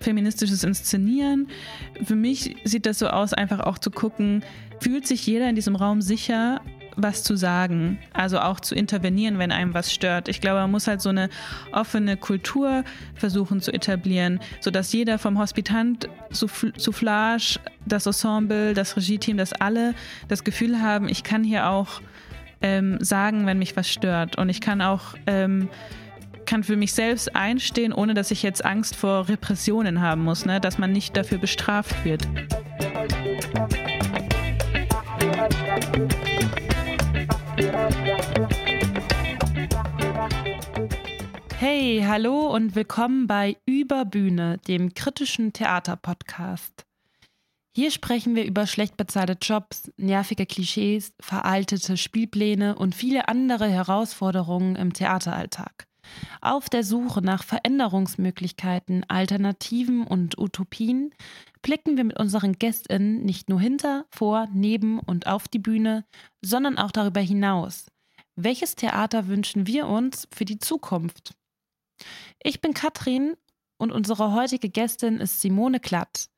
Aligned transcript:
feministisches 0.00 0.64
Inszenieren. 0.64 1.48
Für 2.02 2.16
mich 2.16 2.56
sieht 2.64 2.86
das 2.86 2.98
so 2.98 3.08
aus, 3.08 3.32
einfach 3.32 3.60
auch 3.60 3.78
zu 3.78 3.90
gucken, 3.90 4.42
fühlt 4.80 5.06
sich 5.06 5.26
jeder 5.26 5.48
in 5.48 5.54
diesem 5.54 5.76
Raum 5.76 6.00
sicher, 6.00 6.60
was 6.96 7.22
zu 7.22 7.36
sagen, 7.36 7.98
also 8.12 8.40
auch 8.40 8.60
zu 8.60 8.74
intervenieren, 8.74 9.38
wenn 9.38 9.52
einem 9.52 9.74
was 9.74 9.92
stört. 9.92 10.28
Ich 10.28 10.40
glaube, 10.40 10.60
man 10.60 10.70
muss 10.70 10.86
halt 10.86 11.00
so 11.00 11.10
eine 11.10 11.28
offene 11.72 12.16
Kultur 12.16 12.84
versuchen 13.14 13.60
zu 13.60 13.72
etablieren, 13.72 14.40
sodass 14.60 14.92
jeder 14.92 15.18
vom 15.18 15.38
Hospitant, 15.38 16.08
Soufflage, 16.30 17.60
das 17.86 18.06
Ensemble, 18.06 18.74
das 18.74 18.96
Regie-Team, 18.96 19.36
dass 19.36 19.52
alle 19.52 19.94
das 20.28 20.44
Gefühl 20.44 20.80
haben, 20.80 21.08
ich 21.08 21.22
kann 21.22 21.44
hier 21.44 21.68
auch 21.68 22.00
ähm, 22.62 22.98
sagen, 23.00 23.46
wenn 23.46 23.58
mich 23.58 23.76
was 23.76 23.88
stört. 23.88 24.36
Und 24.36 24.48
ich 24.48 24.60
kann 24.60 24.82
auch 24.82 25.14
ähm, 25.26 25.68
kann 26.50 26.64
für 26.64 26.74
mich 26.74 26.94
selbst 26.94 27.36
einstehen, 27.36 27.92
ohne 27.92 28.12
dass 28.12 28.32
ich 28.32 28.42
jetzt 28.42 28.64
Angst 28.64 28.96
vor 28.96 29.28
Repressionen 29.28 30.00
haben 30.00 30.24
muss, 30.24 30.46
ne? 30.46 30.60
dass 30.60 30.78
man 30.78 30.90
nicht 30.90 31.16
dafür 31.16 31.38
bestraft 31.38 32.04
wird. 32.04 32.26
Hey, 41.56 42.04
hallo 42.04 42.52
und 42.52 42.74
willkommen 42.74 43.28
bei 43.28 43.56
Überbühne, 43.64 44.58
dem 44.66 44.92
kritischen 44.94 45.52
Theaterpodcast. 45.52 46.84
Hier 47.76 47.92
sprechen 47.92 48.34
wir 48.34 48.44
über 48.44 48.66
schlecht 48.66 48.96
bezahlte 48.96 49.36
Jobs, 49.40 49.92
nervige 49.96 50.46
Klischees, 50.46 51.12
veraltete 51.20 51.96
Spielpläne 51.96 52.74
und 52.74 52.96
viele 52.96 53.28
andere 53.28 53.68
Herausforderungen 53.68 54.74
im 54.74 54.92
Theateralltag. 54.92 55.86
Auf 56.40 56.68
der 56.68 56.84
Suche 56.84 57.22
nach 57.22 57.44
Veränderungsmöglichkeiten, 57.44 59.04
Alternativen 59.08 60.06
und 60.06 60.38
Utopien 60.38 61.14
blicken 61.62 61.96
wir 61.96 62.04
mit 62.04 62.18
unseren 62.18 62.54
GästInnen 62.54 63.22
nicht 63.24 63.48
nur 63.48 63.60
hinter, 63.60 64.06
vor, 64.10 64.48
neben 64.52 64.98
und 64.98 65.26
auf 65.26 65.48
die 65.48 65.58
Bühne, 65.58 66.04
sondern 66.40 66.78
auch 66.78 66.90
darüber 66.90 67.20
hinaus. 67.20 67.86
Welches 68.36 68.74
Theater 68.74 69.28
wünschen 69.28 69.66
wir 69.66 69.86
uns 69.86 70.26
für 70.32 70.44
die 70.44 70.58
Zukunft? 70.58 71.34
Ich 72.42 72.60
bin 72.60 72.72
Katrin 72.72 73.34
und 73.76 73.92
unsere 73.92 74.32
heutige 74.32 74.70
Gästin 74.70 75.18
ist 75.18 75.40
Simone 75.40 75.80
Klatt. 75.80 76.28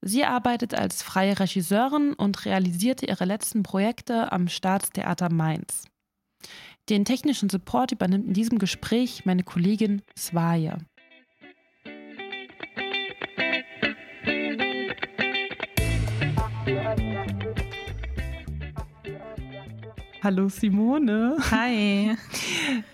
Sie 0.00 0.24
arbeitet 0.24 0.74
als 0.74 1.02
freie 1.02 1.38
Regisseurin 1.38 2.12
und 2.14 2.44
realisierte 2.44 3.06
ihre 3.06 3.24
letzten 3.24 3.62
Projekte 3.62 4.32
am 4.32 4.48
Staatstheater 4.48 5.32
Mainz. 5.32 5.84
Den 6.88 7.04
technischen 7.04 7.48
Support 7.48 7.92
übernimmt 7.92 8.26
in 8.26 8.34
diesem 8.34 8.58
Gespräch 8.58 9.24
meine 9.24 9.44
Kollegin 9.44 10.02
Swaja. 10.18 10.78
Hallo 20.24 20.48
Simone. 20.48 21.36
Hi. 21.52 22.16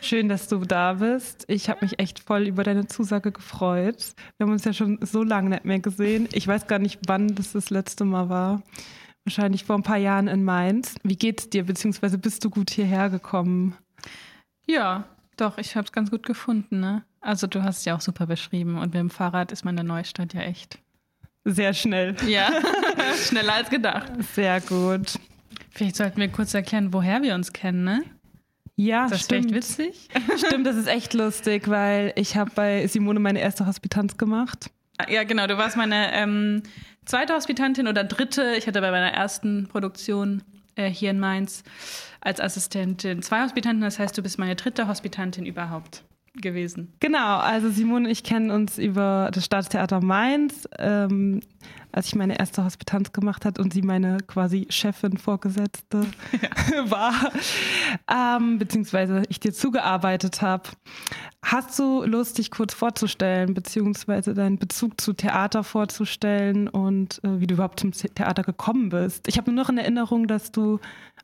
Schön, 0.03 0.29
dass 0.29 0.49
du 0.49 0.59
da 0.59 0.95
bist. 0.95 1.45
Ich 1.49 1.71
habe 1.71 1.81
mich 1.83 1.99
echt 1.99 2.21
voll 2.21 2.47
über 2.47 2.65
deine 2.65 2.89
Zusage 2.89 3.33
gefreut. 3.33 4.13
Wir 4.37 4.45
haben 4.45 4.53
uns 4.53 4.65
ja 4.65 4.75
schon 4.75 4.99
so 5.01 5.23
lange 5.23 5.49
nicht 5.51 5.65
mehr 5.65 5.79
gesehen. 5.79 6.29
Ich 6.33 6.47
weiß 6.47 6.67
gar 6.67 6.79
nicht, 6.79 7.01
wann 7.07 7.35
das 7.35 7.53
das 7.53 7.71
letzte 7.71 8.05
Mal 8.05 8.29
war. 8.29 8.63
Wahrscheinlich 9.29 9.65
vor 9.65 9.77
ein 9.77 9.83
paar 9.83 9.99
Jahren 9.99 10.27
in 10.27 10.43
Mainz. 10.43 10.95
Wie 11.03 11.15
geht's 11.15 11.51
dir, 11.51 11.67
beziehungsweise 11.67 12.17
bist 12.17 12.43
du 12.47 12.49
gut 12.49 12.71
hierher 12.71 13.11
gekommen? 13.11 13.77
Ja, 14.67 15.05
doch, 15.37 15.59
ich 15.59 15.77
habe 15.77 15.85
es 15.85 15.93
ganz 15.93 16.11
gut 16.11 16.25
gefunden. 16.25 16.81
Ne? 16.81 17.05
Also 17.21 17.47
du 17.47 17.63
hast 17.63 17.81
es 17.81 17.85
ja 17.85 17.95
auch 17.95 18.01
super 18.01 18.25
beschrieben 18.25 18.79
und 18.79 18.87
mit 18.87 18.95
dem 18.95 19.11
Fahrrad 19.11 19.53
ist 19.53 19.67
man 19.67 19.73
in 19.73 19.85
der 19.87 19.97
Neustadt 19.97 20.33
ja 20.33 20.41
echt. 20.41 20.79
Sehr 21.45 21.75
schnell. 21.75 22.17
Ja, 22.27 22.49
schneller 23.29 23.53
als 23.53 23.69
gedacht. 23.69 24.11
Sehr 24.33 24.63
gut. 24.63 25.19
Vielleicht 25.73 25.97
sollten 25.97 26.23
wir 26.23 26.29
kurz 26.29 26.55
erklären, 26.55 26.95
woher 26.95 27.21
wir 27.21 27.35
uns 27.35 27.53
kennen, 27.53 27.85
ne? 27.85 28.05
Ja, 28.77 29.09
das 29.09 29.25
stimmt. 29.25 29.53
ist 29.53 29.79
echt 29.79 30.09
witzig. 30.09 30.09
Stimmt, 30.47 30.67
das 30.67 30.77
ist 30.77 30.87
echt 30.87 31.13
lustig, 31.13 31.69
weil 31.69 32.15
ich 32.17 32.35
habe 32.35 32.51
bei 32.55 32.87
Simone 32.87 33.21
meine 33.21 33.41
erste 33.41 33.67
Hospitanz 33.67 34.17
gemacht. 34.17 34.71
Ja, 35.07 35.25
genau. 35.25 35.47
Du 35.47 35.59
warst 35.59 35.77
meine 35.77 36.15
ähm, 36.15 36.63
zweite 37.09 37.35
Hospitantin 37.35 37.89
oder 37.89 38.05
dritte. 38.05 38.55
Ich 38.57 38.67
hatte 38.67 38.81
bei 38.81 38.91
meiner 38.91 39.13
ersten 39.13 39.67
Produktion 39.67 40.43
äh, 40.77 40.89
hier 40.89 41.11
in 41.11 41.19
Mainz 41.19 41.65
als 42.21 42.41
Assistentin 42.41 43.23
zwei 43.23 43.43
Hospitanten. 43.43 43.81
Das 43.81 43.99
heißt, 43.99 44.17
du 44.17 44.23
bist 44.23 44.39
meine 44.39 44.57
dritte 44.57 44.87
Hospitantin 44.87 45.47
überhaupt 45.47 46.05
gewesen. 46.41 46.93
Genau, 47.01 47.39
also 47.39 47.71
Simone 47.71 48.07
und 48.07 48.11
ich 48.11 48.23
kennen 48.23 48.51
uns 48.51 48.79
über 48.79 49.31
das 49.33 49.45
Staatstheater 49.45 50.01
Mainz, 50.01 50.69
ähm, 50.79 51.41
als 51.93 52.07
ich 52.07 52.15
meine 52.15 52.39
erste 52.39 52.65
Hospitanz 52.65 53.13
gemacht 53.13 53.45
hat 53.45 53.59
und 53.59 53.73
sie 53.73 53.83
meine 53.83 54.19
quasi 54.27 54.67
Chefin, 54.71 55.17
Vorgesetzte 55.17 56.07
ja. 56.43 56.91
war, 56.91 57.15
ähm, 58.11 58.59
beziehungsweise 58.59 59.23
ich 59.29 59.41
dir 59.41 59.53
zugearbeitet 59.53 60.43
habe. 60.43 60.65
Hast 61.43 61.79
du 61.79 62.05
Lust, 62.05 62.39
dich 62.39 62.51
kurz 62.51 62.75
vorzustellen, 62.75 63.55
beziehungsweise 63.55 64.35
deinen 64.35 64.59
Bezug 64.59 65.01
zu 65.01 65.13
Theater 65.13 65.65
vorzustellen 65.65 66.69
und 66.69 67.21
äh, 67.25 67.41
wie 67.41 67.47
du 67.47 67.55
überhaupt 67.55 67.81
zum 67.81 67.93
Theater 67.93 68.43
gekommen 68.43 68.89
bist? 68.89 69.29
Ich 69.29 69.39
habe 69.39 69.51
nur 69.51 69.63
noch 69.63 69.71
in 69.71 69.79
Erinnerung, 69.79 70.27
dass 70.27 70.51
du 70.51 70.81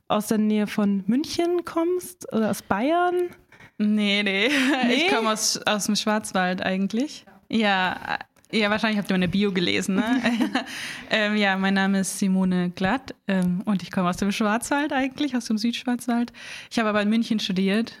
aus 0.07 0.27
der 0.27 0.37
Nähe 0.37 0.67
von 0.67 1.03
München 1.07 1.65
kommst 1.65 2.31
oder 2.31 2.49
aus 2.49 2.61
Bayern. 2.61 3.29
Nee, 3.77 4.23
nee. 4.23 4.49
nee? 4.87 4.93
Ich 4.93 5.07
komme 5.09 5.31
aus, 5.31 5.57
aus 5.65 5.85
dem 5.85 5.95
Schwarzwald 5.95 6.61
eigentlich. 6.61 7.25
Ja, 7.49 8.19
ja, 8.51 8.69
wahrscheinlich 8.69 8.97
habt 8.99 9.09
ihr 9.09 9.15
meine 9.15 9.27
Bio 9.27 9.51
gelesen. 9.51 9.95
Ne? 9.95 10.21
ähm, 11.09 11.35
ja, 11.35 11.57
mein 11.57 11.73
Name 11.73 11.99
ist 11.99 12.19
Simone 12.19 12.69
Glatt 12.69 13.13
ähm, 13.27 13.61
und 13.65 13.83
ich 13.83 13.91
komme 13.91 14.09
aus 14.09 14.17
dem 14.17 14.31
Schwarzwald 14.31 14.93
eigentlich, 14.93 15.35
aus 15.35 15.45
dem 15.45 15.57
Südschwarzwald. 15.57 16.31
Ich 16.71 16.79
habe 16.79 16.89
aber 16.89 17.01
in 17.01 17.09
München 17.09 17.39
studiert. 17.39 17.97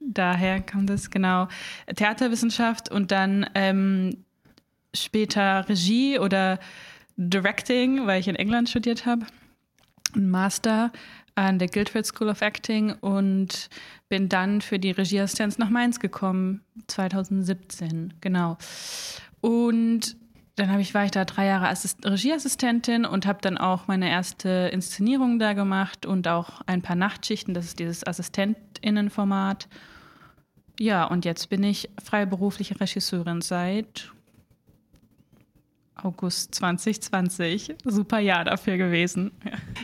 Daher 0.00 0.60
kam 0.60 0.86
das 0.86 1.10
genau 1.10 1.48
Theaterwissenschaft 1.94 2.90
und 2.90 3.12
dann 3.12 3.48
ähm, 3.54 4.24
später 4.94 5.68
Regie 5.68 6.18
oder 6.18 6.58
Directing, 7.16 8.06
weil 8.06 8.20
ich 8.20 8.28
in 8.28 8.36
England 8.36 8.68
studiert 8.68 9.06
habe. 9.06 9.26
Ein 10.14 10.30
Master 10.30 10.92
an 11.34 11.58
der 11.58 11.68
Guildford 11.68 12.06
School 12.06 12.28
of 12.28 12.40
Acting 12.42 12.92
und 13.00 13.68
bin 14.08 14.28
dann 14.28 14.60
für 14.60 14.78
die 14.78 14.92
Regieassistenz 14.92 15.58
nach 15.58 15.70
Mainz 15.70 15.98
gekommen, 15.98 16.62
2017, 16.86 18.14
genau. 18.20 18.56
Und 19.40 20.16
dann 20.56 20.78
ich, 20.78 20.94
war 20.94 21.04
ich 21.04 21.10
da 21.10 21.24
drei 21.24 21.46
Jahre 21.46 21.68
Assist 21.68 22.06
Regieassistentin 22.06 23.04
und 23.04 23.26
habe 23.26 23.40
dann 23.42 23.58
auch 23.58 23.88
meine 23.88 24.08
erste 24.08 24.70
Inszenierung 24.72 25.40
da 25.40 25.52
gemacht 25.52 26.06
und 26.06 26.28
auch 26.28 26.60
ein 26.66 26.80
paar 26.80 26.94
Nachtschichten. 26.94 27.54
Das 27.54 27.64
ist 27.64 27.80
dieses 27.80 28.06
AssistentInnenformat. 28.06 29.68
Ja, 30.78 31.04
und 31.04 31.24
jetzt 31.24 31.50
bin 31.50 31.64
ich 31.64 31.90
freiberufliche 32.02 32.78
Regisseurin 32.78 33.40
seit 33.40 34.12
August 35.96 36.54
2020. 36.54 37.74
Super 37.84 38.20
Jahr 38.20 38.44
dafür 38.44 38.76
gewesen. 38.76 39.32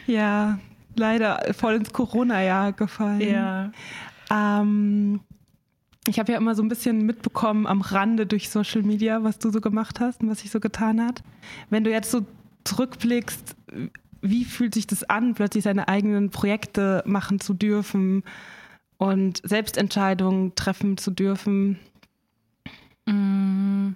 Ja 0.07 0.61
leider 0.97 1.41
voll 1.55 1.75
ins 1.75 1.93
Corona-Jahr 1.93 2.73
gefallen. 2.73 3.21
Ja. 3.21 3.73
Ähm, 4.31 5.21
ich 6.07 6.19
habe 6.19 6.33
ja 6.33 6.39
immer 6.39 6.55
so 6.55 6.63
ein 6.63 6.69
bisschen 6.69 7.05
mitbekommen 7.05 7.67
am 7.67 7.83
Rande 7.83 8.27
durch 8.27 8.51
Social 8.51 8.83
Media, 8.83 9.23
was 9.23 9.39
du 9.39 9.51
so 9.51 9.61
gemacht 9.61 10.01
hast 10.01 10.23
und 10.23 10.31
was 10.31 10.41
sich 10.41 10.51
so 10.51 10.61
getan 10.61 11.05
hat. 11.05 11.23
Wenn 11.69 11.85
du 11.85 11.91
jetzt 11.91 12.11
so 12.11 12.27
zurückblickst, 12.65 13.57
wie 14.23 14.45
fühlt 14.45 14.75
sich 14.75 14.87
das 14.87 15.05
an, 15.05 15.35
plötzlich 15.35 15.65
seine 15.65 15.89
eigenen 15.89 16.31
Projekte 16.31 17.03
machen 17.07 17.41
zu 17.41 17.55
dürfen 17.55 18.23
und 18.99 19.41
Selbstentscheidungen 19.45 20.55
treffen 20.55 20.97
zu 20.97 21.11
dürfen? 21.11 21.79
Mm. 23.07 23.91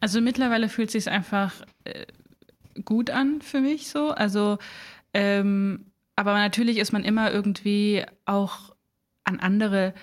Also 0.00 0.20
mittlerweile 0.20 0.68
fühlt 0.68 0.88
es 0.88 1.04
sich 1.04 1.12
einfach 1.12 1.52
äh, 1.84 2.06
gut 2.84 3.10
an 3.10 3.42
für 3.42 3.60
mich 3.60 3.88
so. 3.88 4.10
Also 4.10 4.58
ähm, 5.12 5.89
aber 6.20 6.34
natürlich 6.34 6.76
ist 6.76 6.92
man 6.92 7.02
immer 7.02 7.32
irgendwie 7.32 8.04
auch 8.26 8.74
an 9.24 9.40
andere, 9.40 9.94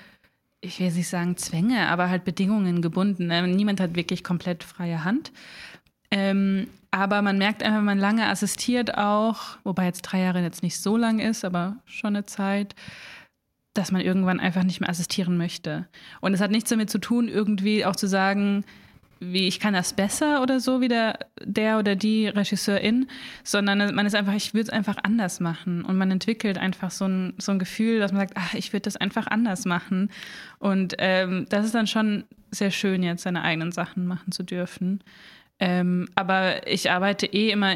ich 0.61 0.79
will 0.79 0.91
nicht 0.91 1.09
sagen 1.09 1.37
Zwänge, 1.37 1.87
aber 1.89 2.09
halt 2.09 2.23
Bedingungen 2.23 2.81
gebunden. 2.81 3.27
Ne? 3.27 3.47
Niemand 3.47 3.79
hat 3.79 3.95
wirklich 3.95 4.23
komplett 4.23 4.63
freie 4.63 5.03
Hand. 5.03 5.31
Ähm, 6.09 6.69
aber 6.89 7.21
man 7.21 7.37
merkt 7.37 7.61
einfach, 7.61 7.77
wenn 7.77 7.85
man 7.85 7.99
lange 7.99 8.25
assistiert 8.25 8.97
auch, 8.97 9.59
wobei 9.63 9.85
jetzt 9.85 10.01
drei 10.01 10.21
Jahre 10.21 10.41
jetzt 10.41 10.63
nicht 10.63 10.79
so 10.79 10.97
lang 10.97 11.19
ist, 11.19 11.45
aber 11.45 11.77
schon 11.85 12.15
eine 12.15 12.25
Zeit, 12.25 12.73
dass 13.75 13.91
man 13.91 14.01
irgendwann 14.01 14.39
einfach 14.39 14.63
nicht 14.63 14.79
mehr 14.79 14.89
assistieren 14.89 15.37
möchte. 15.37 15.87
Und 16.19 16.33
es 16.33 16.41
hat 16.41 16.49
nichts 16.49 16.71
damit 16.71 16.89
zu 16.89 16.97
tun, 16.97 17.27
irgendwie 17.27 17.85
auch 17.85 17.95
zu 17.95 18.07
sagen, 18.07 18.65
wie 19.19 19.47
ich 19.47 19.59
kann 19.59 19.73
das 19.73 19.93
besser 19.93 20.41
oder 20.41 20.59
so 20.59 20.81
wie 20.81 20.87
der, 20.87 21.19
der 21.43 21.79
oder 21.79 21.95
die 21.95 22.27
Regisseurin, 22.27 23.07
sondern 23.43 23.93
man 23.95 24.05
ist 24.05 24.15
einfach, 24.15 24.33
ich 24.33 24.53
würde 24.53 24.63
es 24.63 24.69
einfach 24.69 24.97
anders 25.03 25.39
machen 25.39 25.83
und 25.83 25.97
man 25.97 26.11
entwickelt 26.11 26.57
einfach 26.57 26.91
so 26.91 27.05
ein, 27.05 27.33
so 27.37 27.51
ein 27.51 27.59
Gefühl, 27.59 27.99
dass 27.99 28.11
man 28.11 28.21
sagt, 28.21 28.33
ach, 28.35 28.53
ich 28.53 28.73
würde 28.73 28.83
das 28.83 28.97
einfach 28.97 29.27
anders 29.27 29.65
machen 29.65 30.09
und 30.59 30.95
ähm, 30.99 31.45
das 31.49 31.65
ist 31.65 31.75
dann 31.75 31.87
schon 31.87 32.25
sehr 32.51 32.71
schön, 32.71 33.03
jetzt 33.03 33.23
seine 33.23 33.43
eigenen 33.43 33.71
Sachen 33.71 34.07
machen 34.07 34.31
zu 34.31 34.43
dürfen. 34.43 35.03
Ähm, 35.59 36.07
aber 36.15 36.67
ich 36.67 36.91
arbeite 36.91 37.25
eh 37.25 37.49
immer 37.49 37.75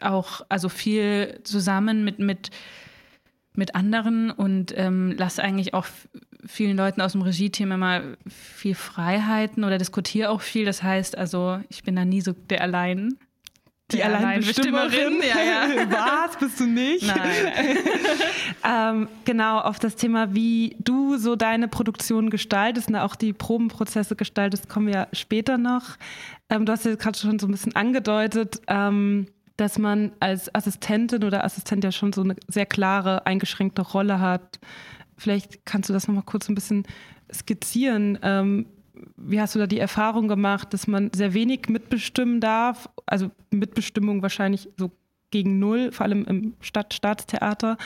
auch, 0.00 0.42
also 0.48 0.68
viel 0.68 1.40
zusammen 1.44 2.04
mit, 2.04 2.18
mit, 2.18 2.50
mit 3.54 3.74
anderen 3.74 4.30
und 4.30 4.72
ähm, 4.76 5.14
lasse 5.16 5.42
eigentlich 5.42 5.74
auch 5.74 5.86
vielen 6.48 6.76
Leuten 6.76 7.00
aus 7.00 7.12
dem 7.12 7.22
Regie-Team 7.22 7.70
immer 7.72 8.02
viel 8.26 8.74
Freiheiten 8.74 9.64
oder 9.64 9.78
diskutiere 9.78 10.30
auch 10.30 10.40
viel. 10.40 10.64
Das 10.64 10.82
heißt, 10.82 11.16
also 11.16 11.60
ich 11.68 11.82
bin 11.84 11.94
da 11.94 12.04
nie 12.04 12.20
so 12.20 12.32
der 12.32 12.62
Allein. 12.62 13.18
Die 13.90 14.04
Alleinbestimmerin. 14.04 15.22
Ja, 15.22 15.42
ja. 15.42 15.90
Was? 16.26 16.36
Bist 16.36 16.60
du 16.60 16.66
nicht? 16.66 17.06
Nein. 17.06 17.78
ähm, 18.98 19.08
genau, 19.24 19.60
auf 19.60 19.78
das 19.78 19.96
Thema, 19.96 20.34
wie 20.34 20.76
du 20.78 21.16
so 21.16 21.36
deine 21.36 21.68
Produktion 21.68 22.28
gestaltest 22.28 22.88
und 22.88 22.96
auch 22.96 23.16
die 23.16 23.32
Probenprozesse 23.32 24.14
gestaltest, 24.14 24.68
kommen 24.68 24.88
wir 24.88 25.08
später 25.14 25.56
noch. 25.56 25.96
Ähm, 26.50 26.66
du 26.66 26.72
hast 26.72 26.84
ja 26.84 26.96
gerade 26.96 27.18
schon 27.18 27.38
so 27.38 27.46
ein 27.46 27.50
bisschen 27.50 27.76
angedeutet, 27.76 28.60
ähm, 28.66 29.28
dass 29.56 29.78
man 29.78 30.12
als 30.20 30.54
Assistentin 30.54 31.24
oder 31.24 31.44
Assistent 31.44 31.82
ja 31.82 31.90
schon 31.90 32.12
so 32.12 32.22
eine 32.22 32.36
sehr 32.46 32.66
klare, 32.66 33.26
eingeschränkte 33.26 33.80
Rolle 33.80 34.20
hat. 34.20 34.58
Vielleicht 35.18 35.66
kannst 35.66 35.88
du 35.88 35.92
das 35.92 36.08
nochmal 36.08 36.24
kurz 36.24 36.48
ein 36.48 36.54
bisschen 36.54 36.86
skizzieren. 37.32 38.18
Ähm, 38.22 38.66
wie 39.16 39.40
hast 39.40 39.54
du 39.54 39.58
da 39.58 39.66
die 39.66 39.78
Erfahrung 39.78 40.28
gemacht, 40.28 40.72
dass 40.72 40.86
man 40.86 41.10
sehr 41.14 41.34
wenig 41.34 41.68
mitbestimmen 41.68 42.40
darf? 42.40 42.88
Also 43.06 43.30
Mitbestimmung 43.50 44.22
wahrscheinlich 44.22 44.70
so 44.76 44.90
gegen 45.30 45.58
null, 45.58 45.92
vor 45.92 46.06
allem 46.06 46.24
im 46.24 46.54
Stadt 46.60 46.94
Staatstheater, 46.94 47.76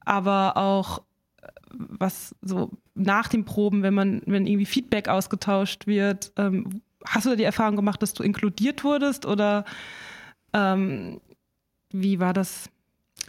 aber 0.00 0.56
auch 0.56 1.00
äh, 1.42 1.48
was 1.70 2.34
so 2.40 2.70
nach 2.94 3.28
den 3.28 3.44
Proben, 3.44 3.82
wenn 3.82 3.94
man, 3.94 4.22
wenn 4.26 4.46
irgendwie 4.46 4.66
Feedback 4.66 5.08
ausgetauscht 5.08 5.86
wird, 5.86 6.32
ähm, 6.36 6.82
hast 7.04 7.26
du 7.26 7.30
da 7.30 7.36
die 7.36 7.44
Erfahrung 7.44 7.76
gemacht, 7.76 8.00
dass 8.02 8.14
du 8.14 8.22
inkludiert 8.22 8.84
wurdest 8.84 9.26
oder 9.26 9.64
ähm, 10.52 11.20
wie 11.90 12.20
war 12.20 12.32
das 12.32 12.70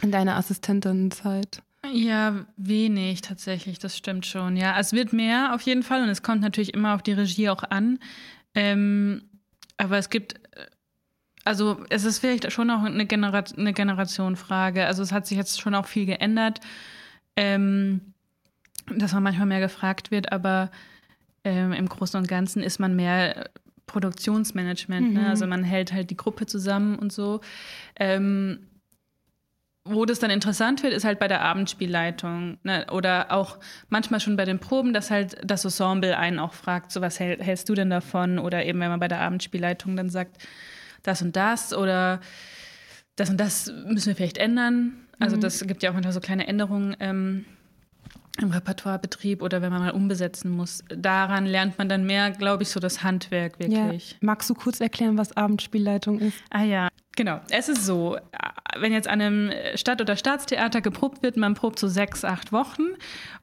in 0.02 0.12
deiner 0.12 0.36
Assistentenzeit? 0.36 1.62
Ja, 1.92 2.46
wenig 2.56 3.20
tatsächlich, 3.22 3.78
das 3.78 3.96
stimmt 3.96 4.26
schon. 4.26 4.56
Ja, 4.56 4.78
es 4.78 4.92
wird 4.92 5.12
mehr 5.12 5.54
auf 5.54 5.62
jeden 5.62 5.82
Fall 5.82 6.02
und 6.02 6.08
es 6.08 6.22
kommt 6.22 6.40
natürlich 6.40 6.74
immer 6.74 6.94
auf 6.94 7.02
die 7.02 7.12
Regie 7.12 7.48
auch 7.48 7.62
an. 7.62 7.98
Ähm, 8.54 9.22
aber 9.76 9.98
es 9.98 10.10
gibt, 10.10 10.34
also 11.44 11.84
es 11.90 12.04
ist 12.04 12.18
vielleicht 12.18 12.50
schon 12.52 12.70
auch 12.70 12.82
eine, 12.82 13.06
Genera 13.06 13.44
eine 13.56 13.72
Generationenfrage. 13.72 14.86
Also 14.86 15.02
es 15.02 15.12
hat 15.12 15.26
sich 15.26 15.36
jetzt 15.38 15.60
schon 15.60 15.74
auch 15.74 15.86
viel 15.86 16.06
geändert, 16.06 16.60
ähm, 17.36 18.00
dass 18.94 19.12
man 19.12 19.22
manchmal 19.22 19.46
mehr 19.46 19.60
gefragt 19.60 20.10
wird, 20.10 20.32
aber 20.32 20.70
ähm, 21.44 21.72
im 21.72 21.88
Großen 21.88 22.18
und 22.18 22.28
Ganzen 22.28 22.62
ist 22.62 22.78
man 22.78 22.96
mehr 22.96 23.50
Produktionsmanagement. 23.86 25.12
Ne? 25.12 25.18
Mhm. 25.18 25.24
Ne? 25.24 25.30
Also 25.30 25.46
man 25.46 25.64
hält 25.64 25.92
halt 25.92 26.10
die 26.10 26.16
Gruppe 26.16 26.46
zusammen 26.46 26.98
und 26.98 27.12
so. 27.12 27.40
Ähm, 27.96 28.66
wo 29.88 30.04
das 30.04 30.18
dann 30.18 30.30
interessant 30.30 30.82
wird, 30.82 30.92
ist 30.92 31.04
halt 31.04 31.18
bei 31.18 31.28
der 31.28 31.42
Abendspielleitung 31.42 32.58
ne? 32.62 32.86
oder 32.90 33.32
auch 33.32 33.58
manchmal 33.88 34.20
schon 34.20 34.36
bei 34.36 34.44
den 34.44 34.58
Proben, 34.58 34.92
dass 34.92 35.10
halt 35.10 35.36
das 35.44 35.64
Ensemble 35.64 36.16
einen 36.16 36.38
auch 36.38 36.54
fragt, 36.54 36.92
so 36.92 37.00
was 37.00 37.20
hält, 37.20 37.42
hältst 37.42 37.68
du 37.68 37.74
denn 37.74 37.90
davon? 37.90 38.38
Oder 38.38 38.64
eben 38.64 38.80
wenn 38.80 38.88
man 38.88 39.00
bei 39.00 39.08
der 39.08 39.20
Abendspielleitung 39.20 39.96
dann 39.96 40.10
sagt, 40.10 40.38
das 41.02 41.22
und 41.22 41.36
das 41.36 41.72
oder 41.72 42.20
das 43.16 43.30
und 43.30 43.38
das 43.38 43.72
müssen 43.86 44.08
wir 44.08 44.16
vielleicht 44.16 44.38
ändern. 44.38 44.92
Also 45.18 45.36
mhm. 45.36 45.40
das 45.40 45.66
gibt 45.66 45.82
ja 45.82 45.90
auch 45.90 45.94
manchmal 45.94 46.12
so 46.12 46.20
kleine 46.20 46.46
Änderungen. 46.46 46.96
Ähm, 47.00 47.44
im 48.38 48.50
Repertoirebetrieb 48.50 49.42
oder 49.42 49.62
wenn 49.62 49.72
man 49.72 49.80
mal 49.80 49.92
umbesetzen 49.92 50.50
muss. 50.50 50.84
Daran 50.88 51.46
lernt 51.46 51.78
man 51.78 51.88
dann 51.88 52.04
mehr, 52.04 52.30
glaube 52.30 52.64
ich, 52.64 52.68
so 52.68 52.80
das 52.80 53.02
Handwerk 53.02 53.58
wirklich. 53.58 54.10
Ja. 54.10 54.16
Magst 54.20 54.50
du 54.50 54.54
kurz 54.54 54.80
erklären, 54.80 55.16
was 55.16 55.36
Abendspielleitung 55.36 56.18
ist? 56.18 56.36
Ah 56.50 56.62
ja, 56.62 56.88
genau. 57.16 57.40
Es 57.50 57.68
ist 57.68 57.84
so, 57.84 58.16
wenn 58.78 58.92
jetzt 58.92 59.08
an 59.08 59.20
einem 59.20 59.50
Stadt- 59.74 60.00
oder 60.00 60.16
Staatstheater 60.16 60.80
geprobt 60.80 61.22
wird, 61.22 61.36
man 61.36 61.54
probt 61.54 61.78
so 61.78 61.88
sechs, 61.88 62.24
acht 62.24 62.52
Wochen 62.52 62.84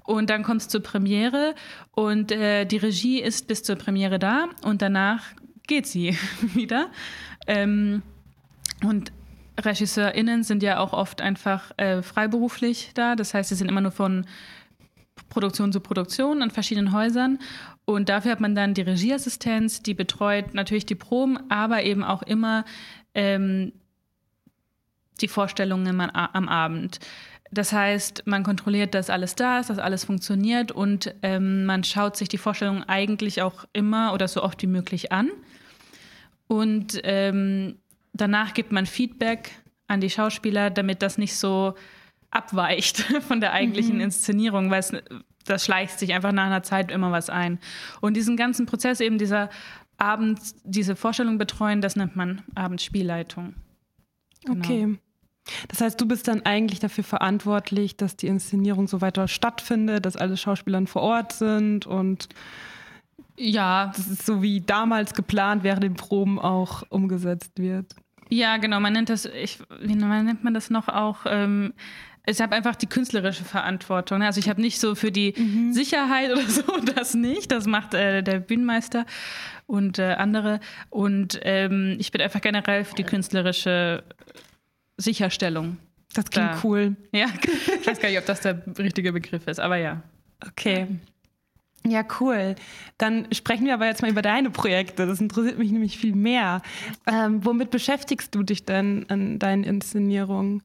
und 0.03 0.29
dann 0.29 0.43
kommt 0.43 0.61
es 0.61 0.67
zur 0.67 0.81
Premiere 0.81 1.55
und 1.91 2.31
äh, 2.31 2.65
die 2.65 2.77
Regie 2.77 3.21
ist 3.21 3.47
bis 3.47 3.63
zur 3.63 3.75
Premiere 3.75 4.19
da 4.19 4.45
und 4.63 4.81
danach 4.81 5.23
geht 5.67 5.87
sie 5.87 6.17
wieder. 6.53 6.89
Ähm, 7.47 8.01
und 8.83 9.11
RegisseurInnen 9.61 10.43
sind 10.43 10.63
ja 10.63 10.79
auch 10.79 10.93
oft 10.93 11.21
einfach 11.21 11.71
äh, 11.77 12.01
freiberuflich 12.01 12.91
da. 12.95 13.15
Das 13.15 13.33
heißt, 13.33 13.49
sie 13.49 13.55
sind 13.55 13.69
immer 13.69 13.81
nur 13.81 13.91
von 13.91 14.25
Produktion 15.29 15.71
zu 15.71 15.79
Produktion 15.79 16.41
an 16.41 16.51
verschiedenen 16.51 16.91
Häusern. 16.91 17.39
Und 17.85 18.09
dafür 18.09 18.31
hat 18.31 18.39
man 18.39 18.55
dann 18.55 18.73
die 18.73 18.81
Regieassistenz, 18.81 19.81
die 19.81 19.93
betreut 19.93 20.53
natürlich 20.53 20.85
die 20.85 20.95
Proben, 20.95 21.37
aber 21.49 21.83
eben 21.83 22.03
auch 22.03 22.23
immer 22.23 22.65
ähm, 23.15 23.73
die 25.21 25.27
Vorstellungen 25.27 25.99
am 25.99 26.49
Abend. 26.49 26.99
Das 27.51 27.71
heißt, 27.71 28.23
man 28.25 28.43
kontrolliert, 28.43 28.95
dass 28.95 29.11
alles 29.11 29.35
da 29.35 29.59
ist, 29.59 29.69
dass 29.69 29.77
alles 29.77 30.05
funktioniert 30.05 30.71
und 30.71 31.13
ähm, 31.21 31.65
man 31.65 31.83
schaut 31.83 32.17
sich 32.17 32.27
die 32.27 32.39
Vorstellungen 32.39 32.83
eigentlich 32.83 33.43
auch 33.43 33.65
immer 33.73 34.13
oder 34.13 34.27
so 34.27 34.41
oft 34.41 34.61
wie 34.63 34.67
möglich 34.67 35.11
an. 35.11 35.29
Und 36.47 36.99
ähm, 37.03 37.77
danach 38.13 38.55
gibt 38.55 38.71
man 38.71 38.87
Feedback 38.87 39.51
an 39.87 40.01
die 40.01 40.09
Schauspieler, 40.09 40.71
damit 40.71 41.03
das 41.03 41.19
nicht 41.19 41.35
so 41.35 41.75
abweicht 42.31 42.97
von 43.27 43.39
der 43.39 43.53
eigentlichen 43.53 43.95
mhm. 43.95 44.01
Inszenierung, 44.01 44.71
weil 44.71 44.79
es, 44.79 44.91
das 45.45 45.65
schleicht 45.65 45.99
sich 45.99 46.13
einfach 46.13 46.31
nach 46.31 46.45
einer 46.45 46.63
Zeit 46.63 46.91
immer 46.91 47.11
was 47.11 47.29
ein. 47.29 47.59
Und 48.01 48.17
diesen 48.17 48.35
ganzen 48.35 48.65
Prozess 48.65 48.99
eben 48.99 49.19
dieser 49.19 49.49
Abend, 49.97 50.39
diese 50.63 50.95
Vorstellung 50.95 51.37
betreuen, 51.37 51.81
das 51.81 51.95
nennt 51.95 52.15
man 52.15 52.41
Abendspielleitung. 52.55 53.55
Genau. 54.45 54.59
Okay. 54.59 54.97
Das 55.67 55.81
heißt, 55.81 55.99
du 55.99 56.07
bist 56.07 56.27
dann 56.27 56.45
eigentlich 56.45 56.79
dafür 56.79 57.03
verantwortlich, 57.03 57.97
dass 57.97 58.15
die 58.15 58.27
Inszenierung 58.27 58.87
so 58.87 59.01
weiter 59.01 59.27
stattfindet, 59.27 60.05
dass 60.05 60.15
alle 60.15 60.37
Schauspieler 60.37 60.85
vor 60.87 61.01
Ort 61.01 61.33
sind 61.33 61.85
und 61.85 62.29
ja, 63.35 63.91
das 63.95 64.07
ist 64.07 64.25
so 64.25 64.41
wie 64.41 64.61
damals 64.61 65.13
geplant 65.13 65.63
während 65.63 65.83
den 65.83 65.95
Proben 65.95 66.39
auch 66.39 66.83
umgesetzt 66.89 67.59
wird. 67.59 67.95
Ja, 68.29 68.57
genau. 68.57 68.79
Man 68.79 68.93
nennt 68.93 69.09
das, 69.09 69.25
ich, 69.25 69.59
wie 69.81 69.95
nennt 69.95 70.43
man 70.43 70.53
das 70.53 70.69
noch 70.69 70.87
auch? 70.87 71.25
Ähm, 71.25 71.73
ich 72.25 72.39
habe 72.39 72.55
einfach 72.55 72.75
die 72.75 72.87
künstlerische 72.87 73.43
Verantwortung. 73.43 74.21
Also 74.21 74.39
ich 74.39 74.47
habe 74.47 74.61
nicht 74.61 74.79
so 74.79 74.95
für 74.95 75.11
die 75.11 75.33
mhm. 75.35 75.73
Sicherheit 75.73 76.31
oder 76.31 76.47
so, 76.47 76.63
das 76.95 77.13
nicht. 77.13 77.51
Das 77.51 77.65
macht 77.65 77.93
äh, 77.93 78.23
der 78.23 78.39
Bühnenmeister 78.39 79.05
und 79.67 79.99
äh, 79.99 80.13
andere. 80.13 80.59
Und 80.89 81.39
ähm, 81.43 81.97
ich 81.99 82.11
bin 82.11 82.21
einfach 82.21 82.41
generell 82.41 82.85
für 82.85 82.95
die 82.95 83.03
künstlerische 83.03 84.03
Sicherstellung. 84.97 85.77
Das 86.13 86.25
klingt 86.25 86.51
da. 86.51 86.59
cool. 86.63 86.95
Ja, 87.11 87.27
ich 87.81 87.87
weiß 87.87 87.99
gar 87.99 88.09
nicht, 88.09 88.19
ob 88.19 88.25
das 88.25 88.41
der 88.41 88.61
richtige 88.77 89.11
Begriff 89.11 89.47
ist, 89.47 89.59
aber 89.59 89.77
ja. 89.77 90.01
Okay. 90.45 90.87
Ja, 91.85 92.05
cool. 92.21 92.55
Dann 92.97 93.27
sprechen 93.33 93.65
wir 93.65 93.73
aber 93.73 93.87
jetzt 93.87 94.01
mal 94.01 94.11
über 94.11 94.21
deine 94.21 94.49
Projekte. 94.49 95.05
Das 95.05 95.19
interessiert 95.19 95.57
mich 95.57 95.71
nämlich 95.71 95.97
viel 95.97 96.15
mehr. 96.15 96.61
Ähm, 97.05 97.43
womit 97.43 97.71
beschäftigst 97.71 98.33
du 98.33 98.43
dich 98.43 98.63
denn 98.63 99.05
an 99.09 99.37
deinen 99.37 99.65
Inszenierungen? 99.65 100.63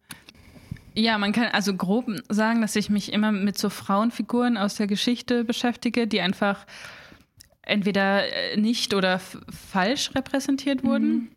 Ja, 0.99 1.17
man 1.17 1.31
kann 1.31 1.47
also 1.53 1.77
grob 1.77 2.11
sagen, 2.29 2.61
dass 2.61 2.75
ich 2.75 2.91
mich 2.91 3.13
immer 3.13 3.31
mit 3.31 3.57
so 3.57 3.71
Frauenfiguren 3.71 4.57
aus 4.57 4.75
der 4.75 4.89
Geschichte 4.89 5.45
beschäftige, 5.45 6.09
die 6.09 6.21
einfach 6.21 6.67
entweder 7.63 8.27
äh, 8.27 8.57
nicht 8.57 8.95
oder 8.95 9.21
falsch 9.21 10.11
repräsentiert 10.17 10.83
wurden. 10.83 11.09
Mhm. 11.09 11.29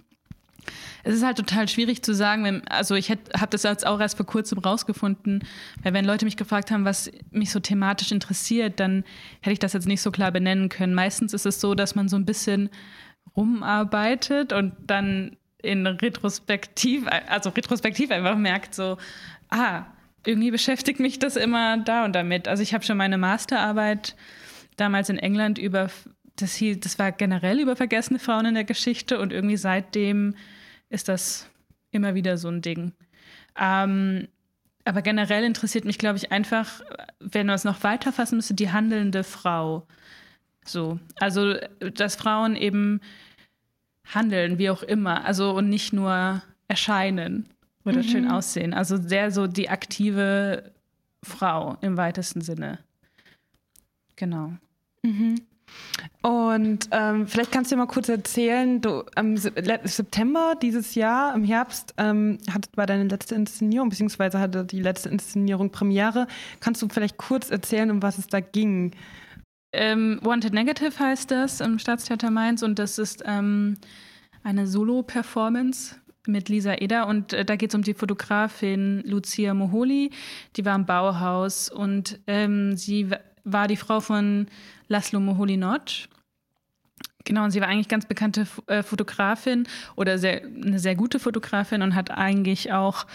Es 1.04 1.14
ist 1.14 1.24
halt 1.24 1.38
total 1.38 1.68
schwierig 1.68 2.02
zu 2.02 2.16
sagen, 2.16 2.44
wenn, 2.44 2.68
also 2.70 2.96
ich 2.96 3.12
habe 3.12 3.50
das 3.52 3.62
jetzt 3.62 3.86
auch 3.86 4.00
erst 4.00 4.18
vor 4.18 4.26
kurzem 4.26 4.58
rausgefunden, 4.58 5.44
weil 5.84 5.94
wenn 5.94 6.06
Leute 6.06 6.26
mich 6.26 6.38
gefragt 6.38 6.72
haben, 6.72 6.84
was 6.84 7.12
mich 7.30 7.52
so 7.52 7.60
thematisch 7.60 8.12
interessiert, 8.12 8.80
dann 8.80 9.04
hätte 9.42 9.54
ich 9.54 9.60
das 9.60 9.74
jetzt 9.74 9.88
nicht 9.88 10.02
so 10.02 10.10
klar 10.10 10.32
benennen 10.32 10.70
können. 10.70 10.96
Meistens 10.96 11.36
ist 11.36 11.46
es 11.46 11.62
so, 11.62 11.76
dass 11.76 11.94
man 11.94 12.10
so 12.10 12.16
ein 12.16 12.26
bisschen 12.26 12.72
rumarbeitet 13.36 14.54
und 14.54 14.74
dann 14.88 15.38
in 15.62 15.86
Retrospektiv, 15.86 17.06
also 17.28 17.52
retrospektiv 17.52 18.10
einfach 18.10 18.36
merkt, 18.36 18.74
so, 18.74 18.98
ah, 19.52 19.86
irgendwie 20.26 20.52
beschäftigt 20.52 21.00
mich 21.00 21.20
das 21.20 21.36
immer 21.36 21.78
da 21.78 22.06
und 22.06 22.14
damit. 22.14 22.48
Also 22.48 22.64
ich 22.64 22.74
habe 22.74 22.84
schon 22.84 22.98
meine 22.98 23.18
Masterarbeit 23.18 24.16
damals 24.78 25.10
in 25.10 25.18
England 25.18 25.58
über, 25.58 25.90
das, 26.36 26.56
hieß, 26.56 26.80
das 26.80 26.98
war 26.98 27.12
generell 27.12 27.60
über 27.60 27.76
vergessene 27.76 28.20
Frauen 28.20 28.48
in 28.48 28.54
der 28.56 28.64
Geschichte 28.64 29.20
und 29.20 29.32
irgendwie 29.32 29.58
seitdem 29.58 30.36
ist 30.90 31.08
das 31.08 31.50
immer 31.92 32.16
wieder 32.16 32.38
so 32.38 32.50
ein 32.50 32.62
Ding. 32.62 32.94
Ähm, 33.60 34.28
aber 34.86 35.02
generell 35.02 35.44
interessiert 35.44 35.86
mich, 35.86 35.98
glaube 35.98 36.18
ich, 36.18 36.32
einfach, 36.32 36.82
wenn 37.20 37.48
man 37.48 37.56
es 37.56 37.64
noch 37.64 37.84
weiter 37.84 38.12
fassen 38.12 38.38
müsste, 38.38 38.54
die 38.54 38.72
handelnde 38.72 39.24
Frau. 39.24 39.88
So. 40.66 41.00
Also, 41.20 41.56
dass 41.80 42.16
Frauen 42.16 42.56
eben 42.56 43.02
handeln, 44.06 44.58
wie 44.58 44.70
auch 44.70 44.84
immer. 44.84 45.26
Also 45.26 45.52
und 45.52 45.70
nicht 45.70 45.94
nur 45.94 46.42
erscheinen 46.68 47.48
oder 47.86 47.98
mhm. 47.98 48.04
schön 48.04 48.28
aussehen. 48.30 48.74
Also 48.74 48.98
sehr 48.98 49.32
so 49.32 49.48
die 49.48 49.70
aktive 49.70 50.72
Frau 51.24 51.78
im 51.82 51.98
weitesten 51.98 52.42
Sinne. 52.42 52.80
Genau. 54.16 54.54
Mhm. 55.04 55.36
Und 56.22 56.90
ähm, 56.92 57.28
vielleicht 57.28 57.52
kannst 57.52 57.72
du 57.72 57.76
dir 57.76 57.80
mal 57.80 57.88
kurz 57.88 58.10
erzählen, 58.10 58.82
du 58.82 59.04
am 59.16 59.38
September 59.38 60.56
dieses 60.62 60.94
Jahr, 60.96 61.34
im 61.34 61.44
Herbst, 61.44 61.94
ähm, 61.98 62.38
hattet 62.52 62.76
war 62.78 62.86
deine 62.86 63.06
letzte 63.06 63.36
Inszenierung, 63.36 63.90
beziehungsweise 63.90 64.40
hatte 64.40 64.64
die 64.66 64.82
letzte 64.82 65.10
Inszenierung 65.10 65.72
Premiere. 65.72 66.28
Kannst 66.60 66.82
du 66.82 66.90
vielleicht 66.90 67.18
kurz 67.18 67.50
erzählen, 67.50 67.90
um 67.90 68.04
was 68.04 68.18
es 68.18 68.28
da 68.28 68.40
ging? 68.40 68.92
Ähm, 69.74 70.20
Wanted 70.22 70.54
Negative 70.54 71.00
heißt 71.00 71.32
das 71.32 71.62
im 71.62 71.80
Staatstheater 71.80 72.30
Mainz 72.30 72.62
und 72.62 72.78
das 72.78 73.00
ist 73.00 73.24
ähm, 73.26 73.78
eine 74.44 74.68
Solo-Performance 74.68 75.96
mit 76.28 76.50
Lisa 76.50 76.76
Eder 76.76 77.08
und 77.08 77.34
äh, 77.34 77.46
da 77.46 77.56
geht 77.56 77.72
es 77.72 77.76
um 77.76 77.82
die 77.82 77.94
Fotografin 77.94 79.02
Lucia 79.06 79.54
Moholi, 79.54 80.12
die 80.56 80.66
war 80.66 80.76
im 80.76 80.86
Bauhaus 80.86 81.70
und 81.70 82.20
ähm, 82.28 82.78
sie 82.78 83.10
war 83.44 83.68
die 83.68 83.78
Frau 83.78 84.00
von 84.00 84.48
Laszlo 84.88 85.20
Moholy-Nagy. 85.20 86.08
Genau, 87.24 87.44
und 87.44 87.52
sie 87.52 87.62
war 87.62 87.68
eigentlich 87.68 87.88
ganz 87.88 88.06
bekannte 88.06 88.48
äh, 88.68 88.84
Fotografin 88.84 89.68
oder 89.96 90.18
sehr, 90.18 90.44
eine 90.44 90.80
sehr 90.80 90.96
gute 90.96 91.20
Fotografin 91.20 91.82
und 91.82 91.96
hat 91.96 92.12
eigentlich 92.12 92.72
auch 92.72 93.06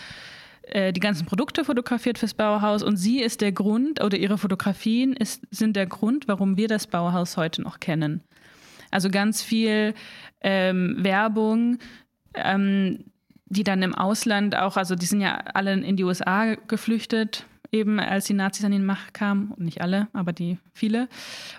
äh, 0.62 0.92
die 0.92 1.00
ganzen 1.00 1.26
Produkte 1.26 1.64
fotografiert 1.64 2.18
fürs 2.18 2.34
Bauhaus. 2.34 2.82
Und 2.82 2.96
sie 2.96 3.20
ist 3.20 3.40
der 3.40 3.52
Grund, 3.52 4.02
oder 4.02 4.16
ihre 4.16 4.38
Fotografien 4.38 5.12
ist, 5.12 5.42
sind 5.50 5.76
der 5.76 5.86
Grund, 5.86 6.28
warum 6.28 6.56
wir 6.56 6.68
das 6.68 6.86
Bauhaus 6.86 7.36
heute 7.36 7.62
noch 7.62 7.80
kennen. 7.80 8.22
Also 8.90 9.10
ganz 9.10 9.42
viel 9.42 9.94
ähm, 10.40 10.96
Werbung, 11.00 11.78
ähm, 12.36 13.04
die 13.46 13.64
dann 13.64 13.82
im 13.82 13.94
Ausland 13.94 14.56
auch, 14.56 14.76
also 14.76 14.94
die 14.94 15.06
sind 15.06 15.20
ja 15.20 15.36
alle 15.54 15.72
in 15.72 15.96
die 15.96 16.04
USA 16.04 16.54
geflüchtet, 16.54 17.46
eben 17.72 18.00
als 18.00 18.26
die 18.26 18.34
Nazis 18.34 18.64
an 18.64 18.72
die 18.72 18.78
Macht 18.78 19.14
kamen, 19.14 19.52
nicht 19.56 19.80
alle, 19.80 20.08
aber 20.12 20.32
die 20.32 20.58
viele. 20.72 21.08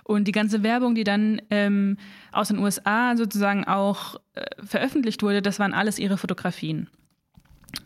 Und 0.04 0.28
die 0.28 0.32
ganze 0.32 0.64
Werbung, 0.64 0.96
die 0.96 1.04
dann 1.04 1.42
ähm, 1.50 1.98
aus 2.32 2.50
den 2.50 2.60
USA 2.60 3.16
sozusagen 3.16 3.66
auch 3.66 4.16
äh, 4.34 4.46
veröffentlicht 4.64 5.24
wurde, 5.24 5.42
das 5.42 5.60
waren 5.60 5.74
alles 5.74 6.00
ihre 6.00 6.18
Fotografien. 6.18 6.90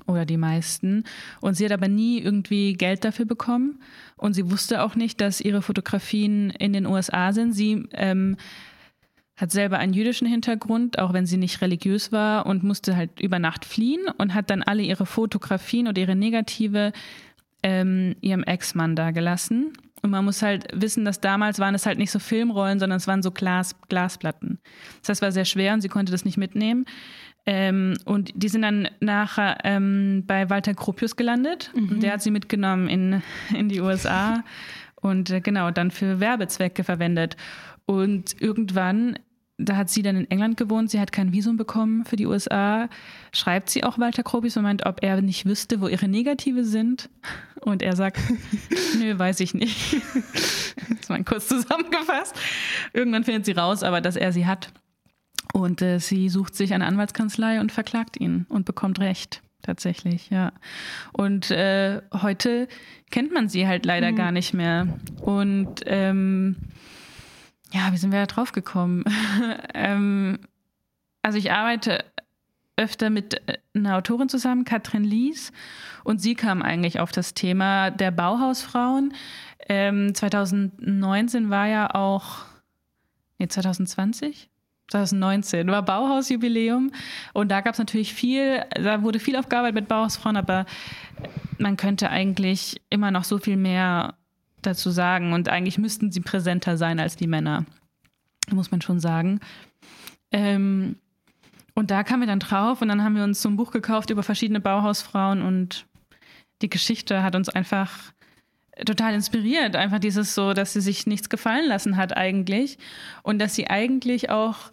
Oder 0.05 0.25
die 0.25 0.37
meisten. 0.37 1.03
Und 1.41 1.55
sie 1.55 1.65
hat 1.65 1.71
aber 1.71 1.87
nie 1.87 2.19
irgendwie 2.19 2.73
Geld 2.73 3.03
dafür 3.03 3.25
bekommen. 3.25 3.79
Und 4.15 4.33
sie 4.33 4.49
wusste 4.51 4.83
auch 4.83 4.95
nicht, 4.95 5.19
dass 5.21 5.41
ihre 5.41 5.61
Fotografien 5.61 6.51
in 6.51 6.73
den 6.73 6.85
USA 6.85 7.33
sind. 7.33 7.53
Sie 7.53 7.87
ähm, 7.93 8.37
hat 9.41 9.51
selber 9.51 9.79
einen 9.79 9.93
jüdischen 9.93 10.27
Hintergrund, 10.27 10.99
auch 10.99 11.13
wenn 11.13 11.25
sie 11.25 11.37
nicht 11.37 11.61
religiös 11.61 12.11
war 12.11 12.45
und 12.45 12.63
musste 12.63 12.95
halt 12.95 13.19
über 13.19 13.39
Nacht 13.39 13.65
fliehen 13.65 14.05
und 14.17 14.35
hat 14.35 14.51
dann 14.51 14.61
alle 14.61 14.83
ihre 14.83 15.07
Fotografien 15.07 15.87
oder 15.87 15.99
ihre 15.99 16.15
Negative 16.15 16.93
ähm, 17.63 18.15
ihrem 18.21 18.43
Ex-Mann 18.43 18.95
da 18.95 19.11
gelassen. 19.11 19.73
Und 20.03 20.09
man 20.09 20.25
muss 20.25 20.41
halt 20.41 20.67
wissen, 20.73 21.05
dass 21.05 21.21
damals 21.21 21.59
waren 21.59 21.75
es 21.75 21.85
halt 21.85 21.97
nicht 21.97 22.11
so 22.11 22.19
Filmrollen, 22.19 22.79
sondern 22.79 22.97
es 22.97 23.07
waren 23.07 23.21
so 23.21 23.31
Glas, 23.31 23.75
Glasplatten. 23.87 24.59
Das 25.01 25.09
heißt, 25.09 25.21
war 25.21 25.31
sehr 25.31 25.45
schwer 25.45 25.73
und 25.73 25.81
sie 25.81 25.89
konnte 25.89 26.11
das 26.11 26.25
nicht 26.25 26.37
mitnehmen. 26.37 26.85
Ähm, 27.45 27.95
und 28.05 28.31
die 28.35 28.49
sind 28.49 28.61
dann 28.61 28.87
nachher 28.99 29.57
ähm, 29.63 30.23
bei 30.25 30.49
Walter 30.49 30.73
Gropius 30.73 31.15
gelandet. 31.15 31.71
Mhm. 31.75 31.89
Und 31.89 32.03
der 32.03 32.13
hat 32.13 32.21
sie 32.21 32.31
mitgenommen 32.31 32.87
in, 32.87 33.21
in 33.55 33.69
die 33.69 33.81
USA 33.81 34.43
und 35.01 35.29
äh, 35.29 35.41
genau 35.41 35.71
dann 35.71 35.91
für 35.91 36.19
Werbezwecke 36.19 36.83
verwendet. 36.83 37.37
Und 37.85 38.39
irgendwann 38.39 39.17
da 39.65 39.75
hat 39.75 39.89
sie 39.89 40.01
dann 40.01 40.15
in 40.15 40.29
England 40.29 40.57
gewohnt, 40.57 40.89
sie 40.89 40.99
hat 40.99 41.11
kein 41.11 41.31
Visum 41.31 41.57
bekommen 41.57 42.05
für 42.05 42.15
die 42.15 42.25
USA. 42.25 42.89
Schreibt 43.33 43.69
sie 43.69 43.83
auch 43.83 43.99
Walter 43.99 44.23
Krobis 44.23 44.57
und 44.57 44.63
meint, 44.63 44.85
ob 44.85 45.03
er 45.03 45.21
nicht 45.21 45.45
wüsste, 45.45 45.81
wo 45.81 45.87
ihre 45.87 46.07
Negative 46.07 46.63
sind. 46.63 47.09
Und 47.61 47.81
er 47.81 47.95
sagt, 47.95 48.19
nö, 48.99 49.17
weiß 49.17 49.39
ich 49.39 49.53
nicht. 49.53 49.95
das 50.89 50.99
ist 51.01 51.09
mal 51.09 51.23
kurz 51.23 51.47
zusammengefasst. 51.47 52.35
Irgendwann 52.93 53.23
findet 53.23 53.45
sie 53.45 53.53
raus, 53.53 53.83
aber 53.83 54.01
dass 54.01 54.15
er 54.15 54.31
sie 54.31 54.45
hat. 54.45 54.71
Und 55.53 55.81
äh, 55.81 55.99
sie 55.99 56.29
sucht 56.29 56.55
sich 56.55 56.73
eine 56.73 56.85
Anwaltskanzlei 56.85 57.59
und 57.59 57.71
verklagt 57.71 58.19
ihn 58.19 58.45
und 58.49 58.65
bekommt 58.65 58.99
Recht. 58.99 59.41
Tatsächlich, 59.61 60.31
ja. 60.31 60.53
Und 61.13 61.51
äh, 61.51 62.01
heute 62.13 62.67
kennt 63.11 63.31
man 63.31 63.47
sie 63.47 63.67
halt 63.67 63.85
leider 63.85 64.11
mhm. 64.11 64.15
gar 64.15 64.31
nicht 64.31 64.55
mehr. 64.55 64.87
Und 65.21 65.81
ähm, 65.85 66.55
ja, 67.73 67.91
wie 67.91 67.97
sind 67.97 68.11
wir 68.11 68.19
da 68.19 68.25
drauf 68.25 68.51
gekommen? 68.51 69.03
ähm, 69.73 70.39
also 71.21 71.37
ich 71.37 71.51
arbeite 71.51 72.03
öfter 72.75 73.09
mit 73.09 73.47
äh, 73.47 73.57
einer 73.73 73.97
Autorin 73.97 74.29
zusammen, 74.29 74.65
Katrin 74.65 75.03
Lies, 75.03 75.51
und 76.03 76.21
sie 76.21 76.35
kam 76.35 76.61
eigentlich 76.61 76.99
auf 76.99 77.11
das 77.11 77.33
Thema 77.33 77.91
der 77.91 78.11
Bauhausfrauen. 78.11 79.13
Ähm, 79.67 80.13
2019 80.15 81.49
war 81.49 81.67
ja 81.67 81.93
auch, 81.93 82.39
nee, 83.37 83.47
2020? 83.47 84.49
2019 84.89 85.67
war 85.67 85.83
Bauhausjubiläum 85.83 86.91
und 87.33 87.49
da 87.49 87.61
gab 87.61 87.73
es 87.73 87.79
natürlich 87.79 88.13
viel, 88.13 88.65
da 88.71 89.03
wurde 89.03 89.19
viel 89.19 89.37
aufgearbeitet 89.37 89.75
mit 89.75 89.87
Bauhausfrauen, 89.87 90.35
aber 90.35 90.65
man 91.57 91.77
könnte 91.77 92.09
eigentlich 92.09 92.81
immer 92.89 93.09
noch 93.09 93.23
so 93.23 93.37
viel 93.37 93.55
mehr 93.55 94.15
dazu 94.61 94.89
sagen. 94.89 95.33
Und 95.33 95.49
eigentlich 95.49 95.77
müssten 95.77 96.11
sie 96.11 96.21
präsenter 96.21 96.77
sein 96.77 96.99
als 96.99 97.15
die 97.15 97.27
Männer, 97.27 97.65
muss 98.51 98.71
man 98.71 98.81
schon 98.81 98.99
sagen. 98.99 99.39
Ähm, 100.31 100.95
und 101.73 101.91
da 101.91 102.03
kamen 102.03 102.23
wir 102.23 102.27
dann 102.27 102.39
drauf 102.39 102.81
und 102.81 102.89
dann 102.89 103.03
haben 103.03 103.15
wir 103.15 103.23
uns 103.23 103.41
so 103.41 103.49
ein 103.49 103.55
Buch 103.55 103.71
gekauft 103.71 104.09
über 104.09 104.23
verschiedene 104.23 104.59
Bauhausfrauen 104.59 105.41
und 105.41 105.85
die 106.61 106.69
Geschichte 106.69 107.23
hat 107.23 107.35
uns 107.35 107.49
einfach 107.49 108.11
total 108.85 109.13
inspiriert. 109.13 109.75
Einfach 109.75 109.99
dieses 109.99 110.35
so, 110.35 110.53
dass 110.53 110.73
sie 110.73 110.81
sich 110.81 111.07
nichts 111.07 111.29
gefallen 111.29 111.67
lassen 111.67 111.97
hat 111.97 112.15
eigentlich 112.15 112.77
und 113.23 113.39
dass 113.39 113.55
sie 113.55 113.69
eigentlich 113.69 114.29
auch 114.29 114.71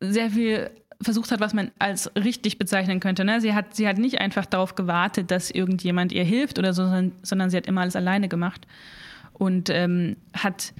sehr 0.00 0.30
viel 0.30 0.70
versucht 1.04 1.30
hat, 1.30 1.40
was 1.40 1.54
man 1.54 1.70
als 1.78 2.10
richtig 2.16 2.58
bezeichnen 2.58 3.00
könnte. 3.00 3.24
Ne? 3.24 3.40
Sie, 3.40 3.54
hat, 3.54 3.74
sie 3.74 3.88
hat 3.88 3.98
nicht 3.98 4.20
einfach 4.20 4.46
darauf 4.46 4.74
gewartet, 4.74 5.30
dass 5.30 5.50
irgendjemand 5.50 6.12
ihr 6.12 6.24
hilft 6.24 6.58
oder 6.58 6.72
so, 6.72 6.84
sondern, 6.84 7.12
sondern 7.22 7.50
sie 7.50 7.56
hat 7.56 7.66
immer 7.66 7.82
alles 7.82 7.96
alleine 7.96 8.28
gemacht 8.28 8.66
und 9.32 9.70
ähm, 9.70 10.16
hat, 10.34 10.72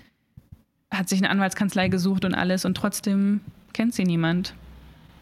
hat 0.91 1.09
sich 1.09 1.21
eine 1.21 1.31
Anwaltskanzlei 1.31 1.89
gesucht 1.89 2.25
und 2.25 2.35
alles 2.35 2.65
und 2.65 2.77
trotzdem 2.77 3.41
kennt 3.73 3.95
sie 3.95 4.05
niemand. 4.05 4.55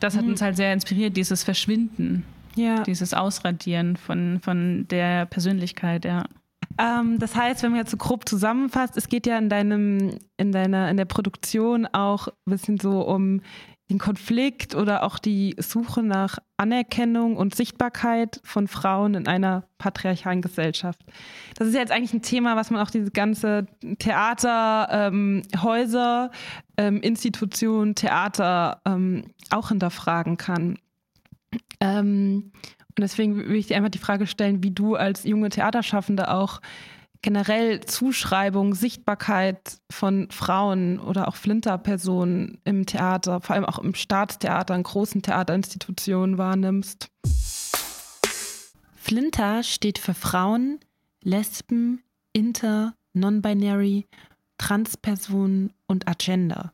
Das 0.01 0.17
hat 0.17 0.25
mhm. 0.25 0.31
uns 0.31 0.43
halt 0.43 0.57
sehr 0.57 0.73
inspiriert, 0.73 1.17
dieses 1.17 1.45
Verschwinden, 1.45 2.25
ja. 2.57 2.83
dieses 2.83 3.15
Ausradieren 3.15 3.97
von, 3.97 4.41
von 4.43 4.87
der 4.89 5.27
Persönlichkeit, 5.27 6.05
ja. 6.05 6.25
Ähm, 6.79 7.19
das 7.19 7.35
heißt, 7.35 7.63
wenn 7.63 7.73
man 7.73 7.81
jetzt 7.81 7.91
so 7.91 7.97
grob 7.97 8.29
zusammenfasst, 8.29 8.97
es 8.97 9.09
geht 9.09 9.27
ja 9.27 9.37
in 9.39 9.49
deinem, 9.49 10.19
in 10.37 10.53
deiner, 10.53 10.91
in 10.91 10.97
der 10.97 11.05
Produktion 11.05 11.87
auch 11.87 12.29
ein 12.29 12.51
bisschen 12.51 12.79
so 12.79 13.03
um 13.03 13.43
den 13.91 13.99
Konflikt 13.99 14.75
oder 14.75 15.03
auch 15.03 15.19
die 15.19 15.57
Suche 15.59 16.03
nach 16.03 16.39
Anerkennung 16.57 17.37
und 17.37 17.55
Sichtbarkeit 17.55 18.41
von 18.45 18.69
Frauen 18.69 19.15
in 19.15 19.27
einer 19.27 19.65
patriarchalen 19.79 20.43
Gesellschaft. 20.43 21.01
Das 21.57 21.67
ist 21.67 21.75
ja 21.75 21.81
jetzt 21.81 21.93
eigentlich 21.93 22.15
ein 22.15 22.23
Thema, 22.23 22.57
was 22.57 22.71
man 22.71 22.81
auch 22.81 22.91
diese 22.91 23.11
ganze 23.11 23.67
Theater, 23.99 24.89
ähm, 24.91 25.43
Häuser, 25.61 26.31
ähm, 26.77 27.01
Institutionen, 27.01 27.97
Theater 27.97 28.81
ähm, 28.87 29.25
auch 29.51 29.71
hinterfragen 29.71 30.37
kann. 30.37 30.79
Ähm, 31.81 32.53
und 33.01 33.01
deswegen 33.01 33.37
will 33.37 33.57
ich 33.57 33.67
dir 33.67 33.77
einfach 33.77 33.91
die 33.91 33.99
Frage 33.99 34.27
stellen, 34.27 34.63
wie 34.63 34.71
du 34.71 34.95
als 34.95 35.25
junge 35.25 35.49
Theaterschaffende 35.49 36.31
auch 36.31 36.61
generell 37.23 37.81
Zuschreibung, 37.81 38.75
Sichtbarkeit 38.75 39.79
von 39.91 40.31
Frauen 40.31 40.99
oder 40.99 41.29
auch 41.29 41.37
Flinterpersonen 41.37 42.59
im 42.65 42.87
Theater, 42.87 43.41
vor 43.41 43.55
allem 43.55 43.65
auch 43.65 43.79
im 43.79 43.95
Staatstheater, 43.95 44.75
in 44.75 44.83
großen 44.83 45.23
Theaterinstitutionen 45.23 46.39
wahrnimmst? 46.39 47.09
Flinter 48.97 49.63
steht 49.63 49.99
für 49.99 50.15
Frauen, 50.15 50.79
Lesben, 51.23 52.03
Inter, 52.33 52.95
Non-Binary, 53.13 54.07
Transpersonen 54.59 55.73
und 55.87 56.07
Agenda. 56.09 56.73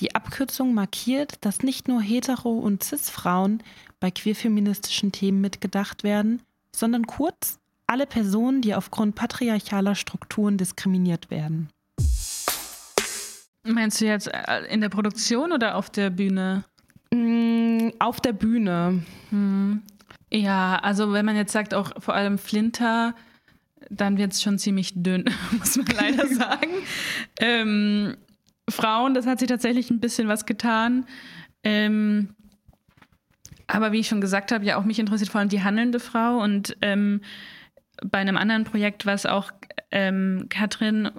Die 0.00 0.14
Abkürzung 0.14 0.74
markiert, 0.74 1.44
dass 1.44 1.62
nicht 1.62 1.88
nur 1.88 2.00
hetero- 2.00 2.58
und 2.58 2.82
cis-Frauen 2.82 3.62
bei 4.00 4.10
queerfeministischen 4.10 5.12
Themen 5.12 5.40
mitgedacht 5.40 6.04
werden, 6.04 6.42
sondern 6.74 7.06
kurz 7.06 7.58
alle 7.86 8.06
Personen, 8.06 8.60
die 8.60 8.74
aufgrund 8.74 9.14
patriarchaler 9.14 9.94
Strukturen 9.94 10.56
diskriminiert 10.56 11.30
werden. 11.30 11.68
Meinst 13.66 14.00
du 14.00 14.06
jetzt 14.06 14.28
äh, 14.28 14.64
in 14.68 14.80
der 14.80 14.90
Produktion 14.90 15.52
oder 15.52 15.76
auf 15.76 15.90
der 15.90 16.10
Bühne? 16.10 16.64
Mm, 17.12 17.90
auf 17.98 18.20
der 18.20 18.32
Bühne. 18.32 19.02
Hm. 19.30 19.82
Ja, 20.30 20.76
also 20.82 21.12
wenn 21.12 21.24
man 21.24 21.36
jetzt 21.36 21.52
sagt, 21.52 21.74
auch 21.74 21.92
vor 22.02 22.14
allem 22.14 22.38
Flinter, 22.38 23.14
dann 23.90 24.18
wird 24.18 24.32
es 24.32 24.42
schon 24.42 24.58
ziemlich 24.58 24.92
dünn, 24.94 25.24
muss 25.58 25.76
man 25.76 25.86
leider 25.86 26.26
sagen. 26.34 26.72
ähm, 27.40 28.16
Frauen, 28.68 29.14
das 29.14 29.26
hat 29.26 29.38
sich 29.38 29.48
tatsächlich 29.48 29.90
ein 29.90 30.00
bisschen 30.00 30.28
was 30.28 30.46
getan. 30.46 31.06
Ähm, 31.62 32.34
aber 33.66 33.92
wie 33.92 34.00
ich 34.00 34.08
schon 34.08 34.20
gesagt 34.20 34.52
habe, 34.52 34.64
ja, 34.64 34.76
auch 34.76 34.84
mich 34.84 34.98
interessiert 34.98 35.30
vor 35.30 35.40
allem 35.40 35.48
die 35.48 35.62
handelnde 35.62 36.00
Frau 36.00 36.38
und 36.38 36.76
ähm, 36.82 37.20
bei 38.02 38.18
einem 38.18 38.36
anderen 38.36 38.64
Projekt, 38.64 39.06
was 39.06 39.26
auch 39.26 39.52
ähm, 39.90 40.46
Katrin 40.48 41.10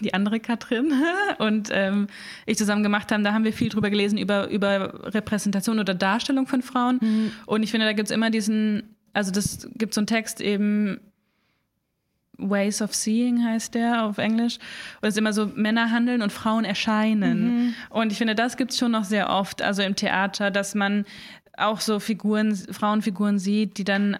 die 0.00 0.14
andere 0.14 0.40
Katrin 0.40 0.92
und 1.38 1.68
ähm, 1.72 2.08
ich 2.46 2.58
zusammen 2.58 2.82
gemacht 2.82 3.12
haben, 3.12 3.22
da 3.22 3.32
haben 3.32 3.44
wir 3.44 3.52
viel 3.52 3.68
drüber 3.68 3.90
gelesen, 3.90 4.18
über, 4.18 4.48
über 4.48 5.14
Repräsentation 5.14 5.78
oder 5.78 5.94
Darstellung 5.94 6.46
von 6.46 6.62
Frauen. 6.62 6.98
Mhm. 7.00 7.32
Und 7.46 7.62
ich 7.62 7.70
finde, 7.70 7.86
da 7.86 7.92
gibt 7.92 8.08
es 8.08 8.14
immer 8.14 8.30
diesen, 8.30 8.96
also 9.12 9.30
das 9.30 9.68
gibt 9.74 9.94
so 9.94 10.00
einen 10.00 10.06
Text 10.06 10.40
eben, 10.40 11.00
Ways 12.36 12.82
of 12.82 12.94
Seeing 12.94 13.44
heißt 13.44 13.74
der 13.74 14.04
auf 14.04 14.18
Englisch. 14.18 14.56
Und 15.00 15.08
es 15.08 15.14
ist 15.14 15.18
immer 15.18 15.32
so, 15.32 15.46
Männer 15.54 15.90
handeln 15.92 16.20
und 16.20 16.32
Frauen 16.32 16.64
erscheinen. 16.64 17.44
Mhm. 17.44 17.74
Und 17.90 18.10
ich 18.10 18.18
finde, 18.18 18.34
das 18.34 18.56
gibt 18.56 18.72
es 18.72 18.78
schon 18.78 18.90
noch 18.90 19.04
sehr 19.04 19.30
oft, 19.30 19.62
also 19.62 19.82
im 19.82 19.94
Theater, 19.94 20.50
dass 20.50 20.74
man 20.74 21.04
auch 21.56 21.80
so 21.80 22.00
Figuren, 22.00 22.56
Frauenfiguren 22.56 23.38
sieht, 23.38 23.78
die 23.78 23.84
dann 23.84 24.14
äh, 24.14 24.18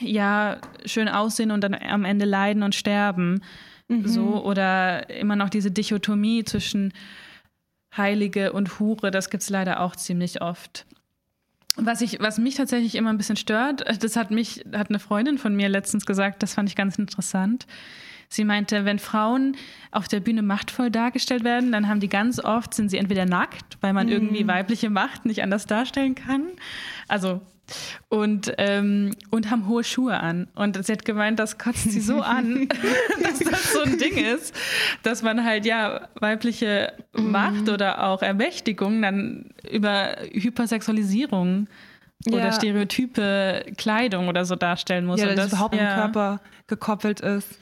ja 0.00 0.58
schön 0.84 1.08
aussehen 1.08 1.50
und 1.50 1.62
dann 1.62 1.74
am 1.74 2.04
Ende 2.04 2.24
leiden 2.24 2.62
und 2.62 2.74
sterben. 2.74 3.42
Mhm. 3.88 4.06
So, 4.06 4.44
oder 4.44 5.10
immer 5.10 5.36
noch 5.36 5.48
diese 5.50 5.70
Dichotomie 5.70 6.44
zwischen 6.44 6.92
Heilige 7.96 8.52
und 8.52 8.78
Hure, 8.78 9.10
das 9.10 9.30
gibt 9.30 9.42
es 9.42 9.50
leider 9.50 9.80
auch 9.80 9.96
ziemlich 9.96 10.42
oft. 10.42 10.86
Was, 11.76 12.00
ich, 12.00 12.20
was 12.20 12.38
mich 12.38 12.56
tatsächlich 12.56 12.94
immer 12.94 13.10
ein 13.10 13.18
bisschen 13.18 13.36
stört, 13.36 13.84
das 14.02 14.16
hat 14.16 14.30
mich, 14.30 14.64
hat 14.72 14.90
eine 14.90 14.98
Freundin 14.98 15.38
von 15.38 15.54
mir 15.54 15.68
letztens 15.68 16.06
gesagt, 16.06 16.42
das 16.42 16.54
fand 16.54 16.68
ich 16.68 16.76
ganz 16.76 16.98
interessant. 16.98 17.66
Sie 18.28 18.44
meinte, 18.44 18.84
wenn 18.84 19.00
Frauen 19.00 19.56
auf 19.90 20.06
der 20.06 20.20
Bühne 20.20 20.42
machtvoll 20.42 20.90
dargestellt 20.90 21.42
werden, 21.42 21.72
dann 21.72 21.88
haben 21.88 21.98
die 21.98 22.08
ganz 22.08 22.38
oft, 22.38 22.74
sind 22.74 22.88
sie 22.88 22.96
entweder 22.96 23.26
nackt, 23.26 23.76
weil 23.80 23.92
man 23.92 24.06
mhm. 24.06 24.12
irgendwie 24.12 24.46
weibliche 24.46 24.88
Macht 24.88 25.26
nicht 25.26 25.42
anders 25.42 25.66
darstellen 25.66 26.14
kann. 26.14 26.46
Also 27.08 27.40
und, 28.08 28.52
ähm, 28.58 29.14
und 29.30 29.50
haben 29.50 29.66
hohe 29.68 29.84
Schuhe 29.84 30.18
an. 30.18 30.48
Und 30.54 30.84
sie 30.84 30.92
hat 30.92 31.04
gemeint, 31.04 31.38
das 31.38 31.58
kotzt 31.58 31.90
sie 31.90 32.00
so 32.00 32.20
an, 32.20 32.68
dass 33.22 33.38
das 33.38 33.72
so 33.72 33.80
ein 33.80 33.98
Ding 33.98 34.16
ist, 34.16 34.54
dass 35.02 35.22
man 35.22 35.44
halt 35.44 35.66
ja 35.66 36.08
weibliche 36.14 36.92
Macht 37.12 37.66
mhm. 37.66 37.72
oder 37.72 38.04
auch 38.04 38.22
Ermächtigung 38.22 39.02
dann 39.02 39.50
über 39.70 40.16
Hypersexualisierung 40.32 41.68
ja. 42.26 42.32
oder 42.32 42.52
stereotype 42.52 43.64
Kleidung 43.76 44.28
oder 44.28 44.44
so 44.44 44.56
darstellen 44.56 45.06
muss. 45.06 45.20
Ja, 45.20 45.26
dass 45.26 45.36
das 45.36 45.48
überhaupt 45.52 45.74
ja. 45.74 45.94
im 45.94 46.00
Körper 46.00 46.40
gekoppelt 46.66 47.20
ist. 47.20 47.58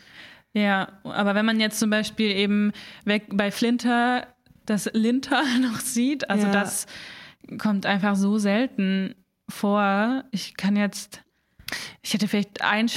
Ja, 0.52 0.88
aber 1.04 1.34
wenn 1.34 1.46
man 1.46 1.60
jetzt 1.60 1.78
zum 1.78 1.90
Beispiel 1.90 2.30
eben 2.30 2.72
weg 3.04 3.26
bei 3.32 3.50
Flinter 3.50 4.26
das 4.66 4.90
Linter 4.92 5.42
noch 5.60 5.80
sieht, 5.80 6.28
also 6.30 6.46
ja. 6.46 6.52
das 6.52 6.86
kommt 7.58 7.86
einfach 7.86 8.16
so 8.16 8.38
selten 8.38 9.14
vor. 9.48 10.24
Ich 10.30 10.56
kann 10.56 10.76
jetzt, 10.76 11.22
ich 12.02 12.14
hätte 12.14 12.28
vielleicht 12.28 12.62
ein 12.62 12.88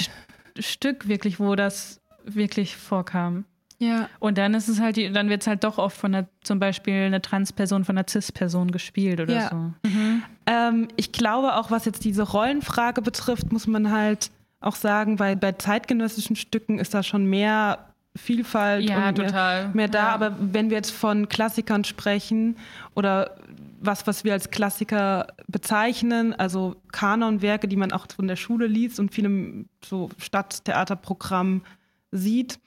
Stück 0.58 1.08
wirklich, 1.08 1.40
wo 1.40 1.54
das 1.56 2.00
wirklich 2.24 2.76
vorkam. 2.76 3.44
Ja. 3.78 4.08
Und 4.20 4.38
dann 4.38 4.54
ist 4.54 4.68
es 4.68 4.80
halt, 4.80 4.96
dann 5.14 5.28
wird 5.28 5.40
es 5.40 5.48
halt 5.48 5.64
doch 5.64 5.78
oft 5.78 5.96
von 5.96 6.12
der, 6.12 6.28
zum 6.42 6.60
Beispiel 6.60 7.02
eine 7.02 7.20
Transperson 7.20 7.84
von 7.84 7.98
einer 7.98 8.06
Cis-Person 8.08 8.70
gespielt 8.70 9.20
oder 9.20 9.34
ja. 9.34 9.48
so. 9.50 9.88
Mhm. 9.88 10.22
Ähm, 10.46 10.88
ich 10.96 11.10
glaube 11.10 11.56
auch, 11.56 11.72
was 11.72 11.84
jetzt 11.84 12.04
diese 12.04 12.22
Rollenfrage 12.22 13.02
betrifft, 13.02 13.52
muss 13.52 13.66
man 13.66 13.90
halt 13.90 14.30
auch 14.60 14.76
sagen, 14.76 15.18
weil 15.18 15.34
bei 15.34 15.52
zeitgenössischen 15.52 16.36
Stücken 16.36 16.78
ist 16.78 16.94
da 16.94 17.02
schon 17.02 17.26
mehr 17.26 17.88
Vielfalt 18.14 18.88
ja, 18.88 19.08
und 19.08 19.18
mehr, 19.18 19.70
mehr, 19.72 19.88
da. 19.88 19.98
Ja. 19.98 20.08
Aber 20.10 20.36
wenn 20.38 20.68
wir 20.68 20.76
jetzt 20.76 20.90
von 20.90 21.28
Klassikern 21.28 21.82
sprechen 21.82 22.56
oder 22.94 23.36
was, 23.84 24.06
was 24.06 24.24
wir 24.24 24.32
als 24.32 24.50
Klassiker 24.50 25.26
bezeichnen, 25.48 26.32
also 26.34 26.76
Kanonwerke, 26.92 27.68
die 27.68 27.76
man 27.76 27.92
auch 27.92 28.06
von 28.14 28.28
der 28.28 28.36
Schule 28.36 28.66
liest 28.66 29.00
und 29.00 29.12
vielem 29.12 29.68
so 29.84 30.10
Stadttheaterprogramm 30.18 31.62
sieht 32.10 32.58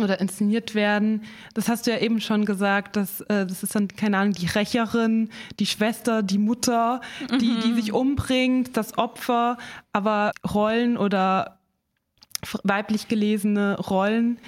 oder 0.00 0.20
inszeniert 0.20 0.74
werden. 0.74 1.24
Das 1.54 1.68
hast 1.68 1.86
du 1.86 1.90
ja 1.90 1.98
eben 1.98 2.20
schon 2.20 2.44
gesagt, 2.44 2.96
dass 2.96 3.22
äh, 3.22 3.44
das 3.46 3.62
ist 3.62 3.74
dann, 3.74 3.88
keine 3.88 4.18
Ahnung, 4.18 4.34
die 4.34 4.46
Rächerin, 4.46 5.30
die 5.58 5.66
Schwester, 5.66 6.22
die 6.22 6.38
Mutter, 6.38 7.00
die, 7.40 7.48
mhm. 7.48 7.60
die 7.62 7.74
sich 7.74 7.92
umbringt, 7.92 8.76
das 8.76 8.96
Opfer, 8.96 9.58
aber 9.92 10.30
Rollen 10.54 10.96
oder 10.96 11.58
weiblich 12.62 13.08
gelesene 13.08 13.78
Rollen 13.78 14.38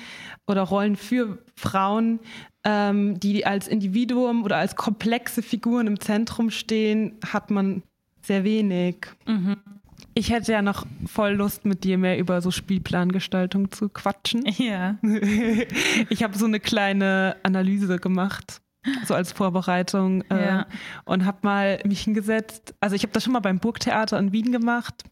oder 0.47 0.63
Rollen 0.63 0.97
für 0.97 1.39
Frauen 1.57 2.21
ähm, 2.65 3.19
die 3.19 3.45
als 3.47 3.69
Individuum 3.69 4.45
oder 4.45 4.57
als 4.57 4.77
komplexe 4.77 5.43
Figuren 5.43 5.87
im 5.87 6.01
Zentrum 6.01 6.51
stehen, 6.51 7.19
hat 7.27 7.51
man 7.51 7.83
sehr 8.23 8.45
wenig. 8.45 9.07
Mhm. 9.27 9.57
Ich 10.15 10.31
hätte 10.31 10.53
ja 10.53 10.63
noch 10.63 10.87
voll 11.07 11.33
Lust, 11.33 11.65
mit 11.65 11.85
dir 11.85 11.97
mehr 11.97 12.19
über 12.19 12.43
so 12.43 12.51
Spielplangestaltung 12.51 13.71
zu 13.71 13.89
quatschen. 13.89 14.45
Ja. 14.59 14.99
Ich 16.09 16.23
habe 16.23 16.37
so 16.37 16.45
eine 16.45 16.61
kleine 16.61 17.37
Analyse 17.43 17.99
gemacht, 17.99 18.61
so 19.07 19.15
als 19.15 19.33
Vorbereitung 19.33 20.23
äh, 20.31 20.47
ja. 20.47 20.67
und 21.05 21.25
habe 21.25 21.39
mal 21.43 21.81
mich 21.85 22.03
hingesetzt. 22.03 22.75
Also 22.81 22.95
ich 22.95 23.03
habe 23.03 23.13
das 23.13 23.25
schon 23.25 23.33
mal 23.33 23.41
beim 23.41 23.59
Burgtheater 23.59 24.19
in 24.19 24.33
Wien 24.33 24.53
gemacht 24.53 25.05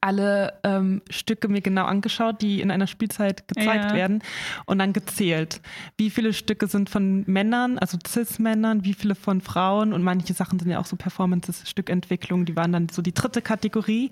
alle 0.00 0.54
ähm, 0.64 1.02
Stücke 1.10 1.48
mir 1.48 1.60
genau 1.60 1.84
angeschaut, 1.84 2.42
die 2.42 2.60
in 2.60 2.70
einer 2.70 2.86
Spielzeit 2.86 3.48
gezeigt 3.48 3.90
ja. 3.90 3.94
werden 3.94 4.22
und 4.66 4.78
dann 4.78 4.92
gezählt. 4.92 5.60
Wie 5.96 6.10
viele 6.10 6.32
Stücke 6.32 6.66
sind 6.66 6.90
von 6.90 7.24
Männern, 7.26 7.78
also 7.78 7.98
Cis-Männern, 8.06 8.84
wie 8.84 8.94
viele 8.94 9.14
von 9.14 9.40
Frauen 9.40 9.92
und 9.92 10.02
manche 10.02 10.34
Sachen 10.34 10.58
sind 10.58 10.70
ja 10.70 10.78
auch 10.78 10.86
so 10.86 10.96
Performance-Stückentwicklung, 10.96 12.44
die 12.44 12.56
waren 12.56 12.72
dann 12.72 12.88
so 12.88 13.02
die 13.02 13.14
dritte 13.14 13.42
Kategorie 13.42 14.08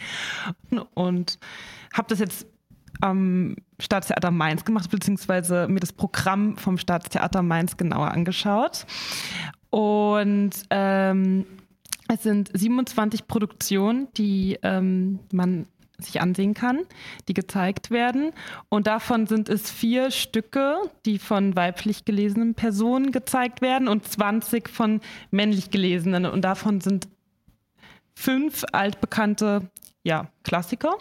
und 0.94 1.38
habe 1.92 2.09
das 2.09 2.18
jetzt 2.18 2.46
am 3.00 3.56
Staatstheater 3.78 4.30
Mainz 4.30 4.64
gemacht, 4.64 4.90
beziehungsweise 4.90 5.68
mir 5.68 5.80
das 5.80 5.92
Programm 5.92 6.56
vom 6.56 6.78
Staatstheater 6.78 7.42
Mainz 7.42 7.76
genauer 7.76 8.11
angeschaut. 8.11 8.87
Und 9.70 10.50
ähm, 10.70 11.46
es 12.12 12.25
sind 12.25 12.51
27 12.53 13.29
Produktionen, 13.29 14.09
die 14.16 14.59
ähm, 14.62 15.20
man 15.33 15.66
sich 15.99 16.20
ansehen 16.20 16.55
kann, 16.55 16.81
die 17.29 17.35
gezeigt 17.35 17.90
werden. 17.90 18.33
Und 18.68 18.87
davon 18.87 19.27
sind 19.27 19.49
es 19.49 19.70
vier 19.70 20.11
Stücke, 20.11 20.77
die 21.07 21.18
von 21.18 21.55
weiblich 21.55 22.05
gelesenen 22.05 22.55
Personen 22.55 23.12
gezeigt 23.12 23.61
werden 23.61 23.87
und 23.87 24.09
20 24.09 24.68
von 24.68 25.01
männlich 25.31 25.70
gelesenen. 25.70 26.27
Und 26.27 26.42
davon 26.42 26.81
sind 26.81 27.07
fünf 28.14 28.64
altbekannte 28.73 29.70
ja, 30.03 30.31
Klassiker. 30.42 30.96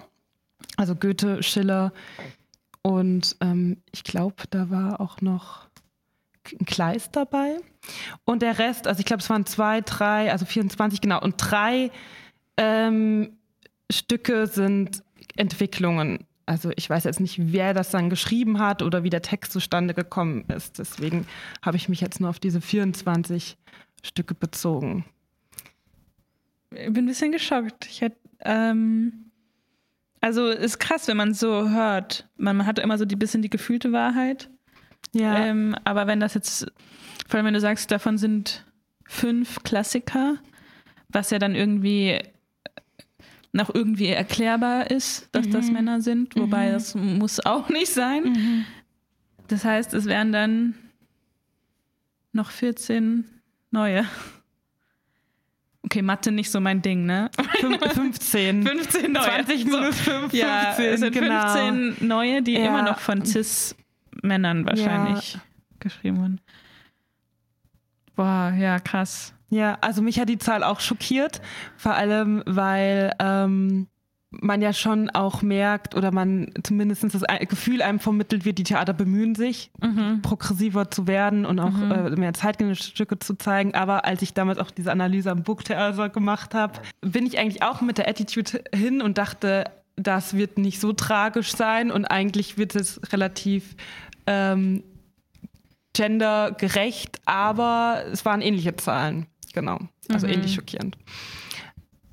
Also 0.78 0.95
Goethe, 0.95 1.41
Schiller 1.41 1.91
und 2.82 3.36
ähm, 3.41 3.78
ich 3.91 4.04
glaube, 4.04 4.43
da 4.50 4.69
war 4.69 5.02
auch 5.02 5.22
noch 5.22 5.68
Kleist 6.65 7.15
dabei. 7.15 7.58
Und 8.25 8.41
der 8.41 8.60
Rest, 8.60 8.88
also 8.88 8.99
ich 8.99 9.06
glaube, 9.06 9.21
es 9.21 9.30
waren 9.30 9.45
zwei, 9.45 9.82
drei, 9.82 10.32
also 10.32 10.45
24, 10.45 11.02
genau. 11.02 11.21
Und 11.21 11.36
drei 11.38 11.91
ähm, 12.58 13.38
Stücke 13.91 14.47
sind 14.47 15.04
Entwicklungen. 15.36 16.25
Also 16.45 16.71
ich 16.75 16.89
weiß 16.89 17.04
jetzt 17.04 17.19
nicht, 17.19 17.52
wer 17.54 17.73
das 17.73 17.91
dann 17.91 18.10
geschrieben 18.10 18.60
hat 18.60 18.82
oder 18.82 19.04
wie 19.04 19.10
der 19.10 19.21
Text 19.21 19.52
zustande 19.52 19.93
gekommen 19.93 20.45
ist. 20.47 20.80
Deswegen 20.80 21.28
habe 21.62 21.78
ich 21.78 21.89
mich 21.89 22.02
jetzt 22.02 22.19
nur 22.19 22.30
auf 22.30 22.39
diese 22.39 22.60
24 22.60 23.58
Stücke 24.04 24.34
bezogen. 24.34 25.06
Ich 26.71 26.91
bin 26.91 27.06
ein 27.06 27.08
bisschen 27.08 27.32
geschockt. 27.32 27.86
Ich 27.86 28.02
hätte, 28.02 28.17
ähm, 28.41 29.32
also 30.21 30.47
ist 30.47 30.80
krass, 30.80 31.08
wenn 31.08 31.17
man 31.17 31.34
so 31.34 31.69
hört. 31.69 32.28
Man 32.38 32.65
hat 32.65 32.80
immer 32.80 32.97
so 32.97 33.06
ein 33.06 33.19
bisschen 33.19 33.41
die 33.41 33.49
gefühlte 33.49 33.91
Wahrheit. 33.91 34.49
Ja. 35.13 35.45
Ähm, 35.45 35.76
aber 35.84 36.08
wenn 36.08 36.19
das 36.19 36.34
jetzt, 36.34 36.72
vor 37.28 37.38
allem 37.38 37.48
wenn 37.48 37.54
du 37.54 37.60
sagst, 37.60 37.91
davon 37.91 38.17
sind 38.17 38.65
fünf 39.06 39.63
Klassiker, 39.63 40.38
was 41.10 41.32
ja 41.32 41.39
dann 41.39 41.56
irgendwie 41.56 42.19
noch 43.52 43.74
irgendwie 43.74 44.08
erklärbar 44.08 44.91
ist, 44.91 45.28
dass 45.32 45.48
mhm. 45.48 45.52
das 45.52 45.72
Männer 45.72 46.02
sind, 46.02 46.36
wobei 46.36 46.67
mhm. 46.67 46.74
das 46.74 46.95
muss 46.95 47.45
auch 47.45 47.69
nicht 47.69 47.91
sein. 47.91 48.24
Mhm. 48.24 48.65
Das 49.48 49.65
heißt, 49.65 49.93
es 49.95 50.06
wären 50.06 50.32
dann 50.32 50.76
noch 52.32 52.52
14 52.52 53.26
neue. 53.72 54.06
Okay, 55.82 56.04
Mathe 56.04 56.32
nicht 56.32 56.52
so 56.52 56.60
mein 56.60 56.84
Ding, 56.84 57.06
ne? 57.06 57.32
15. 57.93 58.63
15 58.63 59.12
neue. 59.12 59.24
20 59.24 59.65
minus 59.65 60.00
5, 60.02 60.34
ja, 60.34 60.74
15, 60.74 60.86
es 60.86 61.00
sind 61.00 61.13
genau. 61.13 61.56
15 61.56 62.08
neue, 62.08 62.41
die 62.43 62.54
ja. 62.54 62.67
immer 62.67 62.84
noch 62.84 63.00
von 63.00 63.26
CIS 63.26 63.76
Männern 64.21 64.65
wahrscheinlich 64.65 65.34
ja. 65.34 65.41
geschrieben 65.79 66.17
wurden. 66.17 66.41
Boah, 68.15 68.53
ja, 68.58 68.79
krass. 68.79 69.34
Ja, 69.49 69.77
also 69.82 70.01
mich 70.01 70.19
hat 70.19 70.29
die 70.29 70.38
Zahl 70.38 70.63
auch 70.63 70.79
schockiert, 70.79 71.41
vor 71.77 71.95
allem 71.95 72.43
weil 72.45 73.12
ähm, 73.19 73.88
man 74.32 74.62
ja 74.62 74.73
schon 74.73 75.10
auch 75.10 75.41
merkt 75.41 75.95
oder 75.95 76.12
man 76.12 76.51
zumindest 76.62 77.03
das 77.03 77.23
Gefühl 77.47 77.82
einem 77.82 77.99
vermittelt 77.99 78.45
wird, 78.45 78.60
die 78.60 78.63
Theater 78.63 78.93
bemühen 78.93 79.34
sich, 79.34 79.71
mhm. 79.82 80.21
progressiver 80.21 80.91
zu 80.91 81.08
werden 81.08 81.45
und 81.45 81.60
auch 81.60 81.71
mhm. 81.71 81.91
äh, 81.91 82.10
mehr 82.12 82.34
zeitgenössische 82.34 82.91
Stücke 82.91 83.17
zu 83.17 83.36
zeigen. 83.36 83.73
Aber 83.73 84.05
als 84.05 84.21
ich 84.21 84.34
damals 84.34 84.60
auch 84.60 84.69
diese 84.69 84.91
Analyse 84.91 85.32
am 85.32 85.43
Booktheater 85.43 86.10
gemacht 86.10 86.53
habe, 86.53 86.79
bin 87.01 87.25
ich 87.25 87.39
eigentlich 87.39 87.63
auch 87.63 87.82
mit 87.82 87.97
der 87.97 88.08
Attitude 88.08 88.63
hin 88.73 89.01
und 89.01 89.17
dachte, 89.17 89.65
das 89.95 90.36
wird 90.36 90.58
nicht 90.58 90.79
so 90.79 90.93
tragisch 90.93 91.55
sein 91.55 91.91
und 91.91 92.05
eigentlich 92.05 92.58
wird 92.58 92.75
es 92.75 93.01
relativ 93.12 93.75
ähm, 94.30 94.84
gendergerecht, 95.94 97.20
aber 97.26 98.04
es 98.12 98.24
waren 98.24 98.42
ähnliche 98.42 98.76
Zahlen. 98.76 99.26
Genau. 99.54 99.80
Also 100.08 100.28
mhm. 100.28 100.34
ähnlich 100.34 100.54
schockierend. 100.54 100.98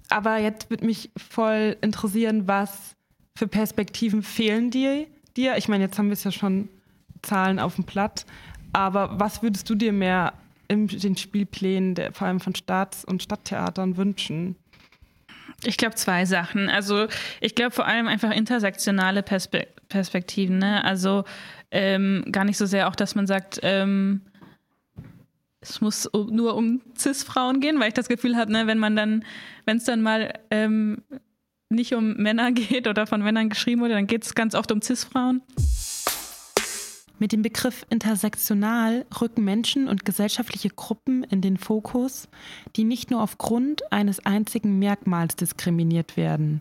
Aber 0.09 0.39
jetzt 0.39 0.71
würde 0.71 0.87
mich 0.87 1.11
voll 1.17 1.77
interessieren, 1.83 2.49
was 2.49 2.97
für 3.37 3.49
Perspektiven 3.49 4.23
fehlen 4.23 4.71
dir? 4.71 5.07
dir? 5.37 5.59
Ich 5.59 5.69
meine, 5.69 5.85
jetzt 5.85 5.99
haben 5.99 6.07
wir 6.07 6.15
es 6.15 6.25
ja 6.25 6.33
schon 6.33 6.71
Zahlen 7.21 7.59
auf 7.59 7.75
dem 7.75 7.85
Blatt, 7.85 8.25
aber 8.73 9.21
was 9.21 9.43
würdest 9.43 9.69
du 9.69 9.75
dir 9.75 9.93
mehr 9.93 10.33
in 10.69 10.87
den 10.87 11.17
Spielplänen, 11.17 11.95
der, 11.95 12.13
vor 12.13 12.29
allem 12.29 12.41
von 12.41 12.55
Staats- 12.55 13.05
und 13.05 13.23
Stadttheatern, 13.23 13.99
wünschen? 13.99 14.57
Ich 15.65 15.77
glaube 15.77 15.97
zwei 15.97 16.25
Sachen. 16.25 16.69
Also 16.69 17.09
ich 17.41 17.55
glaube 17.55 17.73
vor 17.73 17.87
allem 17.87 18.09
einfach 18.09 18.31
intersektionale 18.31 19.23
Perspe 19.23 19.67
Perspektiven. 19.89 20.59
Ne? 20.59 20.85
Also 20.85 21.25
ähm, 21.77 22.25
gar 22.33 22.45
nicht 22.45 22.57
so 22.57 22.65
sehr 22.65 22.89
auch, 22.89 22.97
dass 22.97 23.15
man 23.15 23.27
sagt, 23.27 23.61
ähm, 23.63 24.23
es 25.61 25.83
muss 25.83 26.09
nur 26.15 26.55
um 26.55 26.81
Cis-Frauen 26.97 27.61
gehen, 27.61 27.79
weil 27.79 27.89
ich 27.89 27.95
das 27.95 28.09
Gefühl 28.09 28.37
habe, 28.37 28.51
ne, 28.51 28.67
wenn 28.67 28.79
man 28.79 28.97
dann, 28.97 29.25
wenn 29.67 29.77
es 29.77 29.85
dann 29.85 30.01
mal 30.01 30.33
ähm, 30.51 31.03
nicht 31.69 31.95
um 31.95 32.15
Männer 32.15 32.53
geht 32.53 32.89
oder 32.89 33.07
von 33.07 33.23
Männern 33.23 33.51
geschrieben 33.51 33.83
wurde, 33.83 33.93
dann 33.93 34.07
geht 34.07 34.25
es 34.25 34.35
ganz 34.35 34.55
oft 34.55 34.73
um 34.73 34.81
Cis-Frauen. 34.81 35.43
Mit 37.19 37.33
dem 37.33 37.43
Begriff 37.43 37.87
intersektional 37.91 39.05
rücken 39.21 39.45
Menschen 39.45 39.89
und 39.89 40.05
gesellschaftliche 40.05 40.69
Gruppen 40.69 41.25
in 41.25 41.41
den 41.43 41.59
Fokus, 41.59 42.29
die 42.77 42.85
nicht 42.85 43.11
nur 43.11 43.23
aufgrund 43.23 43.91
eines 43.93 44.25
einzigen 44.25 44.79
Merkmals 44.79 45.37
diskriminiert 45.37 46.17
werden, 46.17 46.61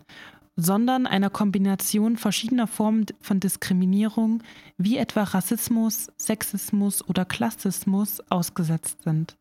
sondern 0.56 1.06
einer 1.06 1.30
Kombination 1.30 2.16
verschiedener 2.16 2.66
Formen 2.66 3.06
von 3.20 3.40
Diskriminierung, 3.40 4.42
wie 4.78 4.96
etwa 4.96 5.22
Rassismus, 5.22 6.08
Sexismus 6.16 7.06
oder 7.06 7.24
Klassismus, 7.24 8.22
ausgesetzt 8.30 9.02
sind. 9.02 9.36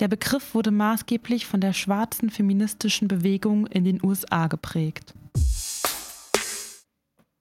Der 0.00 0.08
Begriff 0.08 0.54
wurde 0.54 0.70
maßgeblich 0.70 1.46
von 1.46 1.60
der 1.60 1.72
schwarzen 1.72 2.30
feministischen 2.30 3.08
Bewegung 3.08 3.66
in 3.66 3.84
den 3.84 4.04
USA 4.04 4.46
geprägt. 4.46 5.14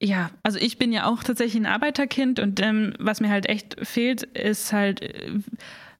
Ja, 0.02 0.30
also 0.44 0.60
ich 0.60 0.78
bin 0.78 0.92
ja 0.92 1.08
auch 1.08 1.24
tatsächlich 1.24 1.62
ein 1.62 1.66
Arbeiterkind 1.66 2.40
und 2.40 2.60
ähm, 2.62 2.94
was 3.00 3.20
mir 3.20 3.30
halt 3.30 3.48
echt 3.48 3.78
fehlt, 3.82 4.24
ist 4.24 4.72
halt 4.72 5.02
äh, 5.02 5.40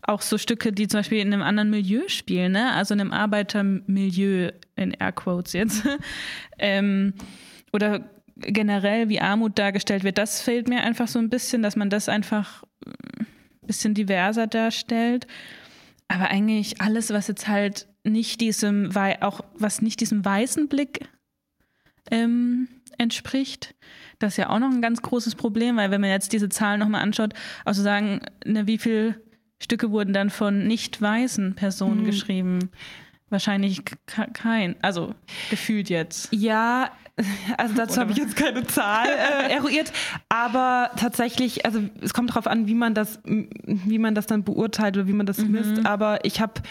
auch 0.02 0.22
so 0.22 0.38
Stücke, 0.38 0.72
die 0.72 0.88
zum 0.88 1.00
Beispiel 1.00 1.20
in 1.20 1.34
einem 1.34 1.44
anderen 1.44 1.70
Milieu 1.70 2.08
spielen, 2.08 2.54
ne? 2.54 2.74
also 2.74 2.94
in 2.94 3.02
einem 3.02 3.12
Arbeitermilieu, 3.12 4.52
in 4.76 4.92
Airquotes 4.92 5.54
jetzt. 5.54 5.84
ähm, 6.60 7.14
oder 7.74 8.10
generell, 8.36 9.10
wie 9.10 9.20
Armut 9.20 9.58
dargestellt 9.58 10.04
wird, 10.04 10.18
das 10.18 10.42
fehlt 10.42 10.68
mir 10.68 10.82
einfach 10.82 11.08
so 11.08 11.20
ein 11.20 11.30
bisschen, 11.30 11.64
dass 11.64 11.76
man 11.76 11.90
das 11.90 12.10
einfach 12.10 12.64
ein 12.86 13.28
bisschen 13.66 13.94
diverser 13.94 14.48
darstellt. 14.48 15.28
Aber 16.08 16.30
eigentlich 16.30 16.80
alles, 16.82 17.10
was 17.10 17.28
jetzt 17.28 17.48
halt 17.48 17.88
nicht 18.04 18.40
diesem, 18.40 18.92
auch 19.22 19.42
was 19.56 19.82
nicht 19.82 20.00
diesem 20.00 20.24
weißen 20.24 20.70
Blick 20.70 21.10
ähm, 22.12 22.70
entspricht. 22.98 23.76
Das 24.20 24.34
ist 24.34 24.38
ja 24.38 24.50
auch 24.50 24.60
noch 24.60 24.72
ein 24.72 24.82
ganz 24.82 25.02
großes 25.02 25.36
Problem, 25.36 25.76
weil 25.76 25.92
wenn 25.92 26.02
man 26.02 26.10
jetzt 26.10 26.32
diese 26.34 26.50
Zahlen 26.50 26.80
nochmal 26.80 27.02
anschaut, 27.02 27.34
also 27.66 27.84
sagen, 27.84 28.22
ne, 28.46 28.66
wie 28.66 28.78
viele 28.78 29.22
Stücke 29.60 29.92
wurden 29.92 30.14
dann 30.14 30.30
von 30.30 30.68
nicht 30.68 31.02
weißen 31.02 31.56
Personen 31.56 32.02
mhm. 32.02 32.06
geschrieben? 32.06 32.70
Wahrscheinlich 33.30 33.82
kein, 34.34 34.76
also 34.82 35.14
gefühlt 35.50 35.90
jetzt. 35.90 36.30
Ja, 36.32 36.92
also 37.58 37.74
dazu 37.76 38.00
habe 38.00 38.12
ich 38.12 38.18
jetzt 38.18 38.36
keine 38.36 38.66
Zahl 38.66 39.08
äh, 39.08 39.52
eruiert, 39.52 39.92
aber 40.30 40.92
tatsächlich, 40.98 41.66
also 41.66 41.82
es 42.02 42.14
kommt 42.14 42.30
darauf 42.30 42.48
an, 42.48 42.68
wie 42.68 42.76
man 42.76 42.94
das, 42.94 43.20
wie 43.26 44.00
man 44.00 44.16
das 44.16 44.28
dann 44.28 44.44
beurteilt 44.44 44.96
oder 44.98 45.08
wie 45.08 45.14
man 45.14 45.26
das 45.26 45.40
mhm. 45.40 45.52
misst. 45.52 45.86
Aber 45.86 46.24
ich 46.24 46.40
habe 46.40 46.62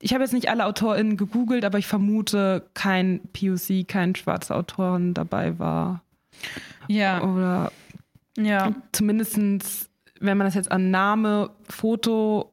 ich 0.00 0.14
habe 0.14 0.22
jetzt 0.22 0.32
nicht 0.32 0.48
alle 0.48 0.64
AutorInnen 0.64 1.16
gegoogelt, 1.16 1.64
aber 1.64 1.78
ich 1.78 1.86
vermute, 1.86 2.68
kein 2.74 3.20
POC, 3.32 3.86
kein 3.88 4.14
schwarzer 4.14 4.56
Autorin 4.56 5.14
dabei 5.14 5.58
war. 5.58 6.02
Ja. 6.86 7.22
Oder 7.22 7.72
ja. 8.36 8.74
zumindestens, 8.92 9.87
wenn 10.20 10.36
man 10.36 10.46
das 10.46 10.54
jetzt 10.54 10.70
an 10.70 10.90
Name, 10.90 11.50
Foto 11.68 12.52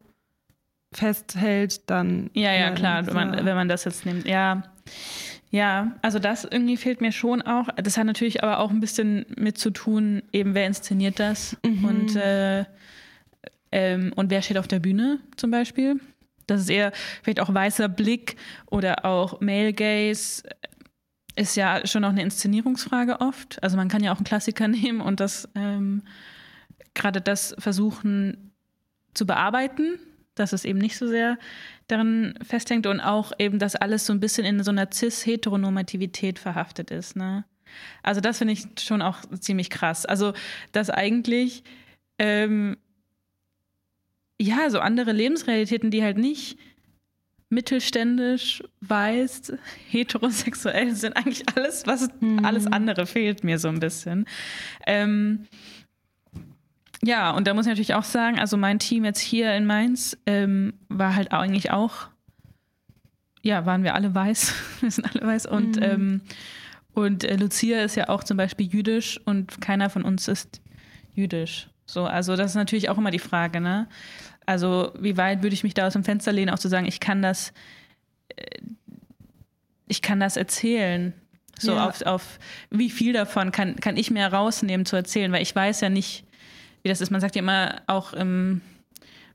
festhält, 0.94 1.90
dann. 1.90 2.30
Ja, 2.34 2.54
ja, 2.54 2.72
klar, 2.72 3.06
wenn 3.08 3.14
man, 3.14 3.46
wenn 3.46 3.56
man 3.56 3.70
das 3.70 3.86
jetzt 3.86 4.06
nimmt. 4.06 4.28
Ja. 4.28 4.64
Ja, 5.52 5.94
also 6.02 6.20
das 6.20 6.44
irgendwie 6.44 6.76
fehlt 6.76 7.00
mir 7.00 7.14
schon 7.14 7.42
auch. 7.42 7.70
Das 7.78 7.98
hat 7.98 8.06
natürlich 8.06 8.44
aber 8.44 8.60
auch 8.60 8.72
ein 8.72 8.82
bisschen 8.82 9.26
mit 9.38 9.58
zu 9.58 9.70
tun, 9.70 10.22
eben 10.34 10.54
wer 10.54 10.68
inszeniert 10.68 11.18
das 11.18 11.56
mhm. 11.66 11.86
und, 11.86 12.16
äh, 12.18 12.66
ähm, 13.72 14.12
und 14.18 14.32
wer 14.32 14.42
steht 14.42 14.58
auf 14.58 14.68
der 14.68 14.80
Bühne 14.80 15.20
zum 15.38 15.52
Beispiel. 15.52 16.02
Das 16.48 16.60
ist 16.60 16.70
eher 16.70 16.92
vielleicht 17.24 17.40
auch 17.40 17.54
weißer 17.54 17.88
Blick 17.88 18.36
oder 18.66 19.06
auch 19.06 19.40
Male 19.40 19.72
Gaze 19.72 20.44
ist 21.38 21.56
ja 21.56 21.86
schon 21.86 22.02
noch 22.02 22.10
eine 22.10 22.22
Inszenierungsfrage 22.22 23.22
oft. 23.22 23.62
Also 23.64 23.78
man 23.78 23.88
kann 23.88 24.04
ja 24.04 24.12
auch 24.12 24.18
einen 24.18 24.26
Klassiker 24.26 24.68
nehmen 24.70 25.02
und 25.02 25.20
das 25.20 25.48
ähm, 25.56 26.04
gerade 26.96 27.22
das 27.22 27.56
versuchen 27.60 28.52
zu 29.14 29.26
bearbeiten, 29.26 30.00
dass 30.34 30.52
es 30.52 30.66
eben 30.66 30.80
nicht 30.80 30.98
so 30.98 31.08
sehr 31.08 31.38
daran 31.88 32.34
festhängt 32.46 32.88
und 32.88 33.00
auch 33.00 33.32
eben, 33.40 33.60
dass 33.60 33.76
alles 33.76 34.06
so 34.06 34.14
ein 34.14 34.20
bisschen 34.20 34.46
in 34.46 34.64
so 34.64 34.72
einer 34.72 34.90
cis-Heteronormativität 34.92 36.40
verhaftet 36.40 36.92
ist. 36.92 37.16
Ne? 37.16 37.46
Also 38.04 38.22
das 38.22 38.40
finde 38.40 38.54
ich 38.54 38.66
schon 38.80 39.02
auch 39.02 39.20
ziemlich 39.40 39.70
krass. 39.70 40.06
Also 40.06 40.34
dass 40.72 40.90
eigentlich 40.90 41.64
ähm, 42.20 42.78
ja, 44.40 44.70
so 44.70 44.80
andere 44.80 45.12
Lebensrealitäten, 45.12 45.92
die 45.92 46.04
halt 46.04 46.18
nicht 46.18 46.58
mittelständisch, 47.50 48.64
weiß, 48.82 49.54
heterosexuell 49.90 50.94
sind 50.96 51.16
eigentlich 51.16 51.44
alles, 51.56 51.86
was 51.88 52.10
mhm. 52.20 52.44
alles 52.44 52.68
andere 52.68 53.06
fehlt 53.06 53.44
mir 53.44 53.60
so 53.60 53.70
ein 53.70 53.80
bisschen. 53.80 54.26
Ähm, 54.86 55.48
ja, 57.04 57.32
und 57.32 57.48
da 57.48 57.54
muss 57.54 57.66
ich 57.66 57.72
natürlich 57.72 57.94
auch 57.94 58.04
sagen, 58.04 58.40
also 58.40 58.58
mein 58.58 58.80
Team 58.80 59.06
jetzt 59.06 59.20
hier 59.20 59.54
in 59.54 59.66
Mainz 59.66 60.18
ähm, 60.26 60.74
war 60.90 61.16
halt 61.16 61.32
eigentlich 61.32 61.72
auch, 61.72 62.08
ja, 63.42 63.66
waren 63.66 63.84
wir 63.84 63.96
alle 63.96 64.14
weiß, 64.14 64.54
wir 64.82 64.92
sind 64.92 65.06
alle 65.14 65.26
weiß 65.26 65.46
und 65.46 65.78
mhm. 65.78 65.84
ähm, 65.84 66.22
und 66.96 67.26
äh, 67.26 67.36
Lucia 67.36 67.84
ist 67.84 67.96
ja 67.96 68.08
auch 68.10 68.24
zum 68.24 68.38
Beispiel 68.38 68.68
jüdisch 68.68 69.20
und 69.26 69.60
keiner 69.62 69.90
von 69.90 70.04
uns 70.04 70.28
ist 70.30 70.62
jüdisch. 71.14 71.68
So, 71.86 72.06
also 72.06 72.36
das 72.36 72.52
ist 72.52 72.56
natürlich 72.56 72.90
auch 72.90 72.98
immer 72.98 73.12
die 73.12 73.20
Frage, 73.20 73.60
ne? 73.60 73.88
Also 74.46 74.94
wie 74.98 75.18
weit 75.18 75.44
würde 75.44 75.54
ich 75.54 75.64
mich 75.64 75.74
da 75.74 75.88
aus 75.88 75.94
dem 75.94 76.04
Fenster 76.04 76.32
lehnen, 76.32 76.50
auch 76.50 76.60
zu 76.60 76.70
sagen, 76.70 76.86
ich 76.86 77.00
kann 77.00 77.22
das, 77.22 77.52
äh, 78.36 78.60
ich 79.88 80.02
kann 80.02 80.20
das 80.20 80.38
erzählen. 80.38 81.14
So 81.60 81.74
ja. 81.74 81.88
auf, 81.88 82.02
auf 82.02 82.40
wie 82.70 82.90
viel 82.90 83.14
davon 83.14 83.52
kann, 83.52 83.76
kann 83.78 83.98
ich 83.98 84.10
mir 84.12 84.26
rausnehmen 84.28 84.86
zu 84.86 84.96
erzählen, 84.96 85.32
weil 85.32 85.42
ich 85.42 85.56
weiß 85.56 85.82
ja 85.82 85.90
nicht, 85.90 86.26
wie 86.86 86.90
das 86.90 87.02
ist. 87.02 87.10
Man 87.10 87.20
sagt 87.20 87.36
ja 87.36 87.42
immer 87.42 87.82
auch, 87.88 88.14
ähm, 88.16 88.62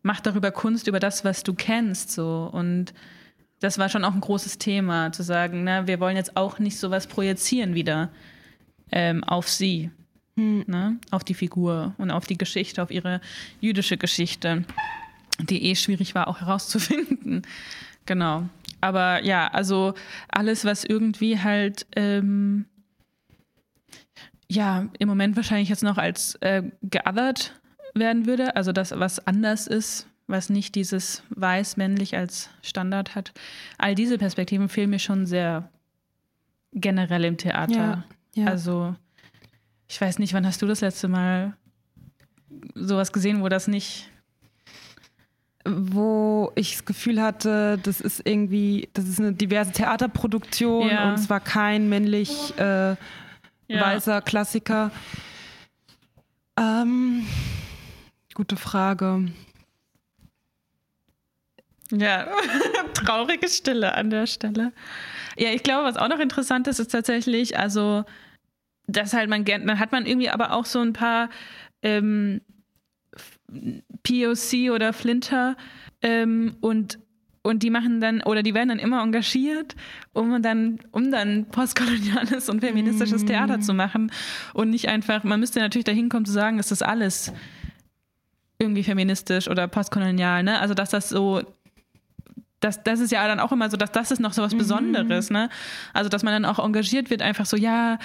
mach 0.02 0.20
darüber 0.20 0.52
Kunst, 0.52 0.86
über 0.86 1.00
das, 1.00 1.24
was 1.24 1.42
du 1.42 1.52
kennst. 1.52 2.12
So. 2.12 2.48
Und 2.52 2.94
das 3.58 3.76
war 3.76 3.88
schon 3.88 4.04
auch 4.04 4.14
ein 4.14 4.20
großes 4.20 4.58
Thema, 4.58 5.10
zu 5.10 5.24
sagen, 5.24 5.64
na, 5.64 5.88
wir 5.88 5.98
wollen 5.98 6.16
jetzt 6.16 6.36
auch 6.36 6.60
nicht 6.60 6.78
sowas 6.78 7.08
projizieren 7.08 7.74
wieder 7.74 8.10
ähm, 8.92 9.24
auf 9.24 9.48
sie 9.48 9.90
hm. 10.36 10.62
ne? 10.68 10.98
auf 11.10 11.24
die 11.24 11.34
Figur 11.34 11.92
und 11.98 12.12
auf 12.12 12.24
die 12.24 12.38
Geschichte, 12.38 12.84
auf 12.84 12.92
ihre 12.92 13.20
jüdische 13.60 13.96
Geschichte, 13.96 14.64
die 15.40 15.64
eh 15.64 15.74
schwierig 15.74 16.14
war 16.14 16.28
auch 16.28 16.40
herauszufinden. 16.40 17.42
Genau. 18.06 18.48
Aber 18.80 19.22
ja, 19.22 19.48
also 19.48 19.94
alles, 20.30 20.64
was 20.64 20.84
irgendwie 20.84 21.38
halt 21.38 21.86
ähm, 21.94 22.64
ja 24.50 24.88
im 24.98 25.08
Moment 25.08 25.36
wahrscheinlich 25.36 25.68
jetzt 25.68 25.82
noch 25.82 25.96
als 25.96 26.34
äh, 26.36 26.62
geothert 26.82 27.54
werden 27.94 28.26
würde, 28.26 28.56
also 28.56 28.72
das, 28.72 28.92
was 28.98 29.26
anders 29.26 29.66
ist, 29.66 30.06
was 30.26 30.48
nicht 30.48 30.74
dieses 30.74 31.22
weiß-männlich 31.30 32.16
als 32.16 32.50
Standard 32.62 33.14
hat. 33.14 33.32
All 33.78 33.94
diese 33.94 34.18
Perspektiven 34.18 34.68
fehlen 34.68 34.90
mir 34.90 34.98
schon 34.98 35.26
sehr 35.26 35.68
generell 36.72 37.24
im 37.24 37.36
Theater. 37.36 37.74
Ja, 37.74 38.04
ja. 38.34 38.46
Also 38.46 38.94
ich 39.88 40.00
weiß 40.00 40.18
nicht, 40.18 40.34
wann 40.34 40.46
hast 40.46 40.62
du 40.62 40.66
das 40.66 40.80
letzte 40.80 41.08
Mal 41.08 41.56
sowas 42.74 43.12
gesehen, 43.12 43.42
wo 43.42 43.48
das 43.48 43.66
nicht. 43.68 44.08
Wo 45.64 46.52
ich 46.54 46.72
das 46.72 46.84
Gefühl 46.86 47.20
hatte, 47.20 47.78
das 47.82 48.00
ist 48.00 48.22
irgendwie, 48.24 48.88
das 48.94 49.06
ist 49.06 49.20
eine 49.20 49.34
diverse 49.34 49.72
Theaterproduktion 49.72 50.88
ja. 50.88 51.08
und 51.08 51.18
es 51.18 51.28
war 51.28 51.40
kein 51.40 51.88
männlich 51.90 52.56
äh, 52.58 52.96
ja. 53.70 53.80
weißer 53.82 54.20
Klassiker. 54.22 54.90
Ähm, 56.58 57.26
gute 58.34 58.56
Frage. 58.56 59.30
Ja, 61.90 62.28
traurige 62.94 63.48
Stille 63.48 63.94
an 63.94 64.10
der 64.10 64.26
Stelle. 64.26 64.72
Ja, 65.36 65.50
ich 65.50 65.62
glaube, 65.62 65.84
was 65.84 65.96
auch 65.96 66.08
noch 66.08 66.20
interessant 66.20 66.68
ist, 66.68 66.78
ist 66.78 66.92
tatsächlich, 66.92 67.58
also 67.58 68.04
dass 68.86 69.12
halt 69.12 69.30
man 69.30 69.44
dann 69.44 69.78
hat 69.78 69.92
man 69.92 70.06
irgendwie 70.06 70.30
aber 70.30 70.52
auch 70.52 70.64
so 70.64 70.80
ein 70.80 70.92
paar 70.92 71.30
ähm, 71.82 72.40
POC 74.02 74.70
oder 74.72 74.92
Flinter 74.92 75.56
ähm, 76.02 76.56
und 76.60 76.98
und 77.42 77.62
die 77.62 77.70
machen 77.70 78.00
dann, 78.00 78.22
oder 78.22 78.42
die 78.42 78.54
werden 78.54 78.68
dann 78.68 78.78
immer 78.78 79.02
engagiert, 79.02 79.74
um 80.12 80.42
dann, 80.42 80.78
um 80.90 81.10
dann 81.10 81.46
postkoloniales 81.46 82.48
und 82.48 82.60
feministisches 82.60 83.24
mm. 83.24 83.26
Theater 83.26 83.60
zu 83.60 83.72
machen. 83.72 84.12
Und 84.52 84.70
nicht 84.70 84.88
einfach, 84.88 85.24
man 85.24 85.40
müsste 85.40 85.60
natürlich 85.60 85.86
dahin 85.86 86.08
kommen 86.08 86.26
zu 86.26 86.32
sagen, 86.32 86.58
ist 86.58 86.70
das 86.70 86.82
alles 86.82 87.32
irgendwie 88.58 88.82
feministisch 88.82 89.48
oder 89.48 89.68
postkolonial, 89.68 90.42
ne? 90.42 90.60
Also 90.60 90.74
dass 90.74 90.90
das 90.90 91.08
so 91.08 91.42
das, 92.60 92.82
das 92.82 93.00
ist 93.00 93.10
ja 93.10 93.26
dann 93.26 93.40
auch 93.40 93.52
immer 93.52 93.70
so, 93.70 93.76
dass 93.76 93.90
das 93.90 94.10
ist 94.10 94.20
noch 94.20 94.34
so 94.34 94.42
was 94.42 94.52
mhm. 94.52 94.58
Besonderes, 94.58 95.30
mhm. 95.30 95.36
ne? 95.36 95.48
Also, 95.94 96.08
dass 96.08 96.22
man 96.22 96.34
dann 96.34 96.44
auch 96.44 96.62
engagiert 96.62 97.10
wird, 97.10 97.22
einfach 97.22 97.46
so, 97.46 97.56
ja, 97.56 97.98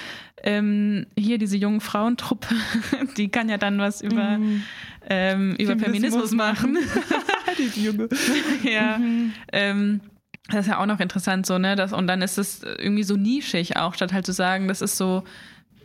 ähm, 0.43 1.07
hier 1.17 1.37
diese 1.37 1.57
jungen 1.57 1.81
Frauentruppe, 1.81 2.55
die 3.17 3.29
kann 3.29 3.49
ja 3.49 3.57
dann 3.57 3.79
was 3.79 4.01
über, 4.01 4.37
mhm. 4.37 4.63
ähm, 5.09 5.55
über 5.57 5.77
Feminismus 5.77 6.31
machen. 6.31 6.77
die 7.57 7.83
junge. 7.83 8.09
ja. 8.63 8.97
Mhm. 8.97 9.33
Ähm, 9.51 10.01
das 10.47 10.67
ist 10.67 10.71
ja 10.71 10.79
auch 10.79 10.85
noch 10.85 10.99
interessant 10.99 11.45
so, 11.45 11.57
ne? 11.57 11.75
Das, 11.75 11.91
und 11.91 12.07
dann 12.07 12.21
ist 12.21 12.37
es 12.37 12.61
irgendwie 12.63 13.03
so 13.03 13.15
nischig 13.15 13.77
auch, 13.77 13.95
statt 13.95 14.13
halt 14.13 14.25
zu 14.25 14.31
sagen, 14.31 14.67
das 14.67 14.81
ist 14.81 14.95
so, 14.95 15.23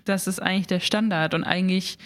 das 0.04 0.26
ist 0.26 0.40
eigentlich 0.40 0.66
der 0.66 0.80
Standard 0.80 1.34
und 1.34 1.44
eigentlich 1.44 1.98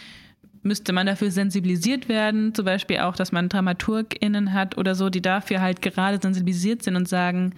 müsste 0.64 0.92
man 0.92 1.06
dafür 1.06 1.30
sensibilisiert 1.30 2.08
werden, 2.08 2.54
zum 2.54 2.64
Beispiel 2.64 2.98
auch, 2.98 3.16
dass 3.16 3.32
man 3.32 3.48
DramaturgInnen 3.48 4.52
hat 4.52 4.76
oder 4.78 4.94
so, 4.94 5.10
die 5.10 5.22
dafür 5.22 5.60
halt 5.60 5.82
gerade 5.82 6.18
sensibilisiert 6.20 6.82
sind 6.82 6.96
und 6.96 7.08
sagen, 7.08 7.54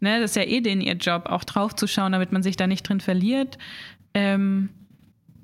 ne, 0.00 0.20
das 0.20 0.30
ist 0.30 0.36
ja 0.36 0.44
eh 0.44 0.60
den 0.60 0.80
ihr 0.80 0.94
Job, 0.94 1.26
auch 1.26 1.44
drauf 1.44 1.74
zu 1.74 1.86
schauen, 1.86 2.12
damit 2.12 2.32
man 2.32 2.42
sich 2.42 2.56
da 2.56 2.66
nicht 2.66 2.88
drin 2.88 3.00
verliert. 3.00 3.58
Ähm, 4.14 4.70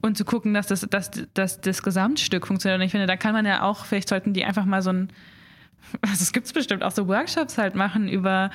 und 0.03 0.19
zu 0.19 0.25
gucken, 0.25 0.53
dass 0.55 0.67
das, 0.67 0.83
dass, 0.83 1.11
dass 1.33 1.61
das 1.61 1.83
Gesamtstück 1.83 2.47
funktioniert. 2.47 2.79
Und 2.79 2.85
ich 2.85 2.91
finde, 2.91 3.07
da 3.07 3.17
kann 3.17 3.33
man 3.33 3.47
ja 3.47 3.63
auch, 3.63 3.87
vielleicht 3.87 4.11
sollten 4.11 4.35
die 4.35 4.45
einfach 4.45 4.67
mal 4.67 4.83
so 4.83 4.91
ein, 4.91 5.09
also 6.03 6.23
es 6.23 6.33
gibt 6.33 6.53
bestimmt 6.53 6.83
auch 6.83 6.93
so 6.93 7.09
Workshops 7.09 7.59
halt 7.59 7.75
machen 7.75 8.09
über, 8.09 8.51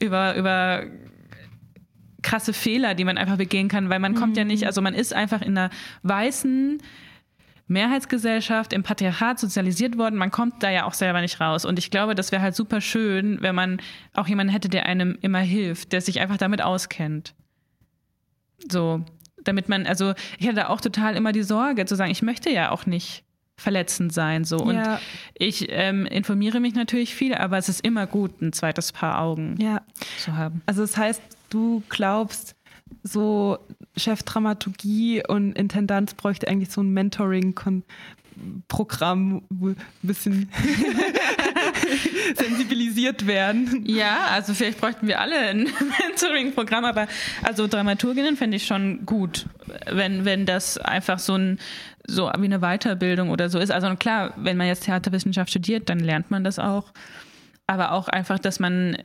über, 0.00 0.34
über 0.34 0.84
krasse 2.22 2.52
Fehler, 2.52 2.94
die 2.94 3.04
man 3.04 3.16
einfach 3.16 3.36
begehen 3.36 3.68
kann, 3.68 3.88
weil 3.88 4.00
man 4.00 4.14
kommt 4.14 4.36
ja 4.36 4.44
nicht, 4.44 4.62
mhm. 4.62 4.66
also 4.66 4.82
man 4.82 4.92
ist 4.92 5.14
einfach 5.14 5.40
in 5.40 5.56
einer 5.56 5.70
weißen, 6.02 6.82
Mehrheitsgesellschaft, 7.68 8.72
im 8.72 8.82
Patriarchat 8.82 9.38
sozialisiert 9.38 9.98
worden. 9.98 10.16
Man 10.16 10.30
kommt 10.30 10.62
da 10.62 10.70
ja 10.70 10.84
auch 10.84 10.94
selber 10.94 11.20
nicht 11.20 11.40
raus. 11.40 11.64
Und 11.64 11.78
ich 11.78 11.90
glaube, 11.90 12.14
das 12.14 12.32
wäre 12.32 12.42
halt 12.42 12.56
super 12.56 12.80
schön, 12.80 13.40
wenn 13.40 13.54
man 13.54 13.80
auch 14.14 14.26
jemanden 14.26 14.52
hätte, 14.52 14.68
der 14.68 14.86
einem 14.86 15.18
immer 15.20 15.40
hilft, 15.40 15.92
der 15.92 16.00
sich 16.00 16.20
einfach 16.20 16.38
damit 16.38 16.62
auskennt. 16.62 17.34
So, 18.70 19.04
damit 19.44 19.68
man, 19.68 19.86
also 19.86 20.14
ich 20.38 20.48
hatte 20.48 20.70
auch 20.70 20.80
total 20.80 21.16
immer 21.16 21.32
die 21.32 21.42
Sorge 21.42 21.84
zu 21.84 21.94
sagen, 21.94 22.10
ich 22.10 22.22
möchte 22.22 22.50
ja 22.50 22.70
auch 22.70 22.86
nicht 22.86 23.24
verletzend 23.56 24.12
sein. 24.12 24.44
So. 24.44 24.58
Und 24.58 24.76
ja. 24.76 25.00
ich 25.34 25.66
ähm, 25.68 26.06
informiere 26.06 26.60
mich 26.60 26.74
natürlich 26.74 27.14
viel, 27.14 27.34
aber 27.34 27.58
es 27.58 27.68
ist 27.68 27.84
immer 27.84 28.06
gut, 28.06 28.40
ein 28.40 28.52
zweites 28.52 28.92
Paar 28.92 29.20
Augen 29.20 29.56
ja. 29.60 29.82
zu 30.18 30.36
haben. 30.36 30.62
Also 30.66 30.82
das 30.82 30.96
heißt, 30.96 31.20
du 31.50 31.82
glaubst, 31.88 32.54
so 33.02 33.58
Chefdramaturgie 33.96 35.22
und 35.26 35.52
Intendanz 35.52 36.12
bräuchte 36.14 36.48
eigentlich 36.48 36.70
so 36.70 36.82
ein 36.82 36.90
Mentoring-Programm, 36.90 39.42
wo 39.48 39.68
ein 39.68 39.76
bisschen 40.02 40.50
sensibilisiert 42.36 43.26
werden. 43.26 43.84
Ja, 43.86 44.26
also 44.30 44.54
vielleicht 44.54 44.80
bräuchten 44.80 45.06
wir 45.06 45.20
alle 45.20 45.36
ein 45.36 45.58
Mentoring-Programm, 46.08 46.84
aber 46.84 47.08
also 47.42 47.66
Dramaturginnen 47.66 48.36
fände 48.36 48.56
ich 48.56 48.66
schon 48.66 49.06
gut, 49.06 49.46
wenn, 49.90 50.24
wenn 50.24 50.46
das 50.46 50.78
einfach 50.78 51.18
so 51.18 51.34
ein 51.34 51.58
so 52.10 52.30
wie 52.38 52.46
eine 52.46 52.60
Weiterbildung 52.60 53.28
oder 53.28 53.50
so 53.50 53.58
ist. 53.58 53.70
Also 53.70 53.94
klar, 53.96 54.32
wenn 54.36 54.56
man 54.56 54.66
jetzt 54.66 54.84
Theaterwissenschaft 54.84 55.50
studiert, 55.50 55.90
dann 55.90 56.00
lernt 56.00 56.30
man 56.30 56.42
das 56.42 56.58
auch. 56.58 56.94
Aber 57.66 57.92
auch 57.92 58.08
einfach, 58.08 58.38
dass 58.38 58.60
man 58.60 58.96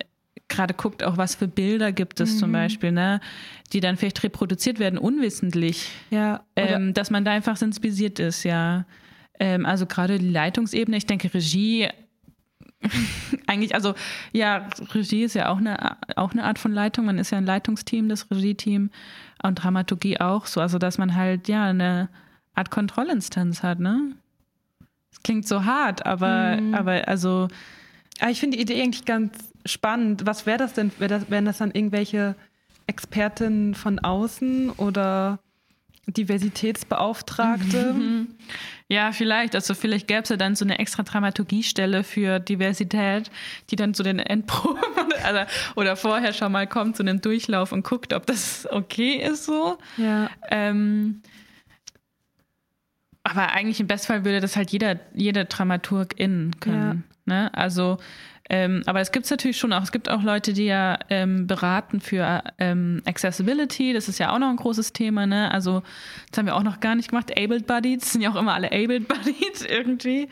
gerade 0.49 0.73
guckt, 0.73 1.03
auch 1.03 1.17
was 1.17 1.35
für 1.35 1.47
Bilder 1.47 1.91
gibt 1.91 2.19
es 2.19 2.35
mhm. 2.35 2.37
zum 2.37 2.51
Beispiel, 2.51 2.91
ne, 2.91 3.21
die 3.71 3.79
dann 3.79 3.97
vielleicht 3.97 4.23
reproduziert 4.23 4.79
werden, 4.79 4.99
unwissentlich. 4.99 5.89
Ja. 6.09 6.43
Ähm, 6.55 6.93
dass 6.93 7.09
man 7.09 7.25
da 7.25 7.31
einfach 7.31 7.57
sensibilisiert 7.57 8.19
ist, 8.19 8.43
ja. 8.43 8.85
Ähm, 9.39 9.65
also 9.65 9.85
gerade 9.85 10.19
die 10.19 10.29
Leitungsebene, 10.29 10.97
ich 10.97 11.05
denke, 11.05 11.33
Regie 11.33 11.89
eigentlich, 13.47 13.75
also 13.75 13.93
ja, 14.31 14.67
Regie 14.93 15.23
ist 15.23 15.35
ja 15.35 15.49
auch 15.49 15.57
eine, 15.57 15.97
auch 16.15 16.31
eine 16.31 16.43
Art 16.43 16.59
von 16.59 16.71
Leitung. 16.71 17.05
Man 17.05 17.17
ist 17.17 17.31
ja 17.31 17.37
ein 17.37 17.45
Leitungsteam, 17.45 18.09
das 18.09 18.29
Regie-Team 18.29 18.89
und 19.41 19.55
Dramaturgie 19.55 20.19
auch 20.19 20.45
so. 20.45 20.61
Also, 20.61 20.77
dass 20.77 20.97
man 20.97 21.15
halt 21.15 21.47
ja 21.47 21.65
eine 21.65 22.09
Art 22.53 22.71
Kontrollinstanz 22.71 23.63
hat, 23.63 23.79
ne? 23.79 24.15
Das 25.11 25.23
klingt 25.23 25.47
so 25.47 25.65
hart, 25.65 26.05
aber, 26.05 26.57
mhm. 26.59 26.73
aber 26.73 27.07
also. 27.07 27.47
Aber 28.19 28.31
ich 28.31 28.39
finde 28.39 28.57
die 28.57 28.63
Idee 28.63 28.81
eigentlich 28.81 29.05
ganz 29.05 29.52
spannend. 29.65 30.25
Was 30.25 30.45
wäre 30.45 30.57
das 30.57 30.73
denn? 30.73 30.91
Wär 30.99 31.07
das, 31.07 31.29
wären 31.29 31.45
das 31.45 31.57
dann 31.57 31.71
irgendwelche 31.71 32.35
Expertinnen 32.87 33.75
von 33.75 33.99
außen 33.99 34.71
oder 34.71 35.39
Diversitätsbeauftragte? 36.07 37.95
Ja, 38.89 39.11
vielleicht. 39.11 39.55
Also 39.55 39.73
vielleicht 39.73 40.07
gäbe 40.07 40.21
es 40.21 40.29
ja 40.29 40.35
dann 40.35 40.55
so 40.55 40.65
eine 40.65 40.77
extra 40.77 41.01
Dramaturgiestelle 41.01 42.03
für 42.03 42.39
Diversität, 42.39 43.31
die 43.71 43.75
dann 43.75 43.95
zu 43.95 44.03
den 44.03 44.19
Endproben 44.19 44.83
also, 45.23 45.51
oder 45.75 45.95
vorher 45.95 46.31
schon 46.31 46.51
mal 46.51 46.67
kommt 46.67 46.97
zu 46.97 47.01
einem 47.01 47.19
Durchlauf 47.19 47.71
und 47.71 47.83
guckt, 47.83 48.13
ob 48.13 48.27
das 48.27 48.67
okay 48.69 49.15
ist 49.15 49.45
so. 49.45 49.79
Ja. 49.97 50.29
Ähm, 50.49 51.23
aber 53.23 53.53
eigentlich 53.53 53.79
im 53.79 53.87
Bestfall 53.87 54.25
würde 54.25 54.41
das 54.41 54.55
halt 54.55 54.69
jeder, 54.71 54.99
jede 55.15 55.45
Dramaturgin 55.45 56.51
können. 56.59 57.03
Ja. 57.25 57.33
Ne? 57.33 57.53
Also 57.55 57.97
ähm, 58.55 58.83
aber 58.85 59.01
es 59.01 59.11
gibt 59.11 59.25
es 59.25 59.31
natürlich 59.31 59.57
schon 59.57 59.73
auch. 59.73 59.81
Es 59.81 59.91
gibt 59.91 60.11
auch 60.11 60.21
Leute, 60.21 60.53
die 60.53 60.65
ja 60.65 60.99
ähm, 61.09 61.47
beraten 61.47 61.99
für 61.99 62.43
ähm, 62.59 63.01
Accessibility. 63.03 63.93
Das 63.93 64.07
ist 64.07 64.19
ja 64.19 64.31
auch 64.31 64.37
noch 64.37 64.49
ein 64.49 64.57
großes 64.57 64.93
Thema. 64.93 65.25
Ne? 65.25 65.51
Also 65.51 65.81
das 66.29 66.37
haben 66.37 66.45
wir 66.45 66.55
auch 66.55 66.61
noch 66.61 66.79
gar 66.79 66.93
nicht 66.93 67.09
gemacht. 67.09 67.31
Abled 67.35 67.65
Buddies 67.65 68.13
sind 68.13 68.21
ja 68.21 68.31
auch 68.31 68.35
immer 68.35 68.53
alle 68.53 68.67
Abled 68.67 69.07
Buddies 69.07 69.63
irgendwie. 69.67 70.29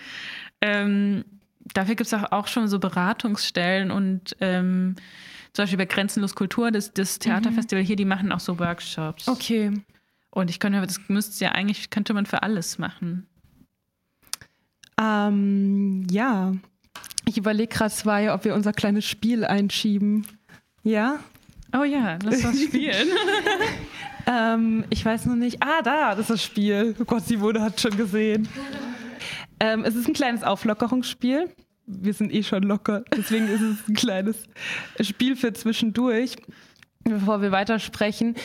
Ähm, 0.61 1.25
dafür 1.73 1.95
gibt 1.95 2.05
es 2.05 2.13
auch, 2.13 2.31
auch 2.31 2.45
schon 2.45 2.67
so 2.67 2.77
Beratungsstellen 2.77 3.89
und 3.89 4.35
ähm, 4.39 4.97
zum 5.53 5.63
Beispiel 5.63 5.79
bei 5.79 5.85
Grenzenlos 5.85 6.35
Kultur, 6.35 6.69
das, 6.69 6.93
das 6.93 7.17
Theaterfestival 7.17 7.81
mhm. 7.81 7.87
hier, 7.87 7.95
die 7.95 8.05
machen 8.05 8.31
auch 8.31 8.39
so 8.39 8.59
Workshops. 8.59 9.27
Okay. 9.27 9.81
Und 10.29 10.51
ich 10.51 10.59
könnte, 10.59 10.79
das 10.79 10.99
müsste 11.07 11.43
ja 11.43 11.53
eigentlich, 11.53 11.89
könnte 11.89 12.13
man 12.13 12.27
für 12.27 12.43
alles 12.43 12.77
machen. 12.77 13.25
Ähm, 15.01 16.05
ja, 16.11 16.53
ich 17.25 17.37
überlege 17.37 17.73
gerade 17.73 17.93
zwei, 17.93 18.33
ob 18.33 18.45
wir 18.45 18.53
unser 18.55 18.73
kleines 18.73 19.05
Spiel 19.05 19.45
einschieben. 19.45 20.27
Ja? 20.83 21.19
Oh 21.77 21.83
ja, 21.83 22.17
lass 22.23 22.43
was 22.43 22.61
spielen. 22.63 23.07
ähm, 24.27 24.83
ich 24.89 25.03
weiß 25.05 25.25
noch 25.27 25.35
nicht. 25.35 25.61
Ah, 25.61 25.81
da, 25.81 26.11
das 26.11 26.21
ist 26.21 26.29
das 26.29 26.43
Spiel. 26.43 26.95
Oh 26.99 27.05
Gott, 27.05 27.25
Simone 27.25 27.61
hat 27.61 27.79
schon 27.79 27.95
gesehen. 27.95 28.47
Ähm, 29.59 29.83
es 29.85 29.95
ist 29.95 30.07
ein 30.07 30.13
kleines 30.13 30.43
Auflockerungsspiel. 30.43 31.49
Wir 31.85 32.13
sind 32.13 32.33
eh 32.33 32.43
schon 32.43 32.63
locker, 32.63 33.03
deswegen 33.15 33.47
ist 33.47 33.61
es 33.61 33.87
ein 33.87 33.95
kleines 33.95 34.45
Spiel 35.01 35.35
für 35.35 35.51
zwischendurch. 35.53 36.35
Bevor 37.03 37.41
wir 37.41 37.51
weitersprechen, 37.51 38.35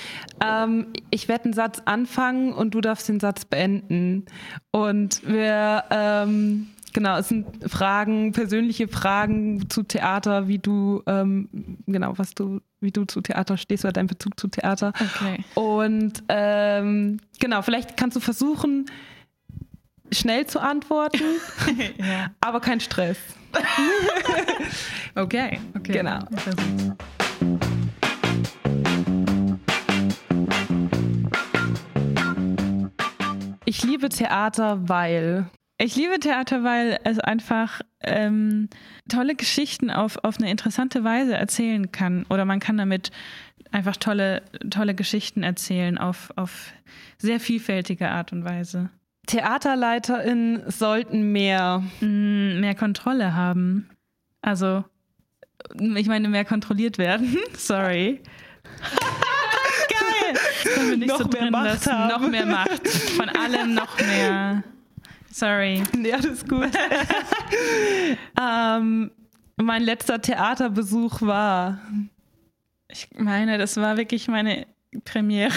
ähm, 0.42 0.86
ich 1.10 1.28
werde 1.28 1.44
einen 1.44 1.52
Satz 1.52 1.82
anfangen 1.84 2.52
und 2.54 2.74
du 2.74 2.80
darfst 2.80 3.08
den 3.08 3.20
Satz 3.20 3.44
beenden. 3.44 4.24
Und 4.72 5.26
wir 5.28 5.84
ähm, 5.90 6.68
Genau, 6.96 7.18
es 7.18 7.28
sind 7.28 7.70
Fragen, 7.70 8.32
persönliche 8.32 8.88
Fragen 8.88 9.68
zu 9.68 9.82
Theater, 9.82 10.48
wie 10.48 10.56
du, 10.56 11.02
ähm, 11.06 11.46
genau, 11.86 12.14
was 12.16 12.34
du, 12.34 12.62
wie 12.80 12.90
du 12.90 13.04
zu 13.04 13.20
Theater 13.20 13.58
stehst 13.58 13.84
oder 13.84 13.92
dein 13.92 14.06
Bezug 14.06 14.40
zu 14.40 14.48
Theater. 14.48 14.94
Okay. 14.98 15.44
Und 15.56 16.22
ähm, 16.30 17.18
genau, 17.38 17.60
vielleicht 17.60 17.98
kannst 17.98 18.16
du 18.16 18.20
versuchen, 18.20 18.86
schnell 20.10 20.46
zu 20.46 20.58
antworten, 20.58 21.20
ja. 21.98 22.30
aber 22.40 22.60
kein 22.60 22.80
Stress. 22.80 23.18
okay, 25.14 25.60
okay. 25.76 25.92
Genau. 25.92 26.20
Ich 33.66 33.82
liebe 33.82 34.08
Theater, 34.08 34.88
weil 34.88 35.50
ich 35.78 35.96
liebe 35.96 36.18
Theater, 36.18 36.64
weil 36.64 36.98
es 37.04 37.18
einfach 37.18 37.80
ähm, 38.00 38.68
tolle 39.08 39.34
Geschichten 39.34 39.90
auf, 39.90 40.16
auf 40.24 40.38
eine 40.38 40.50
interessante 40.50 41.04
Weise 41.04 41.34
erzählen 41.34 41.92
kann. 41.92 42.24
Oder 42.30 42.44
man 42.44 42.60
kann 42.60 42.78
damit 42.78 43.10
einfach 43.72 43.96
tolle, 43.96 44.42
tolle 44.70 44.94
Geschichten 44.94 45.42
erzählen 45.42 45.98
auf, 45.98 46.32
auf 46.36 46.72
sehr 47.18 47.40
vielfältige 47.40 48.08
Art 48.08 48.32
und 48.32 48.44
Weise. 48.44 48.90
TheaterleiterInnen 49.26 50.70
sollten 50.70 51.32
mehr, 51.32 51.82
mm, 52.00 52.60
mehr 52.60 52.74
Kontrolle 52.74 53.34
haben. 53.34 53.90
Also, 54.40 54.84
ich 55.74 56.06
meine, 56.06 56.28
mehr 56.28 56.44
kontrolliert 56.44 56.96
werden. 56.96 57.36
Sorry. 57.56 58.22
Geil! 59.90 60.98
Noch 61.06 61.18
so 61.18 61.28
mehr 61.28 61.50
Macht 61.50 61.64
lassen. 61.64 61.92
Haben. 61.92 62.22
Noch 62.22 62.30
mehr 62.30 62.46
Macht. 62.46 62.88
Von 62.88 63.28
allem 63.28 63.74
noch 63.74 63.98
mehr. 63.98 64.62
Sorry. 65.36 65.82
Nee, 65.94 66.14
alles 66.14 66.48
gut. 66.48 66.70
ähm, 68.40 69.10
mein 69.56 69.82
letzter 69.82 70.20
Theaterbesuch 70.20 71.20
war. 71.20 71.78
Ich 72.88 73.08
meine, 73.18 73.58
das 73.58 73.76
war 73.76 73.98
wirklich 73.98 74.28
meine 74.28 74.66
Premiere. 75.04 75.52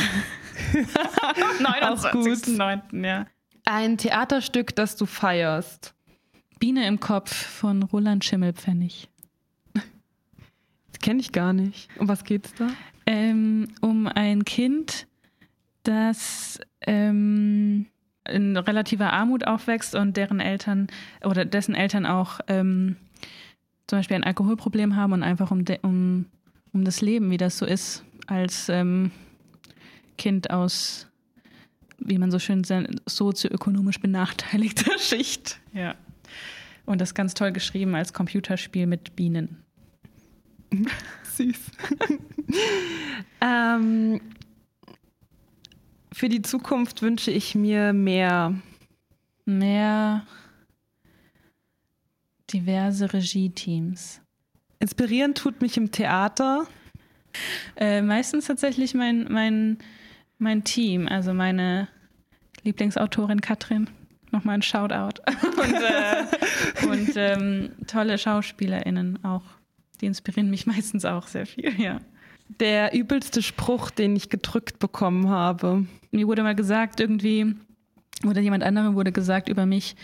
29.09. 0.73 3.05
ja. 3.05 3.25
Ein 3.63 3.97
Theaterstück, 3.97 4.75
das 4.75 4.97
du 4.97 5.05
feierst. 5.05 5.93
Biene 6.59 6.85
im 6.85 6.99
Kopf 6.99 7.33
von 7.33 7.83
Roland 7.83 8.25
Schimmelpfennig. 8.25 9.07
Das 9.73 10.99
kenne 11.01 11.21
ich 11.21 11.31
gar 11.31 11.53
nicht. 11.53 11.87
Um 11.97 12.09
was 12.09 12.25
geht's 12.25 12.53
da? 12.55 12.67
Ähm, 13.05 13.69
um 13.79 14.07
ein 14.07 14.43
Kind, 14.43 15.07
das 15.83 16.59
ähm, 16.81 17.85
in 18.31 18.57
relativer 18.57 19.13
Armut 19.13 19.45
aufwächst 19.45 19.95
und 19.95 20.17
deren 20.17 20.39
Eltern 20.39 20.87
oder 21.23 21.45
dessen 21.45 21.75
Eltern 21.75 22.05
auch 22.05 22.39
ähm, 22.47 22.95
zum 23.87 23.99
Beispiel 23.99 24.17
ein 24.17 24.23
Alkoholproblem 24.23 24.95
haben 24.95 25.13
und 25.13 25.23
einfach 25.23 25.51
um, 25.51 25.65
um, 25.81 26.25
um 26.73 26.83
das 26.83 27.01
Leben, 27.01 27.31
wie 27.31 27.37
das 27.37 27.57
so 27.57 27.65
ist, 27.65 28.03
als 28.27 28.69
ähm, 28.69 29.11
Kind 30.17 30.51
aus, 30.51 31.07
wie 31.97 32.17
man 32.17 32.29
so 32.29 32.39
schön 32.39 32.63
sagt, 32.63 32.87
sozioökonomisch 33.07 33.99
benachteiligter 33.99 34.91
Schicht. 34.99 35.59
Ja. 35.73 35.95
Und 36.85 37.01
das 37.01 37.13
ganz 37.13 37.33
toll 37.33 37.51
geschrieben 37.51 37.95
als 37.95 38.13
Computerspiel 38.13 38.85
mit 38.85 39.15
Bienen. 39.15 39.63
Süß. 41.23 41.71
ähm, 43.41 44.21
für 46.19 46.27
die 46.27 46.41
Zukunft 46.41 47.01
wünsche 47.01 47.31
ich 47.31 47.55
mir 47.55 47.93
mehr. 47.93 48.53
Mehr 49.45 50.27
diverse 52.51 53.13
Regie-Teams. 53.13 54.19
Inspirieren 54.79 55.33
tut 55.33 55.61
mich 55.61 55.77
im 55.77 55.91
Theater. 55.91 56.67
Äh, 57.77 58.01
meistens 58.01 58.47
tatsächlich 58.47 58.93
mein, 58.93 59.27
mein, 59.31 59.77
mein 60.39 60.65
Team, 60.65 61.07
also 61.07 61.33
meine 61.33 61.87
Lieblingsautorin 62.63 63.39
Katrin 63.39 63.89
nochmal 64.31 64.55
ein 64.55 64.61
Shoutout. 64.61 65.21
und, 65.57 65.73
äh, 65.73 66.85
und 66.85 67.11
ähm, 67.15 67.71
tolle 67.87 68.17
SchauspielerInnen 68.17 69.23
auch. 69.23 69.45
Die 70.01 70.05
inspirieren 70.07 70.49
mich 70.49 70.67
meistens 70.67 71.05
auch 71.05 71.27
sehr 71.27 71.45
viel, 71.45 71.79
ja. 71.79 72.01
Der 72.49 72.93
übelste 72.93 73.41
Spruch, 73.41 73.91
den 73.91 74.15
ich 74.15 74.29
gedrückt 74.29 74.79
bekommen 74.79 75.29
habe. 75.29 75.85
Mir 76.11 76.27
wurde 76.27 76.43
mal 76.43 76.55
gesagt, 76.55 76.99
irgendwie, 76.99 77.55
oder 78.25 78.41
jemand 78.41 78.63
anderem 78.63 78.95
wurde 78.95 79.11
gesagt 79.11 79.47
über 79.47 79.65
mich, 79.65 79.95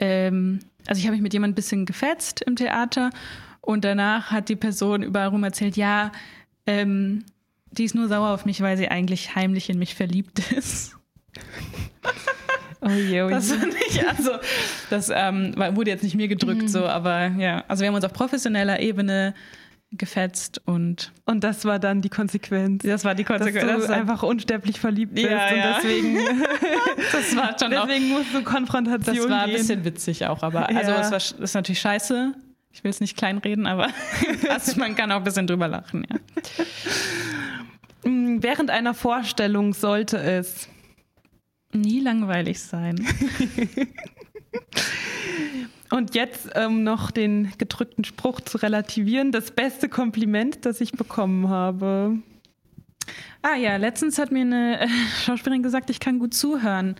ähm, 0.00 0.60
also 0.86 0.98
ich 0.98 1.06
habe 1.06 1.14
mich 1.14 1.22
mit 1.22 1.32
jemandem 1.32 1.52
ein 1.52 1.56
bisschen 1.56 1.86
gefetzt 1.86 2.42
im 2.42 2.56
Theater 2.56 3.10
und 3.60 3.84
danach 3.84 4.30
hat 4.30 4.48
die 4.48 4.56
Person 4.56 5.02
überall 5.02 5.28
rum 5.28 5.44
erzählt, 5.44 5.76
ja, 5.76 6.12
ähm, 6.66 7.24
die 7.70 7.84
ist 7.84 7.94
nur 7.94 8.08
sauer 8.08 8.30
auf 8.30 8.44
mich, 8.44 8.60
weil 8.60 8.76
sie 8.76 8.88
eigentlich 8.88 9.34
heimlich 9.34 9.70
in 9.70 9.78
mich 9.78 9.94
verliebt 9.94 10.52
ist. 10.52 10.96
Oh 12.80 12.90
je, 12.90 13.22
oh 13.22 13.28
je. 13.28 13.34
Das 13.34 13.50
ich, 13.88 14.06
also, 14.06 14.32
das 14.90 15.10
ähm, 15.12 15.54
wurde 15.72 15.90
jetzt 15.90 16.02
nicht 16.02 16.14
mir 16.14 16.28
gedrückt, 16.28 16.62
mhm. 16.62 16.68
so, 16.68 16.86
aber 16.86 17.28
ja. 17.38 17.64
Also 17.66 17.80
wir 17.80 17.88
haben 17.88 17.94
uns 17.94 18.04
auf 18.04 18.12
professioneller 18.12 18.80
Ebene 18.80 19.34
gefetzt 19.96 20.60
und 20.66 21.12
und 21.24 21.44
das 21.44 21.64
war 21.64 21.78
dann 21.78 22.02
die 22.02 22.08
Konsequenz. 22.08 22.82
Das 22.82 23.04
war 23.04 23.14
die 23.14 23.24
Konsequenz. 23.24 23.70
Dass 23.70 23.86
du 23.86 23.94
einfach 23.94 24.22
unsterblich 24.22 24.80
verliebt 24.80 25.14
bist 25.14 25.28
ja, 25.28 25.48
und 25.48 25.56
ja. 25.56 25.74
deswegen 25.76 26.16
das 27.12 27.36
war 27.36 27.56
schon 27.58 27.70
deswegen 27.70 28.12
auch, 28.12 28.18
musst 28.18 28.34
du 28.34 28.42
Konfrontation 28.42 29.16
Das 29.16 29.28
war 29.30 29.42
ein 29.42 29.50
gehen. 29.50 29.58
bisschen 29.58 29.84
witzig 29.84 30.26
auch, 30.26 30.42
aber 30.42 30.68
also 30.68 30.90
Ja. 30.90 31.00
es 31.00 31.10
war, 31.10 31.18
das 31.18 31.32
ist 31.32 31.54
natürlich 31.54 31.80
scheiße. 31.80 32.34
Ich 32.72 32.82
will 32.82 32.90
es 32.90 33.00
nicht 33.00 33.16
kleinreden, 33.16 33.66
aber 33.66 33.88
also 34.48 34.78
man 34.80 34.96
kann 34.96 35.12
auch 35.12 35.18
ein 35.18 35.24
bisschen 35.24 35.46
drüber 35.46 35.68
lachen, 35.68 36.04
ja. 36.10 38.10
Mm, 38.10 38.42
Während 38.42 38.70
einer 38.70 38.94
Vorstellung 38.94 39.74
sollte 39.74 40.18
es 40.18 40.68
Nie 41.72 42.00
langweilig 42.00 42.60
sein. 42.62 43.04
und 45.94 46.14
jetzt 46.14 46.50
ähm, 46.54 46.82
noch 46.82 47.10
den 47.10 47.52
gedrückten 47.58 48.04
Spruch 48.04 48.40
zu 48.40 48.58
relativieren, 48.58 49.32
das 49.32 49.50
beste 49.52 49.88
Kompliment, 49.88 50.64
das 50.66 50.80
ich 50.80 50.92
bekommen 50.92 51.48
habe. 51.48 52.18
Ah 53.42 53.56
ja, 53.56 53.76
letztens 53.76 54.18
hat 54.18 54.32
mir 54.32 54.42
eine 54.42 54.80
äh, 54.80 54.88
Schauspielerin 55.24 55.62
gesagt, 55.62 55.90
ich 55.90 56.00
kann 56.00 56.18
gut 56.18 56.34
zuhören. 56.34 56.96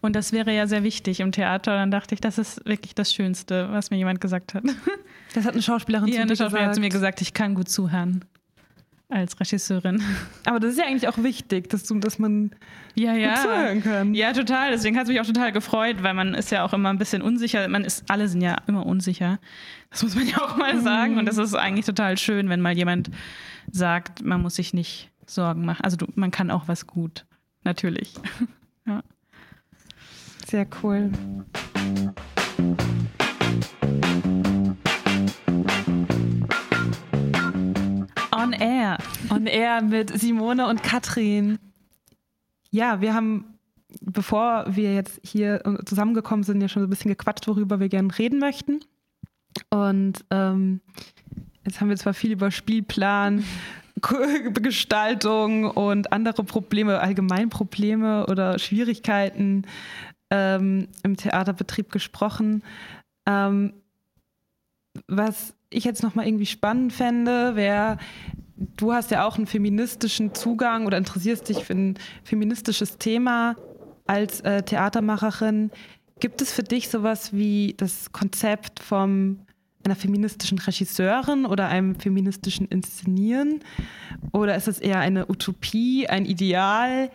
Und 0.00 0.16
das 0.16 0.32
wäre 0.32 0.52
ja 0.54 0.66
sehr 0.66 0.82
wichtig 0.82 1.20
im 1.20 1.32
Theater. 1.32 1.76
Dann 1.76 1.90
dachte 1.90 2.14
ich, 2.14 2.20
das 2.20 2.36
ist 2.38 2.64
wirklich 2.66 2.94
das 2.94 3.12
Schönste, 3.14 3.70
was 3.70 3.90
mir 3.90 3.96
jemand 3.96 4.20
gesagt 4.20 4.54
hat. 4.54 4.64
Das 5.34 5.44
hat 5.44 5.54
eine 5.54 5.62
Schauspielerin 5.62 6.08
Ja, 6.08 6.14
zu 6.14 6.20
eine 6.20 6.30
dir 6.32 6.36
Schauspielerin 6.36 6.68
hat 6.68 6.70
gesagt. 6.70 6.74
zu 6.74 6.80
mir 6.80 6.88
gesagt, 6.90 7.20
ich 7.22 7.34
kann 7.34 7.54
gut 7.54 7.68
zuhören. 7.68 8.24
Als 9.10 9.38
Regisseurin. 9.38 10.02
Aber 10.44 10.60
das 10.60 10.72
ist 10.72 10.78
ja 10.78 10.86
eigentlich 10.86 11.08
auch 11.08 11.18
wichtig, 11.18 11.68
dass, 11.68 11.84
du, 11.84 11.98
dass 11.98 12.18
man 12.18 12.50
Ja, 12.94 13.12
gut 13.14 13.38
zuhören 13.38 13.82
kann. 13.82 14.14
Ja, 14.14 14.32
total. 14.32 14.70
Deswegen 14.70 14.96
hat 14.96 15.04
es 15.04 15.08
mich 15.10 15.20
auch 15.20 15.26
total 15.26 15.52
gefreut, 15.52 16.02
weil 16.02 16.14
man 16.14 16.34
ist 16.34 16.50
ja 16.50 16.64
auch 16.64 16.72
immer 16.72 16.88
ein 16.88 16.98
bisschen 16.98 17.20
unsicher. 17.20 17.68
Man 17.68 17.84
ist, 17.84 18.04
alle 18.10 18.28
sind 18.28 18.40
ja 18.40 18.56
immer 18.66 18.86
unsicher. 18.86 19.38
Das 19.90 20.02
muss 20.02 20.14
man 20.14 20.26
ja 20.26 20.38
auch 20.38 20.56
mal 20.56 20.80
sagen. 20.80 21.18
Und 21.18 21.26
das 21.26 21.36
ist 21.36 21.54
eigentlich 21.54 21.84
total 21.86 22.16
schön, 22.16 22.48
wenn 22.48 22.60
mal 22.60 22.74
jemand 22.76 23.10
sagt, 23.70 24.24
man 24.24 24.40
muss 24.40 24.56
sich 24.56 24.72
nicht 24.72 25.10
Sorgen 25.26 25.64
machen. 25.64 25.84
Also 25.84 25.96
du, 25.96 26.06
man 26.14 26.30
kann 26.30 26.50
auch 26.50 26.66
was 26.66 26.86
gut. 26.86 27.26
Natürlich. 27.62 28.14
Ja. 28.86 29.02
Sehr 30.46 30.66
cool. 30.82 31.10
Air. 38.60 38.98
On 39.30 39.46
Air 39.46 39.82
mit 39.82 40.18
Simone 40.18 40.66
und 40.66 40.82
Katrin. 40.82 41.58
Ja, 42.70 43.00
wir 43.00 43.14
haben, 43.14 43.58
bevor 44.00 44.64
wir 44.68 44.94
jetzt 44.94 45.20
hier 45.22 45.62
zusammengekommen 45.84 46.42
sind, 46.42 46.60
ja 46.60 46.68
schon 46.68 46.82
so 46.82 46.86
ein 46.86 46.90
bisschen 46.90 47.10
gequatscht, 47.10 47.46
worüber 47.46 47.80
wir 47.80 47.88
gerne 47.88 48.16
reden 48.18 48.38
möchten. 48.38 48.80
Und 49.70 50.24
ähm, 50.30 50.80
jetzt 51.64 51.80
haben 51.80 51.88
wir 51.88 51.96
zwar 51.96 52.14
viel 52.14 52.32
über 52.32 52.50
Spielplan, 52.50 53.44
Gestaltung 54.62 55.70
und 55.70 56.12
andere 56.12 56.44
Probleme, 56.44 57.00
Allgemeinprobleme 57.00 58.26
oder 58.26 58.58
Schwierigkeiten 58.58 59.62
ähm, 60.30 60.88
im 61.02 61.16
Theaterbetrieb 61.16 61.92
gesprochen. 61.92 62.62
Ähm, 63.26 63.72
was 65.06 65.54
ich 65.70 65.84
jetzt 65.84 66.02
nochmal 66.02 66.26
irgendwie 66.26 66.46
spannend 66.46 66.92
fände, 66.92 67.56
wäre, 67.56 67.98
du 68.76 68.92
hast 68.92 69.10
ja 69.10 69.26
auch 69.26 69.36
einen 69.36 69.46
feministischen 69.46 70.34
Zugang 70.34 70.86
oder 70.86 70.98
interessierst 70.98 71.48
dich 71.48 71.64
für 71.64 71.74
ein 71.74 71.98
feministisches 72.24 72.98
Thema 72.98 73.56
als 74.06 74.40
äh, 74.40 74.62
Theatermacherin. 74.62 75.70
Gibt 76.20 76.40
es 76.42 76.52
für 76.52 76.62
dich 76.62 76.88
sowas 76.88 77.32
wie 77.32 77.74
das 77.76 78.12
Konzept 78.12 78.80
von 78.80 79.40
einer 79.84 79.96
feministischen 79.96 80.58
Regisseurin 80.58 81.44
oder 81.44 81.68
einem 81.68 81.94
feministischen 81.94 82.66
Inszenieren? 82.66 83.60
Oder 84.32 84.56
ist 84.56 84.68
es 84.68 84.78
eher 84.78 85.00
eine 85.00 85.28
Utopie, 85.28 86.06
ein 86.08 86.24
Ideal? 86.24 87.10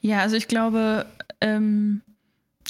Ja, 0.00 0.20
also 0.20 0.36
ich 0.36 0.48
glaube, 0.48 1.06
ähm, 1.40 2.02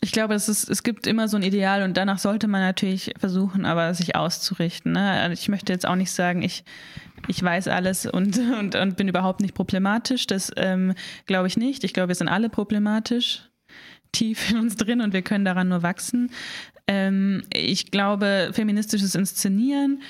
ich 0.05 0.13
glaube, 0.13 0.35
es, 0.35 0.51
ist, 0.51 0.69
es 0.69 0.83
gibt 0.83 1.07
immer 1.07 1.29
so 1.29 1.39
ein 1.39 1.43
Ideal 1.43 1.83
und 1.83 1.97
danach 1.97 2.19
sollte 2.19 2.47
man 2.47 2.61
natürlich 2.61 3.15
versuchen, 3.19 3.65
aber 3.65 3.95
sich 3.95 4.15
auszurichten. 4.15 4.93
Ne? 4.93 5.11
Also 5.13 5.33
Ich 5.33 5.49
möchte 5.49 5.73
jetzt 5.73 5.87
auch 5.87 5.97
nicht 5.97 6.11
sagen, 6.11 6.43
ich, 6.43 6.63
ich 7.27 7.43
weiß 7.43 7.69
alles 7.69 8.05
und, 8.05 8.39
und, 8.59 8.75
und 8.75 8.97
bin 8.99 9.09
überhaupt 9.09 9.41
nicht 9.41 9.55
problematisch. 9.55 10.27
Das 10.27 10.53
ähm, 10.57 10.93
glaube 11.25 11.47
ich 11.47 11.57
nicht. 11.57 11.85
Ich 11.85 11.95
glaube, 11.95 12.09
wir 12.09 12.15
sind 12.15 12.29
alle 12.29 12.51
problematisch 12.51 13.49
tief 14.13 14.51
in 14.51 14.59
uns 14.59 14.77
drin 14.77 15.01
und 15.01 15.15
wir 15.15 15.23
können 15.23 15.47
daran 15.47 15.69
nur 15.69 15.83
wachsen. 15.83 16.31
Ähm, 16.87 17.43
ich 17.51 17.91
glaube, 17.91 18.51
feministisches 18.53 19.15
Inszenieren, 19.15 20.03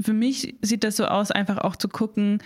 für 0.00 0.14
mich 0.14 0.56
sieht 0.62 0.82
das 0.82 0.96
so 0.96 1.04
aus, 1.04 1.30
einfach 1.30 1.58
auch 1.58 1.76
zu 1.76 1.88
gucken, 1.88 2.42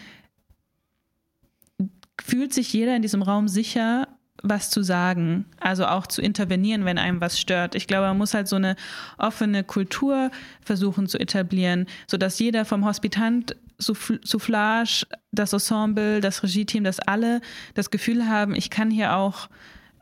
fühlt 2.20 2.52
sich 2.52 2.72
jeder 2.72 2.96
in 2.96 3.02
diesem 3.02 3.22
Raum 3.22 3.46
sicher, 3.46 4.08
was 4.42 4.70
zu 4.70 4.82
sagen, 4.82 5.46
also 5.60 5.86
auch 5.86 6.06
zu 6.06 6.22
intervenieren, 6.22 6.84
wenn 6.84 6.98
einem 6.98 7.20
was 7.20 7.38
stört. 7.38 7.74
Ich 7.74 7.86
glaube, 7.86 8.06
man 8.06 8.18
muss 8.18 8.34
halt 8.34 8.48
so 8.48 8.56
eine 8.56 8.76
offene 9.18 9.64
Kultur 9.64 10.30
versuchen 10.62 11.06
zu 11.06 11.18
etablieren, 11.18 11.86
sodass 12.06 12.38
jeder 12.38 12.64
vom 12.64 12.84
Hospitant, 12.84 13.56
Souffl- 13.78 14.26
Soufflage, 14.26 15.06
das 15.32 15.52
Ensemble, 15.52 16.20
das 16.20 16.42
Regie-Team, 16.42 16.84
dass 16.84 16.98
alle 17.00 17.40
das 17.74 17.90
Gefühl 17.90 18.26
haben, 18.28 18.54
ich 18.54 18.70
kann 18.70 18.90
hier 18.90 19.16
auch 19.16 19.48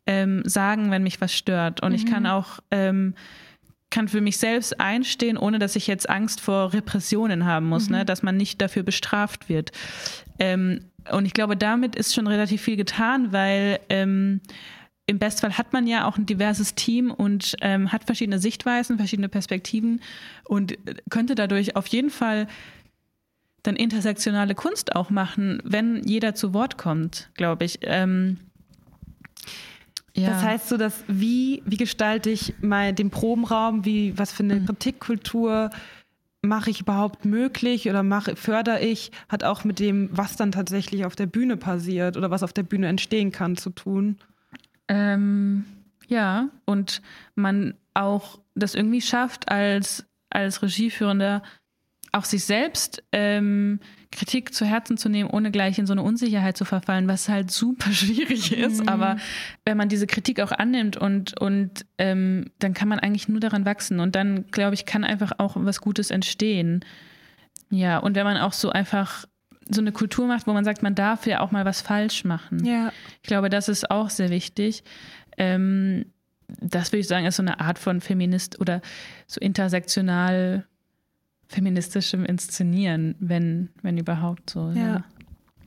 ähm, 0.07 0.43
sagen, 0.45 0.91
wenn 0.91 1.03
mich 1.03 1.21
was 1.21 1.33
stört. 1.33 1.83
Und 1.83 1.93
ich 1.93 2.07
kann 2.07 2.27
auch 2.27 2.61
ähm, 2.71 3.15
kann 3.95 4.09
für 4.09 4.21
mich 4.21 4.39
selbst 4.39 4.81
einstehen, 4.81 5.37
ohne 5.37 5.61
dass 5.61 5.77
ich 5.77 5.87
jetzt 5.87 6.11
Angst 6.11 6.41
vor 6.41 6.73
Repressionen 6.73 7.45
haben 7.45 7.67
muss, 7.67 7.89
ne? 7.89 8.05
dass 8.05 8.25
man 8.25 8.37
nicht 8.37 8.61
dafür 8.61 8.83
bestraft 8.83 9.49
wird. 9.49 9.71
Ähm, 10.41 10.81
und 11.13 11.27
ich 11.27 11.35
glaube, 11.35 11.57
damit 11.57 11.97
ist 11.97 12.15
schon 12.15 12.27
relativ 12.27 12.63
viel 12.63 12.77
getan, 12.77 13.33
weil 13.33 13.81
ähm, 13.89 14.41
im 15.07 15.19
Bestfall 15.19 15.59
hat 15.59 15.73
man 15.73 15.87
ja 15.87 16.07
auch 16.07 16.17
ein 16.17 16.27
diverses 16.27 16.75
Team 16.75 17.11
und 17.11 17.57
ähm, 17.61 17.93
hat 17.93 18.05
verschiedene 18.05 18.39
Sichtweisen, 18.39 18.97
verschiedene 18.97 19.29
Perspektiven 19.29 20.01
und 20.45 20.79
könnte 21.11 21.35
dadurch 21.35 21.77
auf 21.77 21.87
jeden 21.89 22.11
Fall 22.11 22.47
dann 23.63 23.77
intersektionale 23.77 24.55
Kunst 24.55 24.95
auch 24.95 25.11
machen, 25.11 25.61
wenn 25.65 26.03
jeder 26.05 26.35
zu 26.35 26.55
Wort 26.55 26.79
kommt, 26.79 27.31
glaube 27.35 27.65
ich. 27.65 27.81
Ähm, 27.83 28.39
ja. 30.15 30.31
Das 30.31 30.43
heißt 30.43 30.69
so, 30.69 30.77
dass 30.77 31.05
wie, 31.09 31.63
wie 31.67 31.77
gestalte 31.77 32.31
ich 32.31 32.55
mal 32.61 32.93
den 32.93 33.11
Probenraum, 33.11 33.85
wie, 33.85 34.17
was 34.17 34.33
für 34.33 34.45
eine 34.45 34.57
mhm. 34.57 34.67
Kritikkultur 34.67 35.71
mache 36.45 36.71
ich 36.71 36.81
überhaupt 36.81 37.25
möglich 37.25 37.89
oder 37.89 38.03
mache, 38.03 38.37
fördere 38.37 38.81
ich, 38.81 39.11
hat 39.29 39.45
auch 39.45 39.65
mit 39.65 39.79
dem, 39.79 40.09
was 40.13 40.37
dann 40.37 40.53
tatsächlich 40.53 41.05
auf 41.05 41.17
der 41.17 41.27
Bühne 41.27 41.57
passiert 41.57 42.17
oder 42.17 42.31
was 42.31 42.43
auf 42.43 42.53
der 42.53 42.63
Bühne 42.63 42.89
entstehen 42.89 43.33
kann, 43.33 43.57
zu 43.57 43.71
tun. 43.71 44.19
Ähm, 44.89 45.65
ja, 46.09 46.49
und 46.65 47.03
man 47.35 47.75
auch 47.95 48.39
das 48.55 48.75
irgendwie 48.75 49.01
schafft, 49.01 49.49
als, 49.51 50.07
als 50.31 50.63
Regieführender 50.63 51.43
auch 52.15 52.25
sich 52.25 52.45
selbst 52.45 53.03
ähm, 53.13 53.81
Kritik 54.13 54.55
zu 54.55 54.65
Herzen 54.65 54.97
zu 54.97 55.09
nehmen, 55.09 55.29
ohne 55.31 55.51
gleich 55.51 55.79
in 55.79 55.87
so 55.87 55.93
eine 55.93 56.03
Unsicherheit 56.03 56.57
zu 56.57 56.65
verfallen, 56.65 57.09
was 57.09 57.29
halt 57.29 57.51
super 57.51 57.91
schwierig 57.93 58.53
ist. 58.53 58.83
Mhm. 58.83 58.89
Aber 58.89 59.17
wenn 59.65 59.77
man 59.77 59.89
diese 59.89 60.07
Kritik 60.07 60.41
auch 60.41 60.53
annimmt 60.53 60.97
und, 60.97 61.39
und 61.41 61.85
ähm, 61.99 62.51
dann 62.61 62.75
kann 62.75 62.89
man 62.89 63.01
eigentlich 63.01 63.29
nur 63.29 63.41
daran 63.41 63.65
wachsen. 63.65 64.01
Und 64.01 64.15
dann, 64.15 64.47
glaube 64.51 64.75
ich, 64.75 64.87
kann 64.87 65.05
einfach 65.05 65.33
auch 65.39 65.57
was 65.57 65.81
Gutes 65.81 66.11
entstehen. 66.11 66.85
Ja, 67.71 67.99
und 67.99 68.15
wenn 68.15 68.25
man 68.25 68.37
auch 68.37 68.53
so 68.53 68.71
einfach 68.71 69.27
so 69.69 69.81
eine 69.81 69.93
Kultur 69.93 70.27
macht, 70.27 70.47
wo 70.47 70.53
man 70.53 70.65
sagt, 70.65 70.83
man 70.83 70.95
darf 70.95 71.27
ja 71.27 71.41
auch 71.41 71.51
mal 71.51 71.65
was 71.65 71.81
falsch 71.81 72.25
machen. 72.25 72.65
Ja. 72.65 72.93
Ich 73.23 73.29
glaube, 73.29 73.49
das 73.49 73.69
ist 73.69 73.91
auch 73.91 74.11
sehr 74.11 74.31
wichtig. 74.31 74.85
Ähm, 75.37 76.07
das 76.61 76.93
würde 76.93 77.01
ich 77.01 77.09
sagen, 77.09 77.27
ist 77.27 77.37
so 77.37 77.43
eine 77.43 77.61
Art 77.61 77.79
von 77.79 78.01
Feminist 78.01 78.61
oder 78.61 78.83
so 79.27 79.41
intersektional 79.41 80.67
feministischem 81.55 82.25
Inszenieren, 82.25 83.15
wenn, 83.21 83.71
wenn 83.83 83.97
überhaupt 83.97 84.51
so. 84.51 84.71
Ja. 84.71 84.83
ja. 84.83 85.05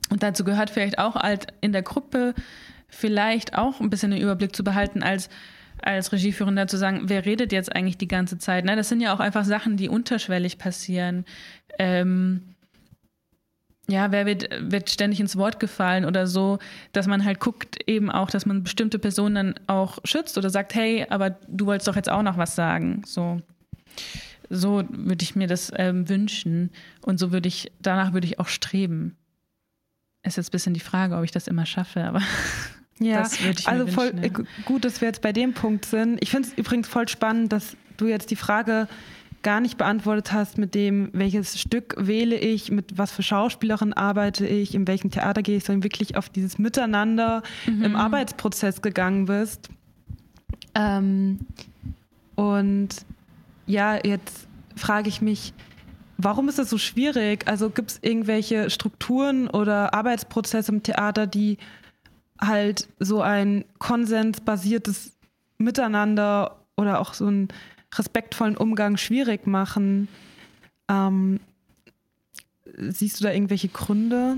Und 0.10 0.24
dazu 0.24 0.44
gehört 0.44 0.70
vielleicht 0.70 1.00
auch 1.00 1.16
halt 1.16 1.48
in 1.62 1.72
der 1.72 1.82
Gruppe 1.82 2.34
vielleicht 2.88 3.58
auch 3.58 3.80
ein 3.80 3.90
bisschen 3.90 4.12
den 4.12 4.22
Überblick 4.22 4.56
zu 4.56 4.64
behalten, 4.64 5.04
als, 5.04 5.30
als 5.82 6.12
Regieführender 6.12 6.68
zu 6.68 6.78
sagen, 6.78 7.04
wer 7.06 7.26
redet 7.26 7.52
jetzt 7.52 7.76
eigentlich 7.76 7.98
die 7.98 8.08
ganze 8.08 8.38
Zeit? 8.38 8.66
Ne? 8.66 8.76
Das 8.76 8.90
sind 8.90 9.02
ja 9.02 9.14
auch 9.14 9.20
einfach 9.20 9.44
Sachen, 9.44 9.78
die 9.78 9.90
unterschwellig 9.90 10.58
passieren. 10.58 11.26
Ähm, 11.78 12.56
ja, 13.90 14.12
wer 14.12 14.26
wird, 14.26 14.50
wird 14.60 14.90
ständig 14.90 15.20
ins 15.22 15.38
Wort 15.38 15.60
gefallen 15.60 16.04
oder 16.04 16.28
so, 16.28 16.60
dass 16.92 17.08
man 17.08 17.24
halt 17.24 17.40
guckt 17.40 17.78
eben 17.88 18.12
auch, 18.12 18.30
dass 18.30 18.46
man 18.46 18.64
bestimmte 18.64 19.00
Personen 19.00 19.36
dann 19.36 19.56
auch 19.68 20.00
schützt 20.04 20.38
oder 20.38 20.50
sagt, 20.50 20.76
hey, 20.76 21.06
aber 21.10 21.32
du 21.48 21.66
wolltest 21.66 21.88
doch 21.88 21.96
jetzt 21.96 22.10
auch 22.10 22.22
noch 22.22 22.38
was 22.38 22.56
sagen. 22.56 23.02
So. 23.06 23.42
So 24.50 24.84
würde 24.90 25.24
ich 25.24 25.36
mir 25.36 25.48
das 25.48 25.72
ähm, 25.76 26.08
wünschen 26.08 26.72
und 27.02 27.20
so 27.20 27.32
würde 27.32 27.48
ich, 27.48 27.72
danach 27.82 28.14
würde 28.14 28.28
ich 28.28 28.40
auch 28.40 28.48
streben. 28.48 29.16
Ist 30.24 30.38
jetzt 30.38 30.50
ein 30.50 30.52
bisschen 30.52 30.74
die 30.74 30.80
Frage, 30.80 31.16
ob 31.16 31.24
ich 31.24 31.32
das 31.32 31.48
immer 31.48 31.66
schaffe, 31.66 32.04
aber 32.04 32.22
ja, 33.00 33.20
das 33.20 33.42
würde 33.44 33.60
ich 33.60 33.66
mir 33.66 33.72
also 33.72 33.88
voll 33.88 34.14
wünschen, 34.14 34.46
ja. 34.46 34.64
gut, 34.66 34.86
dass 34.86 35.02
wir 35.02 35.08
jetzt 35.08 35.22
bei 35.22 35.34
dem 35.34 35.54
Punkt 35.54 35.86
sind. 35.86 36.22
Ich 36.22 36.32
finde 36.32 36.50
es 36.50 36.58
übrigens 36.58 36.88
voll 36.88 37.08
spannend, 37.08 37.52
dass 37.52 37.76
du 37.98 38.08
jetzt 38.08 38.32
die 38.32 38.36
Frage 38.36 38.88
gar 39.44 39.62
nicht 39.62 39.78
beantwortet 39.78 40.34
hast 40.34 40.58
mit 40.58 40.76
dem, 40.76 41.10
welches 41.14 41.60
Stück 41.60 41.96
wähle 41.98 42.38
ich, 42.38 42.72
mit 42.72 42.98
was 42.98 43.12
für 43.12 43.24
Schauspielerin 43.24 43.94
arbeite 43.94 44.46
ich, 44.46 44.76
in 44.76 44.88
welchem 44.88 45.12
Theater 45.12 45.42
gehe 45.42 45.58
ich, 45.58 45.64
sondern 45.64 45.84
wirklich 45.84 46.18
auf 46.18 46.30
dieses 46.30 46.58
Miteinander 46.58 47.44
mhm. 47.66 47.84
im 47.84 47.96
Arbeitsprozess 47.96 48.82
gegangen 48.82 49.26
bist. 49.26 49.70
Ähm, 50.76 51.40
und 52.36 52.90
ja, 53.68 54.00
jetzt 54.04 54.48
frage 54.76 55.10
ich 55.10 55.22
mich, 55.22 55.54
warum 56.18 56.50
ist 56.50 56.60
das 56.60 56.70
so 56.70 56.78
schwierig? 56.78 57.48
Also 57.48 57.70
gibt 57.70 57.92
es 57.92 58.00
irgendwelche 58.02 58.70
Strukturen 58.70 59.48
oder 59.48 59.94
Arbeitsprozesse 59.94 60.72
im 60.72 60.84
Theater, 60.84 61.28
die 61.28 61.58
halt 62.40 62.88
so 63.00 63.22
ein 63.22 63.66
konsensbasiertes 63.78 65.14
Miteinander 65.58 66.58
oder 66.76 67.00
auch 67.00 67.14
so 67.14 67.26
einen 67.28 67.50
respektvollen 67.96 68.58
Umgang 68.58 68.98
schwierig 68.98 69.48
machen? 69.48 70.08
Ähm, 70.88 71.40
siehst 72.78 73.20
du 73.20 73.26
da 73.26 73.34
irgendwelche 73.34 73.70
Gründe? 73.70 74.38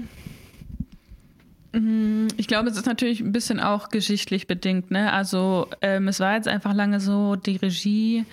Mhm, 1.74 2.30
ich 2.38 2.48
glaube, 2.48 2.70
es 2.70 2.78
ist 2.78 2.86
natürlich 2.86 3.22
ein 3.22 3.32
bisschen 3.32 3.60
auch 3.60 3.90
geschichtlich 3.90 4.48
bedingt. 4.48 4.92
Ne? 4.92 5.12
Also 5.12 5.68
ähm, 5.82 6.08
es 6.08 6.20
war 6.20 6.36
jetzt 6.36 6.48
einfach 6.48 6.74
lange 6.74 7.00
so, 7.00 7.36
die 7.36 7.58
Regie 7.58 8.26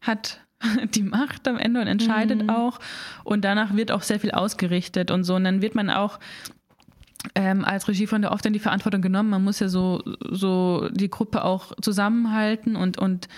hat 0.00 0.40
die 0.94 1.02
Macht 1.02 1.46
am 1.48 1.58
Ende 1.58 1.80
und 1.80 1.86
entscheidet 1.86 2.42
mhm. 2.42 2.50
auch. 2.50 2.78
Und 3.24 3.44
danach 3.44 3.74
wird 3.76 3.92
auch 3.92 4.02
sehr 4.02 4.20
viel 4.20 4.32
ausgerichtet 4.32 5.10
und 5.10 5.24
so. 5.24 5.34
Und 5.34 5.44
dann 5.44 5.62
wird 5.62 5.74
man 5.74 5.90
auch 5.90 6.18
ähm, 7.34 7.64
als 7.64 7.88
Regie 7.88 8.06
von 8.06 8.22
der 8.22 8.32
oft 8.32 8.44
dann 8.44 8.52
die 8.52 8.58
Verantwortung 8.58 9.02
genommen. 9.02 9.30
Man 9.30 9.44
muss 9.44 9.60
ja 9.60 9.68
so, 9.68 10.02
so 10.30 10.88
die 10.90 11.10
Gruppe 11.10 11.44
auch 11.44 11.72
zusammenhalten 11.80 12.76
und, 12.76 12.98
und, 12.98 13.28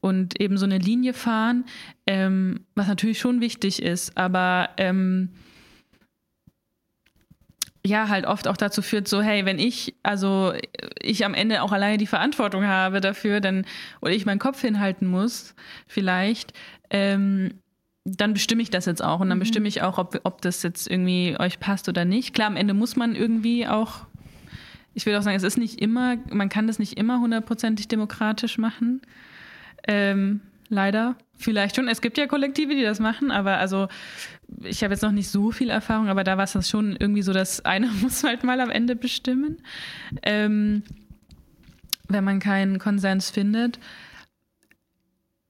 und 0.00 0.40
eben 0.40 0.58
so 0.58 0.64
eine 0.64 0.78
Linie 0.78 1.12
fahren, 1.14 1.64
ähm, 2.06 2.60
was 2.74 2.88
natürlich 2.88 3.18
schon 3.18 3.40
wichtig 3.40 3.82
ist. 3.82 4.16
Aber 4.16 4.70
ähm, 4.76 5.30
ja 7.86 8.08
halt 8.08 8.26
oft 8.26 8.48
auch 8.48 8.56
dazu 8.56 8.82
führt, 8.82 9.08
so, 9.08 9.22
hey, 9.22 9.44
wenn 9.44 9.58
ich, 9.58 9.94
also 10.02 10.52
ich 11.00 11.24
am 11.24 11.34
Ende 11.34 11.62
auch 11.62 11.72
alleine 11.72 11.96
die 11.96 12.06
Verantwortung 12.06 12.66
habe 12.66 13.00
dafür, 13.00 13.40
dann, 13.40 13.64
oder 14.00 14.12
ich 14.12 14.26
meinen 14.26 14.38
Kopf 14.38 14.60
hinhalten 14.60 15.06
muss, 15.06 15.54
vielleicht, 15.86 16.52
ähm, 16.90 17.54
dann 18.04 18.34
bestimme 18.34 18.62
ich 18.62 18.70
das 18.70 18.86
jetzt 18.86 19.02
auch 19.02 19.20
und 19.20 19.28
dann 19.28 19.38
mhm. 19.38 19.40
bestimme 19.40 19.68
ich 19.68 19.82
auch, 19.82 19.98
ob, 19.98 20.20
ob 20.22 20.40
das 20.42 20.62
jetzt 20.62 20.88
irgendwie 20.88 21.36
euch 21.38 21.58
passt 21.58 21.88
oder 21.88 22.04
nicht. 22.04 22.34
Klar, 22.34 22.46
am 22.46 22.56
Ende 22.56 22.72
muss 22.74 22.94
man 22.94 23.16
irgendwie 23.16 23.66
auch, 23.66 24.06
ich 24.94 25.06
will 25.06 25.16
auch 25.16 25.22
sagen, 25.22 25.36
es 25.36 25.42
ist 25.42 25.58
nicht 25.58 25.80
immer, 25.80 26.16
man 26.30 26.48
kann 26.48 26.66
das 26.66 26.78
nicht 26.78 26.98
immer 26.98 27.20
hundertprozentig 27.20 27.88
demokratisch 27.88 28.58
machen. 28.58 29.02
Ähm, 29.88 30.40
leider. 30.68 31.16
Vielleicht 31.38 31.76
schon. 31.76 31.88
Es 31.88 32.00
gibt 32.00 32.18
ja 32.18 32.26
Kollektive, 32.26 32.74
die 32.74 32.82
das 32.82 32.98
machen, 32.98 33.30
aber 33.30 33.58
also 33.58 33.88
ich 34.62 34.82
habe 34.82 34.94
jetzt 34.94 35.02
noch 35.02 35.12
nicht 35.12 35.28
so 35.28 35.50
viel 35.50 35.70
Erfahrung, 35.70 36.08
aber 36.08 36.24
da 36.24 36.36
war 36.36 36.44
es 36.44 36.52
das 36.52 36.68
schon 36.68 36.96
irgendwie 36.96 37.22
so, 37.22 37.32
dass 37.32 37.60
einer 37.64 37.88
muss 38.00 38.24
halt 38.24 38.44
mal 38.44 38.60
am 38.60 38.70
Ende 38.70 38.96
bestimmen, 38.96 39.58
ähm, 40.22 40.82
wenn 42.08 42.24
man 42.24 42.40
keinen 42.40 42.78
Konsens 42.78 43.30
findet. 43.30 43.78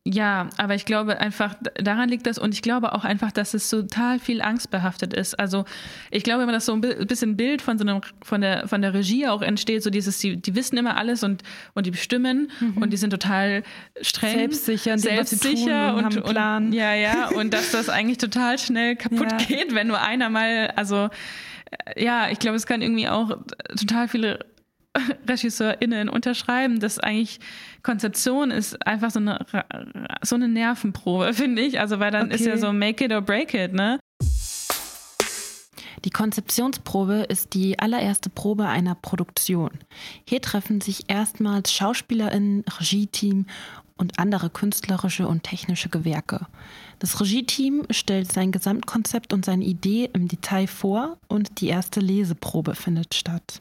Ja, 0.09 0.51
aber 0.57 0.77
ich 0.77 0.85
glaube 0.85 1.19
einfach, 1.19 1.57
daran 1.75 2.09
liegt 2.09 2.29
das 2.29 2.39
und 2.39 2.55
ich 2.55 2.63
glaube 2.63 2.95
auch 2.95 3.03
einfach, 3.03 3.33
dass 3.33 3.55
es 3.55 3.69
total 3.69 4.21
viel 4.21 4.41
angstbehaftet 4.41 5.13
ist. 5.13 5.35
Also 5.35 5.65
ich 6.13 6.23
glaube 6.23 6.45
immer, 6.45 6.53
dass 6.53 6.67
so 6.67 6.75
ein 6.75 6.81
bisschen 6.81 7.37
Bild 7.37 7.61
von 7.61 7.77
so 7.77 7.85
einem, 7.85 8.03
von 8.23 8.41
der, 8.41 8.69
von 8.69 8.83
der 8.83 8.95
Regie 8.95 9.27
auch 9.27 9.43
entsteht, 9.43 9.83
so 9.83 9.91
dieses, 9.91 10.21
die, 10.21 10.37
die 10.37 10.55
wissen 10.55 10.77
immer 10.77 10.97
alles 10.97 11.25
und, 11.25 11.43
und 11.75 11.87
die 11.87 11.91
bestimmen 11.91 12.53
mhm. 12.61 12.81
und 12.81 12.93
die 12.93 12.97
sind 12.97 13.11
total 13.11 13.65
streng. 14.01 14.37
Selbstsicher, 14.37 14.97
selbstsicher 14.97 15.97
und, 15.97 16.05
und, 16.05 16.17
und, 16.19 16.31
Plan. 16.31 16.73
ja, 16.73 16.95
ja, 16.95 17.29
und 17.31 17.53
dass 17.53 17.73
das 17.73 17.89
eigentlich 17.89 18.19
total 18.19 18.61
schnell 18.61 18.95
kaputt 18.97 19.33
ja. 19.33 19.39
geht, 19.39 19.75
wenn 19.75 19.89
nur 19.89 20.01
einer 20.01 20.31
mal, 20.31 20.73
also 20.77 21.09
ja, 21.97 22.31
ich 22.31 22.39
glaube, 22.39 22.57
es 22.57 22.67
kann 22.67 22.81
irgendwie 22.81 23.09
auch 23.09 23.39
total 23.77 24.07
viele 24.07 24.39
RegisseurInnen 25.29 26.09
unterschreiben, 26.09 26.81
dass 26.81 26.99
eigentlich 26.99 27.41
Konzeption 27.83 28.51
ist 28.51 28.87
einfach 28.87 29.11
so 29.11 29.21
eine, 29.21 29.45
so 30.23 30.35
eine 30.37 30.49
Nervenprobe, 30.49 31.33
finde 31.35 31.63
ich. 31.63 31.81
Also, 31.81 32.01
weil 32.01 32.11
dann 32.11 32.27
okay. 32.27 32.35
ist 32.35 32.47
ja 32.47 32.57
so 32.57 32.73
make 32.73 33.05
it 33.05 33.13
or 33.13 33.23
break 33.23 33.55
it, 33.55 33.73
ne? 33.73 33.99
Die 36.05 36.11
Konzeptionsprobe 36.11 37.27
ist 37.29 37.55
die 37.55 37.81
allererste 37.81 38.31
Probe 38.31 38.67
einer 38.67 38.95
Produktion. 38.95 39.71
Hier 40.25 40.41
treffen 40.41 40.81
sich 40.81 41.05
erstmals 41.09 41.73
SchauspielerInnen, 41.73 42.65
Regie-Team 42.79 43.47
und 43.97 44.19
andere 44.19 44.51
künstlerische 44.51 45.27
und 45.27 45.43
technische 45.43 45.89
Gewerke. 45.89 46.47
Das 46.99 47.21
Regie-Team 47.21 47.87
stellt 47.91 48.31
sein 48.31 48.53
Gesamtkonzept 48.53 49.33
und 49.33 49.45
seine 49.45 49.65
Idee 49.65 50.09
im 50.13 50.29
Detail 50.29 50.67
vor 50.67 51.19
und 51.29 51.61
die 51.61 51.69
erste 51.69 52.01
Leseprobe 52.01 52.75
findet 52.75 53.15
statt. 53.15 53.61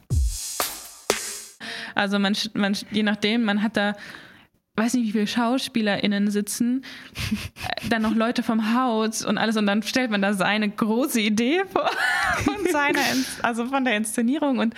Also 1.96 2.18
man, 2.18 2.36
man, 2.54 2.76
je 2.90 3.02
nachdem, 3.02 3.44
man 3.44 3.62
hat 3.62 3.76
da 3.76 3.94
weiß 4.76 4.94
nicht, 4.94 5.06
wie 5.06 5.12
viele 5.12 5.26
SchauspielerInnen 5.26 6.30
sitzen, 6.30 6.84
äh, 7.54 7.88
dann 7.88 8.02
noch 8.02 8.14
Leute 8.14 8.42
vom 8.42 8.74
Haus 8.74 9.24
und 9.24 9.38
alles 9.38 9.56
und 9.56 9.66
dann 9.66 9.82
stellt 9.82 10.10
man 10.10 10.22
da 10.22 10.34
seine 10.34 10.68
große 10.68 11.20
Idee 11.20 11.62
vor 11.70 11.90
von 12.44 12.56
seiner, 12.70 13.00
also 13.42 13.66
von 13.66 13.84
der 13.84 13.96
Inszenierung 13.96 14.58
und 14.58 14.74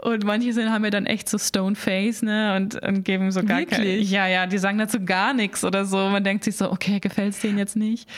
und 0.00 0.24
manche 0.24 0.52
sind, 0.52 0.70
haben 0.70 0.84
ja 0.84 0.90
dann 0.90 1.06
echt 1.06 1.28
so 1.28 1.38
Stone 1.38 1.74
Face, 1.74 2.22
ne, 2.22 2.54
und, 2.54 2.80
und 2.80 3.02
geben 3.02 3.32
so 3.32 3.42
gar 3.42 3.64
keine, 3.64 3.96
ja, 3.96 4.28
ja, 4.28 4.46
die 4.46 4.58
sagen 4.58 4.78
dazu 4.78 5.04
gar 5.04 5.34
nichts 5.34 5.64
oder 5.64 5.84
so. 5.84 5.96
Man 5.96 6.22
denkt 6.22 6.44
sich 6.44 6.56
so, 6.56 6.70
okay, 6.70 7.00
gefällt 7.00 7.34
es 7.34 7.40
denen 7.40 7.58
jetzt 7.58 7.74
nicht. 7.74 8.08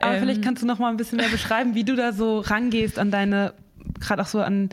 Aber 0.00 0.14
ähm, 0.14 0.20
vielleicht 0.20 0.42
kannst 0.42 0.62
du 0.62 0.68
noch 0.68 0.78
mal 0.78 0.88
ein 0.88 0.96
bisschen 0.96 1.16
mehr 1.16 1.28
beschreiben, 1.28 1.74
wie 1.74 1.82
du 1.82 1.96
da 1.96 2.12
so 2.12 2.38
rangehst 2.38 3.00
an 3.00 3.10
deine, 3.10 3.54
gerade 3.98 4.22
auch 4.22 4.28
so 4.28 4.40
an 4.40 4.68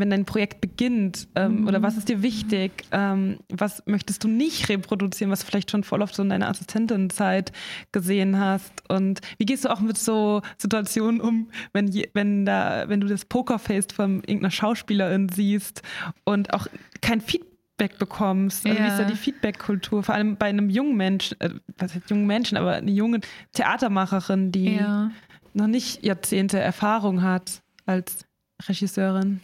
wenn 0.00 0.10
dein 0.10 0.24
Projekt 0.24 0.60
beginnt? 0.60 1.28
Ähm, 1.34 1.62
mhm. 1.62 1.68
Oder 1.68 1.82
was 1.82 1.96
ist 1.96 2.08
dir 2.08 2.22
wichtig? 2.22 2.84
Ähm, 2.92 3.38
was 3.48 3.82
möchtest 3.86 4.24
du 4.24 4.28
nicht 4.28 4.68
reproduzieren, 4.68 5.30
was 5.30 5.40
du 5.40 5.46
vielleicht 5.46 5.70
schon 5.70 5.84
voll 5.84 6.02
oft 6.02 6.14
so 6.14 6.22
in 6.22 6.28
deiner 6.28 6.48
Assistentenzeit 6.48 7.52
gesehen 7.92 8.38
hast? 8.38 8.72
Und 8.88 9.20
wie 9.38 9.46
gehst 9.46 9.64
du 9.64 9.70
auch 9.70 9.80
mit 9.80 9.98
so 9.98 10.42
Situationen 10.58 11.20
um, 11.20 11.50
wenn, 11.72 11.88
je, 11.88 12.08
wenn, 12.14 12.44
da, 12.44 12.88
wenn 12.88 13.00
du 13.00 13.06
das 13.06 13.24
Pokerface 13.24 13.88
von 13.94 14.16
irgendeiner 14.20 14.50
Schauspielerin 14.50 15.28
siehst 15.28 15.82
und 16.24 16.52
auch 16.54 16.66
kein 17.00 17.20
Feedback 17.20 17.98
bekommst. 17.98 18.66
Also 18.66 18.78
ja. 18.78 18.84
Wie 18.84 18.88
ist 18.88 18.98
da 18.98 19.04
die 19.04 19.16
Feedback-Kultur? 19.16 20.02
Vor 20.02 20.14
allem 20.14 20.36
bei 20.36 20.46
einem 20.46 20.70
jungen 20.70 20.96
Menschen, 20.96 21.40
äh, 21.40 21.50
was 21.78 21.94
heißt 21.94 22.10
jungen 22.10 22.26
Menschen, 22.26 22.58
aber 22.58 22.74
eine 22.74 22.90
junge 22.90 23.20
Theatermacherin, 23.52 24.52
die 24.52 24.76
ja. 24.76 25.10
noch 25.54 25.66
nicht 25.66 26.04
Jahrzehnte 26.04 26.58
Erfahrung 26.58 27.22
hat 27.22 27.62
als 27.86 28.26
Regisseurin. 28.68 29.40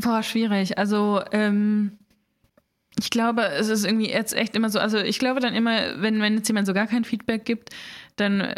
Boah, 0.00 0.22
schwierig. 0.22 0.78
Also, 0.78 1.22
ähm, 1.32 1.98
ich 2.98 3.10
glaube, 3.10 3.46
es 3.46 3.68
ist 3.68 3.84
irgendwie 3.84 4.08
jetzt 4.08 4.34
echt 4.34 4.56
immer 4.56 4.70
so, 4.70 4.78
also 4.78 4.96
ich 4.96 5.18
glaube 5.18 5.40
dann 5.40 5.54
immer, 5.54 6.00
wenn, 6.00 6.20
wenn 6.22 6.36
jetzt 6.36 6.48
jemand 6.48 6.66
so 6.66 6.72
gar 6.72 6.86
kein 6.86 7.04
Feedback 7.04 7.44
gibt, 7.44 7.70
dann 8.16 8.40
äh, 8.40 8.54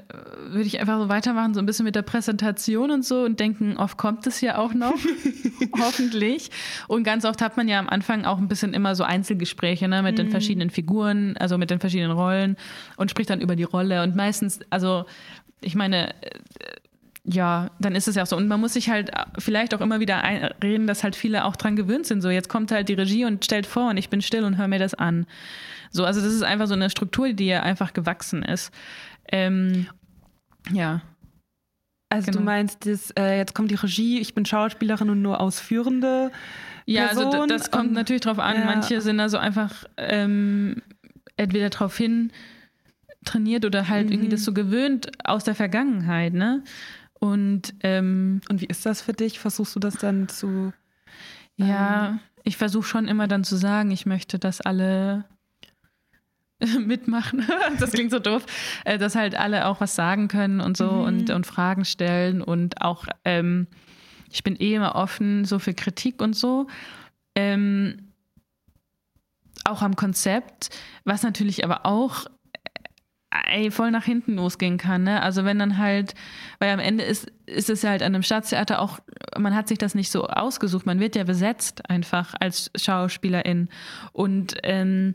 würde 0.51 0.63
ich 0.63 0.79
einfach 0.79 1.01
so 1.01 1.09
weitermachen, 1.09 1.55
so 1.55 1.61
ein 1.61 1.67
bisschen 1.67 1.85
mit 1.85 1.97
der 1.97 2.03
Präsentation 2.03 2.93
und 2.93 3.05
so 3.05 3.25
und 3.25 3.41
denken, 3.41 3.77
oft 3.77 3.99
kommt 3.99 4.29
es 4.29 4.41
ja 4.41 4.59
auch 4.59 4.75
noch, 4.75 4.95
hoffentlich. 5.81 6.51
Und 6.87 7.03
ganz 7.03 7.25
oft 7.25 7.43
hat 7.43 7.57
man 7.57 7.67
ja 7.67 7.81
am 7.81 7.89
Anfang 7.89 8.25
auch 8.25 8.39
ein 8.39 8.47
bisschen 8.47 8.75
immer 8.75 8.95
so 8.95 9.03
Einzelgespräche 9.03 9.89
ne, 9.89 10.05
mit 10.05 10.13
mhm. 10.13 10.17
den 10.17 10.31
verschiedenen 10.31 10.71
Figuren, 10.71 11.37
also 11.39 11.59
mit 11.59 11.71
den 11.71 11.81
verschiedenen 11.81 12.13
Rollen 12.13 12.57
und 12.97 13.11
spricht 13.11 13.31
dann 13.31 13.41
über 13.41 13.57
die 13.57 13.65
Rolle. 13.65 14.05
Und 14.05 14.15
meistens, 14.15 14.61
also 14.71 15.05
ich 15.61 15.75
meine, 15.75 16.11
äh, 16.23 16.31
ja, 17.31 17.71
dann 17.79 17.95
ist 17.95 18.09
es 18.09 18.15
ja 18.15 18.23
auch 18.23 18.27
so. 18.27 18.37
Und 18.37 18.49
man 18.49 18.61
muss 18.61 18.73
sich 18.73 18.89
halt 18.89 19.11
vielleicht 19.39 19.75
auch 19.75 19.81
immer 19.81 20.01
wieder 20.01 20.23
reden, 20.63 20.87
dass 20.87 21.05
halt 21.05 21.15
viele 21.15 21.45
auch 21.45 21.57
dran 21.57 21.77
gewöhnt 21.77 22.07
sind. 22.07 22.23
So, 22.23 22.31
jetzt 22.31 22.49
kommt 22.49 22.73
halt 22.73 22.89
die 22.89 22.95
Regie 22.95 23.27
und 23.27 23.45
stellt 23.45 23.67
vor 23.67 23.91
und 23.91 23.97
ich 23.99 24.09
bin 24.09 24.23
still 24.23 24.45
und 24.45 24.57
höre 24.57 24.69
mir 24.69 24.79
das 24.79 24.95
an. 24.95 25.27
So, 25.91 26.05
also 26.05 26.21
das 26.21 26.33
ist 26.33 26.43
einfach 26.43 26.67
so 26.67 26.75
eine 26.75 26.89
Struktur, 26.89 27.33
die 27.33 27.47
ja 27.47 27.63
einfach 27.63 27.93
gewachsen 27.93 28.43
ist. 28.43 28.73
Ähm, 29.31 29.87
ja. 30.73 31.03
Also 32.09 32.27
genau. 32.27 32.39
du 32.39 32.45
meinst, 32.45 32.87
das, 32.87 33.11
äh, 33.11 33.37
jetzt 33.37 33.55
kommt 33.55 33.71
die 33.71 33.75
Regie, 33.75 34.19
ich 34.21 34.35
bin 34.35 34.47
Schauspielerin 34.47 35.11
und 35.11 35.21
nur 35.21 35.41
ausführende. 35.41 36.31
Ja, 36.87 37.09
Person. 37.09 37.27
also 37.27 37.47
das 37.47 37.71
kommt 37.71 37.93
natürlich 37.93 38.23
drauf 38.23 38.39
an. 38.39 38.57
Ja. 38.57 38.65
Manche 38.65 39.03
sind 39.03 39.21
also 39.21 39.37
einfach 39.37 39.85
ähm, 39.99 40.77
entweder 41.37 41.69
darauf 41.69 41.95
hin 41.95 42.33
trainiert 43.27 43.67
oder 43.67 43.89
halt 43.89 44.07
mhm. 44.07 44.13
irgendwie 44.13 44.31
das 44.31 44.45
so 44.45 44.55
gewöhnt 44.55 45.11
aus 45.25 45.45
der 45.45 45.55
Vergangenheit, 45.55 46.33
ne? 46.33 46.63
Und, 47.21 47.75
ähm, 47.81 48.41
und 48.49 48.61
wie 48.61 48.67
ist 48.67 48.87
das 48.87 49.03
für 49.03 49.13
dich? 49.13 49.39
Versuchst 49.39 49.75
du 49.75 49.81
das 49.81 49.97
dann 49.97 50.29
zu. 50.29 50.73
Ja, 51.57 52.09
ähm, 52.09 52.21
ich 52.45 52.57
versuche 52.57 52.87
schon 52.87 53.09
immer 53.09 53.27
dann 53.27 53.45
zu 53.45 53.57
sagen, 53.57 53.91
ich 53.91 54.07
möchte, 54.07 54.39
dass 54.39 54.61
alle 54.61 55.25
mitmachen. 56.79 57.47
das 57.79 57.93
klingt 57.93 58.11
so 58.11 58.19
doof, 58.19 58.45
äh, 58.85 58.99
dass 58.99 59.15
halt 59.15 59.35
alle 59.35 59.67
auch 59.67 59.81
was 59.81 59.95
sagen 59.95 60.29
können 60.29 60.61
und 60.61 60.77
so 60.77 60.91
mhm. 60.91 61.03
und, 61.03 61.31
und 61.31 61.47
Fragen 61.47 61.85
stellen 61.85 62.43
und 62.43 62.83
auch, 62.83 63.07
ähm, 63.25 63.67
ich 64.31 64.43
bin 64.43 64.57
eh 64.57 64.75
immer 64.75 64.95
offen 64.95 65.45
so 65.45 65.59
für 65.59 65.75
Kritik 65.75 66.21
und 66.23 66.35
so. 66.35 66.67
Ähm, 67.35 68.13
auch 69.65 69.83
am 69.83 69.97
Konzept, 69.97 70.71
was 71.05 71.23
natürlich 71.23 71.65
aber 71.65 71.85
auch 71.85 72.27
ey, 73.31 73.71
voll 73.71 73.91
nach 73.91 74.05
hinten 74.05 74.35
losgehen 74.35 74.79
kann. 74.79 75.05
Ne? 75.05 75.23
Also 75.23 75.45
wenn 75.45 75.59
dann 75.59 75.79
halt, 75.79 76.15
weil 76.59 76.71
am 76.71 76.79
Ende 76.79 77.05
ist, 77.05 77.31
ist 77.47 77.71
es 77.71 77.83
ja 77.83 77.91
halt 77.91 78.03
an 78.03 78.15
einem 78.15 78.23
Staatstheater 78.23 78.81
auch, 78.81 78.99
man 79.37 79.55
hat 79.55 79.69
sich 79.69 79.79
das 79.79 79.95
nicht 79.95 80.11
so 80.11 80.27
ausgesucht, 80.27 80.87
man 80.87 81.01
wird 81.01 81.17
ja 81.17 81.25
besetzt 81.25 81.89
einfach 81.91 82.35
als 82.41 82.71
Schauspielerin. 82.77 83.69
Und 84.13 84.57
ähm, 84.63 85.15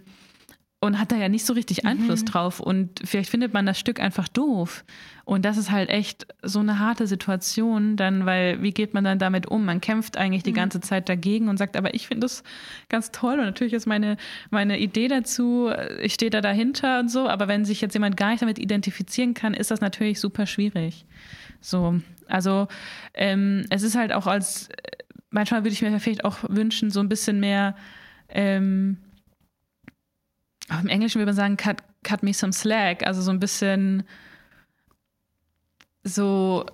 und 0.83 0.99
hat 0.99 1.13
da 1.13 1.15
ja 1.15 1.29
nicht 1.29 1.45
so 1.45 1.53
richtig 1.53 1.85
Einfluss 1.85 2.21
mhm. 2.21 2.25
drauf. 2.25 2.59
Und 2.59 2.99
vielleicht 3.05 3.29
findet 3.29 3.53
man 3.53 3.65
das 3.65 3.79
Stück 3.79 4.01
einfach 4.01 4.27
doof. 4.27 4.83
Und 5.23 5.45
das 5.45 5.55
ist 5.55 5.71
halt 5.71 5.89
echt 5.89 6.27
so 6.41 6.59
eine 6.59 6.77
harte 6.77 7.07
Situation, 7.07 7.95
dann, 7.95 8.25
weil 8.25 8.61
wie 8.61 8.71
geht 8.71 8.93
man 8.93 9.05
dann 9.05 9.17
damit 9.17 9.47
um? 9.47 9.63
Man 9.63 9.79
kämpft 9.79 10.17
eigentlich 10.17 10.43
die 10.43 10.51
mhm. 10.51 10.55
ganze 10.55 10.81
Zeit 10.81 11.07
dagegen 11.07 11.47
und 11.47 11.55
sagt, 11.55 11.77
aber 11.77 11.93
ich 11.93 12.07
finde 12.07 12.25
das 12.25 12.43
ganz 12.89 13.11
toll 13.11 13.35
und 13.35 13.45
natürlich 13.45 13.71
ist 13.71 13.87
meine, 13.87 14.17
meine 14.49 14.77
Idee 14.77 15.07
dazu, 15.07 15.71
ich 16.01 16.15
stehe 16.15 16.29
da 16.29 16.41
dahinter 16.41 16.99
und 16.99 17.09
so, 17.09 17.29
aber 17.29 17.47
wenn 17.47 17.63
sich 17.63 17.79
jetzt 17.79 17.93
jemand 17.93 18.17
gar 18.17 18.31
nicht 18.31 18.41
damit 18.41 18.59
identifizieren 18.59 19.33
kann, 19.33 19.53
ist 19.53 19.71
das 19.71 19.79
natürlich 19.79 20.19
super 20.19 20.45
schwierig. 20.45 21.05
So, 21.61 22.01
also 22.27 22.67
ähm, 23.13 23.65
es 23.69 23.83
ist 23.83 23.95
halt 23.95 24.11
auch 24.11 24.27
als, 24.27 24.67
manchmal 25.29 25.63
würde 25.63 25.73
ich 25.73 25.81
mir 25.81 25.97
vielleicht 26.01 26.25
auch 26.25 26.39
wünschen, 26.49 26.91
so 26.91 26.99
ein 26.99 27.07
bisschen 27.07 27.39
mehr 27.39 27.77
ähm, 28.27 28.97
im 30.69 30.87
Englischen 30.87 31.19
würde 31.19 31.27
man 31.27 31.35
sagen, 31.35 31.57
cut, 31.57 31.83
cut 32.03 32.23
me 32.23 32.33
some 32.33 32.53
slack, 32.53 33.05
also 33.05 33.21
so 33.21 33.31
ein 33.31 33.39
bisschen 33.39 34.03
so 36.03 36.65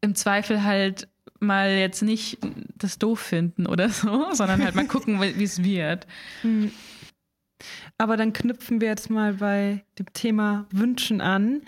im 0.00 0.14
Zweifel 0.14 0.62
halt 0.62 1.08
mal 1.40 1.70
jetzt 1.70 2.02
nicht 2.02 2.38
das 2.76 2.98
doof 2.98 3.20
finden 3.20 3.66
oder 3.66 3.88
so, 3.88 4.28
sondern 4.32 4.62
halt 4.62 4.74
mal 4.74 4.86
gucken, 4.86 5.20
wie 5.20 5.44
es 5.44 5.62
wird. 5.62 6.06
Hm. 6.42 6.70
Aber 7.98 8.16
dann 8.16 8.32
knüpfen 8.32 8.80
wir 8.80 8.88
jetzt 8.88 9.10
mal 9.10 9.34
bei 9.34 9.84
dem 9.98 10.12
Thema 10.12 10.66
Wünschen 10.70 11.20
an. 11.20 11.62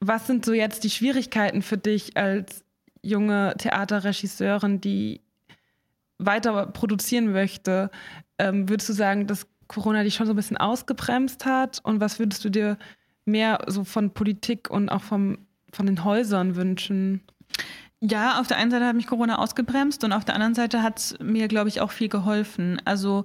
Was 0.00 0.26
sind 0.26 0.44
so 0.44 0.52
jetzt 0.52 0.84
die 0.84 0.90
Schwierigkeiten 0.90 1.62
für 1.62 1.78
dich 1.78 2.16
als 2.16 2.64
junge 3.02 3.54
Theaterregisseurin, 3.58 4.80
die 4.80 5.20
weiter 6.18 6.66
produzieren 6.66 7.32
möchte? 7.32 7.90
Ähm, 8.38 8.68
würdest 8.68 8.88
du 8.88 8.92
sagen, 8.92 9.26
das 9.26 9.46
Corona 9.68 10.02
dich 10.02 10.14
schon 10.14 10.26
so 10.26 10.32
ein 10.32 10.36
bisschen 10.36 10.56
ausgebremst 10.56 11.44
hat? 11.44 11.80
Und 11.82 12.00
was 12.00 12.18
würdest 12.18 12.44
du 12.44 12.50
dir 12.50 12.78
mehr 13.24 13.58
so 13.66 13.84
von 13.84 14.12
Politik 14.12 14.70
und 14.70 14.88
auch 14.88 15.02
vom, 15.02 15.38
von 15.72 15.86
den 15.86 16.04
Häusern 16.04 16.56
wünschen? 16.56 17.22
Ja, 18.00 18.38
auf 18.40 18.46
der 18.46 18.58
einen 18.58 18.70
Seite 18.70 18.86
hat 18.86 18.96
mich 18.96 19.06
Corona 19.06 19.38
ausgebremst 19.38 20.04
und 20.04 20.12
auf 20.12 20.24
der 20.24 20.34
anderen 20.34 20.54
Seite 20.54 20.82
hat 20.82 20.98
es 20.98 21.18
mir, 21.18 21.48
glaube 21.48 21.68
ich, 21.68 21.80
auch 21.80 21.90
viel 21.90 22.08
geholfen. 22.08 22.80
Also 22.84 23.24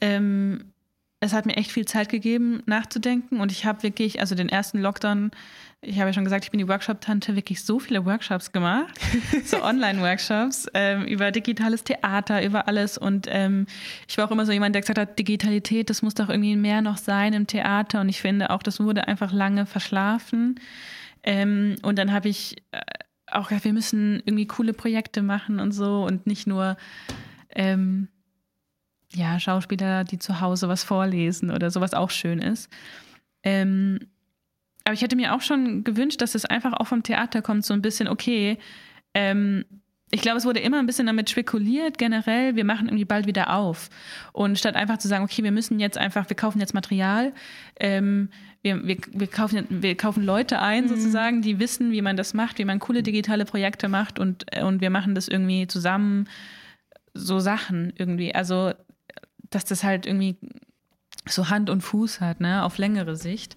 ähm, 0.00 0.72
es 1.20 1.32
hat 1.32 1.46
mir 1.46 1.56
echt 1.56 1.72
viel 1.72 1.86
Zeit 1.86 2.08
gegeben, 2.08 2.62
nachzudenken 2.66 3.40
und 3.40 3.50
ich 3.50 3.64
habe 3.64 3.82
wirklich, 3.82 4.20
also 4.20 4.34
den 4.34 4.48
ersten 4.48 4.78
Lockdown 4.78 5.30
ich 5.82 5.98
habe 5.98 6.10
ja 6.10 6.12
schon 6.12 6.24
gesagt, 6.24 6.44
ich 6.44 6.50
bin 6.50 6.58
die 6.58 6.68
Workshop-Tante, 6.68 7.36
wirklich 7.36 7.64
so 7.64 7.78
viele 7.78 8.04
Workshops 8.04 8.52
gemacht, 8.52 9.00
so 9.44 9.62
Online-Workshops 9.62 10.68
ähm, 10.74 11.04
über 11.04 11.30
digitales 11.30 11.84
Theater, 11.84 12.44
über 12.44 12.68
alles. 12.68 12.98
Und 12.98 13.26
ähm, 13.30 13.66
ich 14.06 14.18
war 14.18 14.26
auch 14.26 14.30
immer 14.30 14.44
so 14.44 14.52
jemand, 14.52 14.74
der 14.74 14.82
gesagt 14.82 14.98
hat, 14.98 15.18
Digitalität, 15.18 15.88
das 15.88 16.02
muss 16.02 16.14
doch 16.14 16.28
irgendwie 16.28 16.56
mehr 16.56 16.82
noch 16.82 16.98
sein 16.98 17.32
im 17.32 17.46
Theater. 17.46 18.02
Und 18.02 18.10
ich 18.10 18.20
finde 18.20 18.50
auch, 18.50 18.62
das 18.62 18.78
wurde 18.78 19.08
einfach 19.08 19.32
lange 19.32 19.64
verschlafen. 19.64 20.60
Ähm, 21.22 21.76
und 21.82 21.98
dann 21.98 22.12
habe 22.12 22.28
ich 22.28 22.58
äh, 22.72 22.80
auch 23.26 23.48
gedacht, 23.48 23.64
wir 23.64 23.72
müssen 23.72 24.16
irgendwie 24.26 24.46
coole 24.46 24.74
Projekte 24.74 25.22
machen 25.22 25.60
und 25.60 25.72
so 25.72 26.04
und 26.04 26.26
nicht 26.26 26.46
nur 26.46 26.76
ähm, 27.54 28.08
ja, 29.14 29.40
Schauspieler, 29.40 30.04
die 30.04 30.18
zu 30.18 30.42
Hause 30.42 30.68
was 30.68 30.84
vorlesen 30.84 31.50
oder 31.50 31.70
sowas 31.70 31.94
auch 31.94 32.10
schön 32.10 32.40
ist. 32.40 32.68
Ähm, 33.42 34.00
aber 34.84 34.94
ich 34.94 35.02
hätte 35.02 35.16
mir 35.16 35.34
auch 35.34 35.40
schon 35.40 35.84
gewünscht, 35.84 36.20
dass 36.20 36.34
es 36.34 36.44
einfach 36.44 36.72
auch 36.72 36.86
vom 36.86 37.02
Theater 37.02 37.42
kommt, 37.42 37.64
so 37.64 37.74
ein 37.74 37.82
bisschen, 37.82 38.08
okay, 38.08 38.58
ähm, 39.14 39.64
ich 40.12 40.22
glaube, 40.22 40.38
es 40.38 40.44
wurde 40.44 40.60
immer 40.60 40.78
ein 40.78 40.86
bisschen 40.86 41.06
damit 41.06 41.30
spekuliert, 41.30 41.96
generell, 41.96 42.56
wir 42.56 42.64
machen 42.64 42.88
irgendwie 42.88 43.04
bald 43.04 43.26
wieder 43.26 43.54
auf. 43.54 43.90
Und 44.32 44.58
statt 44.58 44.74
einfach 44.74 44.98
zu 44.98 45.06
sagen, 45.06 45.22
okay, 45.22 45.44
wir 45.44 45.52
müssen 45.52 45.78
jetzt 45.78 45.98
einfach, 45.98 46.28
wir 46.28 46.36
kaufen 46.36 46.58
jetzt 46.58 46.74
Material, 46.74 47.32
ähm, 47.78 48.28
wir, 48.62 48.86
wir, 48.86 48.96
wir, 49.12 49.26
kaufen, 49.28 49.64
wir 49.68 49.96
kaufen 49.96 50.24
Leute 50.24 50.58
ein, 50.58 50.84
mhm. 50.84 50.88
sozusagen, 50.88 51.42
die 51.42 51.60
wissen, 51.60 51.92
wie 51.92 52.02
man 52.02 52.16
das 52.16 52.34
macht, 52.34 52.58
wie 52.58 52.64
man 52.64 52.80
coole 52.80 53.02
digitale 53.02 53.44
Projekte 53.44 53.88
macht 53.88 54.18
und, 54.18 54.44
und 54.60 54.80
wir 54.80 54.90
machen 54.90 55.14
das 55.14 55.28
irgendwie 55.28 55.68
zusammen, 55.68 56.28
so 57.14 57.38
Sachen 57.38 57.92
irgendwie. 57.96 58.34
Also, 58.34 58.72
dass 59.50 59.64
das 59.64 59.84
halt 59.84 60.06
irgendwie 60.06 60.36
so 61.28 61.50
Hand 61.50 61.70
und 61.70 61.82
Fuß 61.82 62.20
hat, 62.20 62.40
ne, 62.40 62.64
auf 62.64 62.78
längere 62.78 63.16
Sicht. 63.16 63.56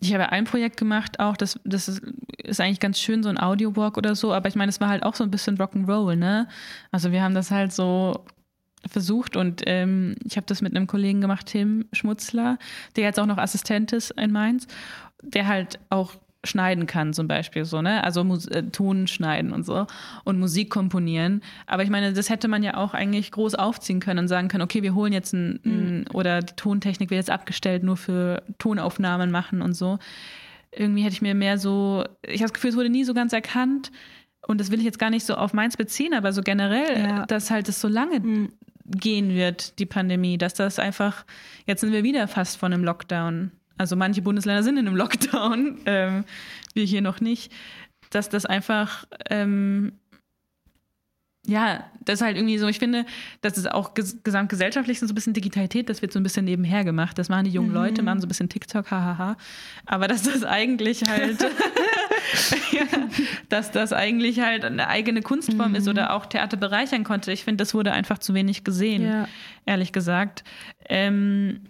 Ich 0.00 0.12
habe 0.12 0.30
ein 0.30 0.44
Projekt 0.44 0.76
gemacht 0.76 1.20
auch, 1.20 1.36
das, 1.36 1.60
das 1.64 1.88
ist, 1.88 2.02
ist 2.42 2.60
eigentlich 2.60 2.80
ganz 2.80 2.98
schön, 2.98 3.22
so 3.22 3.28
ein 3.28 3.38
Audiowalk 3.38 3.96
oder 3.96 4.14
so, 4.14 4.32
aber 4.32 4.48
ich 4.48 4.56
meine, 4.56 4.70
es 4.70 4.80
war 4.80 4.88
halt 4.88 5.02
auch 5.02 5.14
so 5.14 5.24
ein 5.24 5.30
bisschen 5.30 5.56
Rock'n'Roll, 5.56 6.16
ne? 6.16 6.48
Also 6.90 7.12
wir 7.12 7.22
haben 7.22 7.34
das 7.34 7.50
halt 7.50 7.72
so 7.72 8.24
versucht 8.86 9.36
und 9.36 9.62
ähm, 9.66 10.16
ich 10.24 10.36
habe 10.36 10.46
das 10.46 10.62
mit 10.62 10.76
einem 10.76 10.86
Kollegen 10.86 11.20
gemacht, 11.20 11.46
Tim 11.46 11.86
Schmutzler, 11.92 12.58
der 12.96 13.04
jetzt 13.04 13.18
auch 13.18 13.26
noch 13.26 13.38
Assistent 13.38 13.92
ist 13.92 14.10
in 14.12 14.32
Mainz, 14.32 14.66
der 15.22 15.46
halt 15.46 15.78
auch 15.90 16.14
schneiden 16.46 16.86
kann, 16.86 17.12
zum 17.12 17.28
Beispiel 17.28 17.64
so, 17.64 17.82
ne? 17.82 18.02
Also 18.04 18.24
Mus 18.24 18.46
äh, 18.46 18.62
Ton 18.64 19.06
schneiden 19.06 19.52
und 19.52 19.64
so 19.66 19.86
und 20.24 20.38
Musik 20.38 20.70
komponieren. 20.70 21.42
Aber 21.66 21.82
ich 21.82 21.90
meine, 21.90 22.12
das 22.12 22.30
hätte 22.30 22.48
man 22.48 22.62
ja 22.62 22.76
auch 22.76 22.94
eigentlich 22.94 23.30
groß 23.32 23.54
aufziehen 23.56 24.00
können 24.00 24.20
und 24.20 24.28
sagen 24.28 24.48
können, 24.48 24.62
okay, 24.62 24.82
wir 24.82 24.94
holen 24.94 25.12
jetzt 25.12 25.32
ein, 25.32 25.60
ein 25.64 25.98
mhm. 25.98 26.04
oder 26.14 26.40
die 26.40 26.54
Tontechnik 26.54 27.10
wird 27.10 27.18
jetzt 27.18 27.30
abgestellt, 27.30 27.82
nur 27.82 27.96
für 27.96 28.42
Tonaufnahmen 28.58 29.30
machen 29.30 29.60
und 29.62 29.74
so. 29.74 29.98
Irgendwie 30.72 31.02
hätte 31.02 31.14
ich 31.14 31.22
mir 31.22 31.34
mehr 31.34 31.58
so, 31.58 32.04
ich 32.22 32.40
habe 32.40 32.44
das 32.44 32.52
Gefühl, 32.54 32.70
es 32.70 32.76
wurde 32.76 32.90
nie 32.90 33.04
so 33.04 33.14
ganz 33.14 33.32
erkannt 33.32 33.90
und 34.46 34.60
das 34.60 34.70
will 34.70 34.78
ich 34.78 34.84
jetzt 34.84 34.98
gar 34.98 35.10
nicht 35.10 35.24
so 35.26 35.34
auf 35.34 35.52
meins 35.52 35.76
beziehen, 35.76 36.14
aber 36.14 36.32
so 36.32 36.42
generell, 36.42 36.98
Ja. 37.00 37.26
dass 37.26 37.50
halt 37.50 37.68
es 37.68 37.80
so 37.80 37.88
lange 37.88 38.20
Mhm. 38.20 38.52
gehen 38.84 39.30
wird, 39.30 39.78
die 39.78 39.86
Pandemie, 39.86 40.38
dass 40.38 40.54
das 40.54 40.78
einfach, 40.78 41.24
jetzt 41.66 41.80
sind 41.80 41.92
wir 41.92 42.04
wieder 42.04 42.28
fast 42.28 42.56
vor 42.58 42.66
einem 42.68 42.84
Lockdown. 42.84 43.50
Also 43.78 43.96
manche 43.96 44.22
Bundesländer 44.22 44.62
sind 44.62 44.76
in 44.78 44.86
einem 44.86 44.96
Lockdown, 44.96 45.78
ähm, 45.86 46.24
wir 46.74 46.84
hier 46.84 47.02
noch 47.02 47.20
nicht, 47.20 47.52
dass 48.10 48.28
das 48.28 48.46
einfach, 48.46 49.04
ähm, 49.30 49.92
ja, 51.48 51.84
das 52.04 52.16
ist 52.20 52.22
halt 52.22 52.36
irgendwie 52.36 52.58
so, 52.58 52.66
ich 52.66 52.80
finde, 52.80 53.06
das 53.40 53.56
ist 53.56 53.70
auch 53.70 53.94
ges 53.94 54.18
gesamtgesellschaftlich 54.24 54.98
so 54.98 55.06
ein 55.06 55.14
bisschen 55.14 55.32
Digitalität, 55.32 55.88
das 55.88 56.02
wird 56.02 56.12
so 56.12 56.18
ein 56.18 56.24
bisschen 56.24 56.44
nebenher 56.44 56.82
gemacht. 56.82 57.16
Das 57.18 57.28
machen 57.28 57.44
die 57.44 57.50
jungen 57.52 57.72
Leute, 57.72 58.02
machen 58.02 58.20
so 58.20 58.26
ein 58.26 58.28
bisschen 58.28 58.48
TikTok, 58.48 58.90
hahaha. 58.90 59.36
Aber 59.84 60.08
dass 60.08 60.22
das 60.22 60.42
eigentlich 60.42 61.02
halt, 61.08 61.40
ja, 62.72 62.82
dass 63.48 63.70
das 63.70 63.92
eigentlich 63.92 64.40
halt 64.40 64.64
eine 64.64 64.88
eigene 64.88 65.22
Kunstform 65.22 65.76
ist 65.76 65.86
oder 65.86 66.14
auch 66.14 66.26
Theater 66.26 66.56
bereichern 66.56 67.04
konnte. 67.04 67.30
Ich 67.30 67.44
finde, 67.44 67.62
das 67.62 67.74
wurde 67.74 67.92
einfach 67.92 68.18
zu 68.18 68.34
wenig 68.34 68.64
gesehen, 68.64 69.02
Ja. 69.02 69.28
ehrlich 69.66 69.92
gesagt. 69.92 70.42
Ähm, 70.88 71.60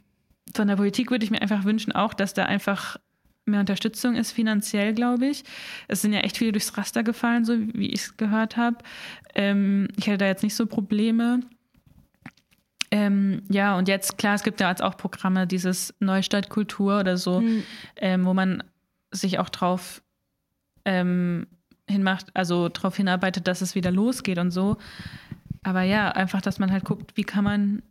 von 0.54 0.68
der 0.68 0.76
Politik 0.76 1.10
würde 1.10 1.24
ich 1.24 1.30
mir 1.30 1.42
einfach 1.42 1.64
wünschen, 1.64 1.92
auch, 1.92 2.14
dass 2.14 2.34
da 2.34 2.44
einfach 2.44 2.98
mehr 3.44 3.60
Unterstützung 3.60 4.16
ist, 4.16 4.32
finanziell, 4.32 4.92
glaube 4.92 5.26
ich. 5.26 5.44
Es 5.88 6.02
sind 6.02 6.12
ja 6.12 6.20
echt 6.20 6.36
viele 6.38 6.52
durchs 6.52 6.76
Raster 6.76 7.02
gefallen, 7.04 7.44
so 7.44 7.56
wie 7.58 7.88
ich 7.88 8.00
es 8.02 8.16
gehört 8.16 8.56
habe. 8.56 8.78
Ähm, 9.34 9.88
ich 9.96 10.06
hätte 10.06 10.18
da 10.18 10.26
jetzt 10.26 10.42
nicht 10.42 10.56
so 10.56 10.66
Probleme. 10.66 11.40
Ähm, 12.90 13.42
ja, 13.48 13.76
und 13.76 13.88
jetzt, 13.88 14.16
klar, 14.18 14.34
es 14.34 14.42
gibt 14.42 14.60
ja 14.60 14.70
jetzt 14.70 14.82
auch 14.82 14.96
Programme, 14.96 15.46
dieses 15.46 15.94
Neustadt 16.00 16.48
Kultur 16.48 17.00
oder 17.00 17.16
so, 17.16 17.40
Mhm. 17.40 17.62
ähm, 17.96 18.24
wo 18.24 18.34
man 18.34 18.62
sich 19.10 19.38
auch 19.38 19.48
drauf 19.48 20.02
ähm, 20.84 21.46
hinmacht, 21.88 22.26
also 22.34 22.68
darauf 22.68 22.96
hinarbeitet, 22.96 23.46
dass 23.48 23.60
es 23.60 23.74
wieder 23.74 23.90
losgeht 23.90 24.38
und 24.38 24.50
so. 24.50 24.76
Aber 25.62 25.82
ja, 25.82 26.10
einfach, 26.10 26.40
dass 26.40 26.58
man 26.60 26.70
halt 26.70 26.84
guckt, 26.84 27.16
wie 27.16 27.24
kann 27.24 27.44
man 27.44 27.82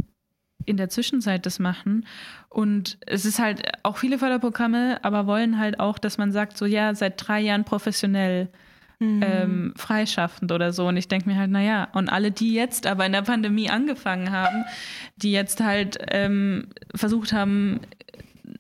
in 0.65 0.77
der 0.77 0.89
Zwischenzeit 0.89 1.45
das 1.45 1.59
machen. 1.59 2.05
Und 2.49 2.97
es 3.05 3.25
ist 3.25 3.39
halt 3.39 3.63
auch 3.83 3.97
viele 3.97 4.17
Förderprogramme, 4.17 4.99
aber 5.03 5.27
wollen 5.27 5.59
halt 5.59 5.79
auch, 5.79 5.97
dass 5.97 6.17
man 6.17 6.31
sagt, 6.31 6.57
so 6.57 6.65
ja, 6.65 6.93
seit 6.95 7.25
drei 7.27 7.39
Jahren 7.41 7.63
professionell 7.65 8.49
Mhm. 8.97 9.21
ähm, 9.25 9.73
freischaffend 9.75 10.53
oder 10.53 10.71
so. 10.71 10.87
Und 10.87 10.95
ich 10.95 11.09
denke 11.09 11.27
mir 11.27 11.35
halt, 11.37 11.51
naja, 11.51 11.89
und 11.91 12.07
alle, 12.07 12.31
die 12.31 12.53
jetzt 12.53 12.87
aber 12.87 13.05
in 13.05 13.11
der 13.11 13.23
Pandemie 13.23 13.69
angefangen 13.69 14.31
haben, 14.31 14.63
die 15.17 15.33
jetzt 15.33 15.59
halt 15.61 15.97
ähm, 16.11 16.67
versucht 16.95 17.33
haben, 17.33 17.81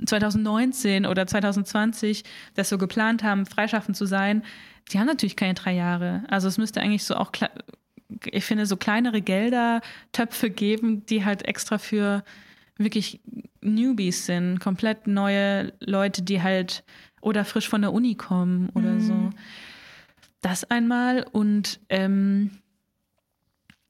2019 0.05 1.05
oder 1.05 1.25
2020 1.27 2.23
das 2.55 2.69
so 2.69 2.77
geplant 2.77 3.23
haben, 3.23 3.45
freischaffend 3.45 3.95
zu 3.95 4.05
sein, 4.05 4.43
die 4.91 4.99
haben 4.99 5.07
natürlich 5.07 5.35
keine 5.35 5.53
drei 5.53 5.73
Jahre. 5.73 6.23
Also 6.27 6.47
es 6.47 6.57
müsste 6.57 6.81
eigentlich 6.81 7.03
so 7.05 7.15
auch, 7.15 7.31
kle- 7.31 7.49
ich 8.25 8.45
finde, 8.45 8.65
so 8.65 8.77
kleinere 8.77 9.21
Gelder, 9.21 9.81
Töpfe 10.11 10.49
geben, 10.49 11.05
die 11.05 11.25
halt 11.25 11.45
extra 11.45 11.77
für 11.77 12.23
wirklich 12.77 13.21
Newbies 13.61 14.25
sind, 14.25 14.59
komplett 14.59 15.07
neue 15.07 15.73
Leute, 15.79 16.21
die 16.21 16.41
halt 16.41 16.83
oder 17.21 17.45
frisch 17.45 17.67
von 17.67 17.81
der 17.81 17.93
Uni 17.93 18.15
kommen 18.15 18.69
oder 18.75 18.99
so. 18.99 19.29
Das 20.41 20.63
einmal 20.65 21.25
und 21.31 21.79
ähm, 21.89 22.51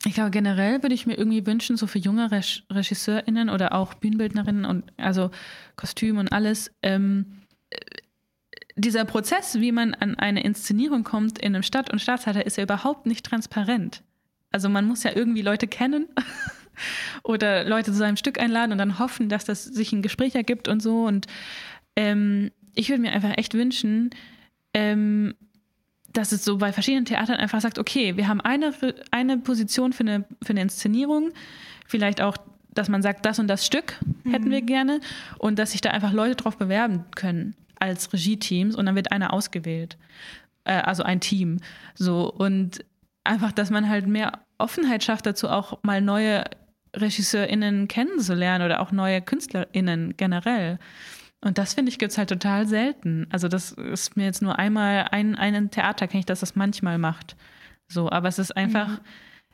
ich 0.05 0.13
glaube, 0.13 0.32
generell 0.32 0.84
würde 0.84 0.93
ich 0.93 1.07
mir 1.07 1.18
irgendwie 1.18 1.45
wünschen, 1.45 1.78
so 1.78 1.88
für 1.88 1.99
junge 1.99 2.32
Reg 2.32 2.63
RegisseurInnen 2.72 3.49
oder 3.49 3.74
auch 3.74 3.95
Bühnenbildnerinnen 3.95 4.63
und 4.63 4.84
also 4.97 5.32
Kostüm 5.76 6.18
und 6.18 6.32
alles, 6.32 6.72
ähm, 6.84 7.41
äh, 7.72 7.78
dieser 8.78 9.05
Prozess, 9.05 9.59
wie 9.59 9.72
man 9.72 9.93
an 9.93 10.16
eine 10.16 10.43
Inszenierung 10.43 11.03
kommt 11.03 11.39
in 11.39 11.55
einem 11.55 11.63
Stadt- 11.63 11.91
und 11.91 11.99
Staatstheater, 11.99 12.45
ist 12.45 12.57
ja 12.57 12.63
überhaupt 12.63 13.05
nicht 13.05 13.26
transparent. 13.26 14.03
Also 14.56 14.70
man 14.70 14.86
muss 14.86 15.03
ja 15.03 15.12
irgendwie 15.14 15.41
Leute 15.41 15.68
kennen 15.68 16.08
oder 17.24 17.66
Leute 17.66 17.91
zu 17.91 17.97
seinem 17.97 18.16
Stück 18.16 18.39
einladen 18.39 18.72
und 18.72 18.78
dann 18.78 18.99
hoffen, 18.99 19.28
dass 19.28 19.43
das 19.43 19.66
sich 19.66 19.91
ein 19.91 20.01
Gespräch 20.01 20.34
ergibt 20.34 20.70
und 20.70 20.82
so. 20.82 21.03
Und 21.03 21.28
ähm, 21.97 22.51
ich 22.74 22.88
würde 22.88 23.01
mir 23.01 23.12
einfach 23.12 23.34
echt 23.36 23.53
wünschen, 23.53 24.12
ähm, 24.74 25.36
dass 26.14 26.32
es 26.32 26.45
so 26.45 26.58
bei 26.58 26.72
verschiedenen 26.72 27.03
Theatern 27.03 27.36
einfach 27.36 27.60
sagt, 27.60 27.80
okay, 27.80 28.16
wir 28.16 28.30
haben 28.30 28.39
eine, 28.39 28.74
eine 29.12 29.39
Position 29.39 29.91
für 29.91 30.03
eine, 30.03 30.24
für 30.41 30.51
eine 30.51 30.62
Inszenierung, 30.62 31.34
vielleicht 31.86 32.22
auch, 32.22 32.38
dass 32.70 32.88
man 32.88 33.01
sagt, 33.01 33.26
das 33.26 33.39
und 33.39 33.49
das 33.49 33.66
Stück 33.66 33.99
hätten 34.24 34.51
wir 34.51 34.62
gerne 34.62 35.01
und 35.38 35.60
dass 35.60 35.74
sich 35.74 35.82
da 35.82 35.89
einfach 35.89 36.14
Leute 36.14 36.38
drauf 36.38 36.58
bewerben 36.58 37.03
können 37.14 37.58
als 37.78 38.14
Regie-Teams 38.14 38.78
und 38.78 38.86
dann 38.86 38.95
wird 38.95 39.12
einer 39.12 39.34
ausgewählt. 39.34 39.97
Äh, 40.64 40.76
also 40.76 41.03
ein 41.03 41.20
Team. 41.20 41.60
So 41.93 42.32
und 42.32 42.86
einfach, 43.26 43.51
dass 43.51 43.70
man 43.70 43.89
halt 43.89 44.08
mehr 44.08 44.45
Offenheit 44.58 45.03
schafft 45.03 45.26
dazu, 45.26 45.49
auch 45.49 45.80
mal 45.84 46.01
neue 46.01 46.43
RegisseurInnen 46.95 47.88
kennenzulernen 47.88 48.66
oder 48.66 48.82
auch 48.82 48.91
neue 48.91 49.22
KünstlerInnen 49.22 50.16
generell. 50.18 50.80
Und 51.41 51.58
das 51.58 51.74
finde 51.74 51.91
ich 51.91 51.99
gibt 51.99 52.12
es 52.12 52.18
halt 52.18 52.30
total 52.30 52.68
selten. 52.68 53.28
Also 53.30 53.47
das 53.47 53.72
ist 53.74 54.18
mir 54.18 54.26
jetzt 54.26 54.41
nur 54.41 54.58
einmal 54.58 55.08
ein, 55.12 55.36
ein 55.36 55.70
Theater 55.70 56.08
kenne 56.08 56.22
ich, 56.22 56.26
dass 56.26 56.39
das 56.39 56.56
manchmal 56.56 56.97
macht. 56.97 57.36
So, 57.88 58.10
aber 58.10 58.28
es 58.28 58.39
ist 58.39 58.56
einfach, 58.58 58.99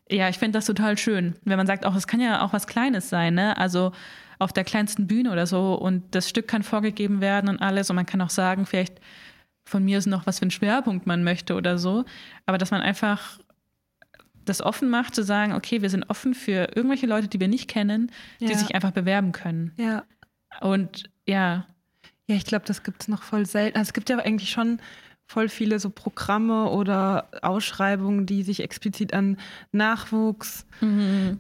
ja, 0.10 0.30
ich 0.30 0.38
finde 0.38 0.58
das 0.58 0.66
total 0.66 0.98
schön, 0.98 1.36
wenn 1.44 1.58
man 1.58 1.68
sagt, 1.68 1.86
auch 1.86 1.96
es 1.96 2.08
kann 2.08 2.22
ja 2.22 2.44
auch 2.44 2.54
was 2.54 2.68
Kleines 2.68 3.10
sein, 3.10 3.34
ne? 3.34 3.58
Also 3.58 3.92
auf 4.40 4.54
der 4.54 4.64
kleinsten 4.64 5.06
Bühne 5.06 5.32
oder 5.32 5.46
so 5.46 5.76
und 5.76 6.16
das 6.16 6.30
Stück 6.30 6.48
kann 6.48 6.64
vorgegeben 6.64 7.22
werden 7.22 7.50
und 7.50 7.62
alles 7.62 7.90
und 7.90 7.96
man 7.96 8.06
kann 8.06 8.22
auch 8.22 8.30
sagen, 8.30 8.66
vielleicht 8.66 9.00
von 9.66 9.84
mir 9.84 9.98
ist 9.98 10.08
noch 10.08 10.26
was 10.26 10.40
für 10.40 10.44
einen 10.44 10.52
Schwerpunkt 10.52 11.06
man 11.06 11.24
möchte 11.24 11.56
oder 11.56 11.78
so, 11.78 12.06
aber 12.46 12.58
dass 12.58 12.72
man 12.72 12.82
einfach 12.82 13.38
das 14.46 14.62
offen 14.62 14.90
macht, 14.90 15.14
zu 15.16 15.24
sagen, 15.24 15.54
okay, 15.54 15.82
wir 15.82 15.90
sind 15.90 16.10
offen 16.10 16.34
für 16.34 16.70
irgendwelche 16.76 17.06
Leute, 17.08 17.28
die 17.28 17.40
wir 17.40 17.48
nicht 17.48 17.68
kennen, 17.70 18.12
die 18.40 18.46
Ja. 18.46 18.58
sich 18.58 18.74
einfach 18.76 18.92
bewerben 18.92 19.32
können. 19.32 19.72
Ja. 19.78 20.04
Und 20.62 21.04
ja, 21.28 21.66
Ja, 22.28 22.36
ich 22.38 22.46
glaube, 22.46 22.66
das 22.66 22.84
gibt 22.84 23.02
es 23.02 23.08
noch 23.10 23.24
voll 23.24 23.46
selten. 23.46 23.78
Also 23.78 23.90
es 23.90 23.94
gibt 23.94 24.10
ja 24.10 24.18
eigentlich 24.18 24.52
schon 24.52 24.80
voll 25.28 25.50
viele 25.50 25.80
so 25.80 25.90
Programme 25.90 26.70
oder 26.70 27.28
Ausschreibungen, 27.42 28.26
die 28.26 28.44
sich 28.44 28.62
explizit 28.62 29.14
an 29.14 29.38
Nachwuchs, 29.72 30.66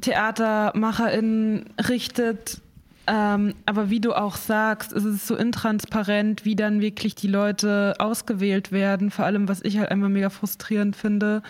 TheatermacherInnen 0.01 1.65
richtet. 1.89 2.61
Ähm, 3.07 3.55
aber 3.65 3.89
wie 3.89 3.99
du 3.99 4.13
auch 4.13 4.35
sagst, 4.35 4.93
ist 4.93 5.05
es 5.05 5.27
so 5.27 5.35
intransparent, 5.35 6.45
wie 6.45 6.55
dann 6.55 6.81
wirklich 6.81 7.15
die 7.15 7.27
Leute 7.27 7.95
ausgewählt 7.99 8.71
werden. 8.71 9.09
Vor 9.11 9.25
allem, 9.25 9.47
was 9.47 9.61
ich 9.63 9.77
halt 9.79 9.89
einfach 9.89 10.09
mega 10.09 10.29
frustrierend 10.29 10.95
finde. 10.95 11.41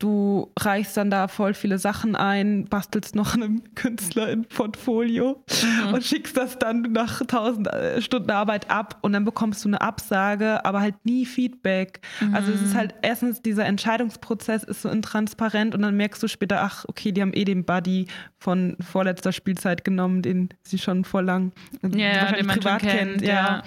Du 0.00 0.50
reichst 0.58 0.96
dann 0.96 1.10
da 1.10 1.28
voll 1.28 1.52
viele 1.52 1.78
Sachen 1.78 2.16
ein, 2.16 2.64
bastelst 2.64 3.14
noch 3.14 3.34
einem 3.34 3.62
Künstler 3.74 4.28
ein 4.28 4.46
Portfolio 4.46 5.44
und 5.92 6.02
schickst 6.02 6.38
das 6.38 6.58
dann 6.58 6.80
nach 6.90 7.20
tausend 7.26 7.68
äh, 7.68 8.00
Stunden 8.00 8.30
Arbeit 8.30 8.70
ab 8.70 8.96
und 9.02 9.12
dann 9.12 9.26
bekommst 9.26 9.62
du 9.62 9.68
eine 9.68 9.82
Absage, 9.82 10.64
aber 10.64 10.80
halt 10.80 10.94
nie 11.04 11.26
Feedback. 11.26 12.00
Also 12.32 12.50
es 12.50 12.62
ist 12.62 12.74
halt 12.74 12.94
erstens 13.02 13.42
dieser 13.42 13.66
Entscheidungsprozess 13.66 14.64
ist 14.64 14.80
so 14.80 14.88
intransparent 14.88 15.74
und 15.74 15.82
dann 15.82 15.94
merkst 15.98 16.22
du 16.22 16.28
später, 16.28 16.62
ach 16.62 16.86
okay, 16.88 17.12
die 17.12 17.20
haben 17.20 17.34
eh 17.34 17.44
den 17.44 17.66
Buddy 17.66 18.06
von 18.38 18.78
vorletzter 18.80 19.32
Spielzeit 19.32 19.84
genommen, 19.84 20.22
den 20.22 20.48
sie 20.62 20.78
schon 20.78 21.04
vor 21.04 21.20
lang 21.20 21.52
ja, 21.82 22.22
wahrscheinlich 22.22 22.36
den 22.38 22.46
man 22.46 22.62
schon 22.62 22.78
kennt, 22.78 23.20
ja. 23.20 23.62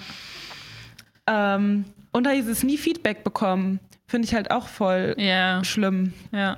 Ähm, 1.28 1.84
und 2.10 2.24
da 2.24 2.30
hieß 2.30 2.48
es 2.48 2.64
nie 2.64 2.76
Feedback 2.76 3.22
bekommen. 3.22 3.78
Finde 4.14 4.28
ich 4.28 4.34
halt 4.36 4.52
auch 4.52 4.68
voll 4.68 5.16
Ja, 5.18 5.64
schlimm. 5.64 6.12
ja. 6.30 6.56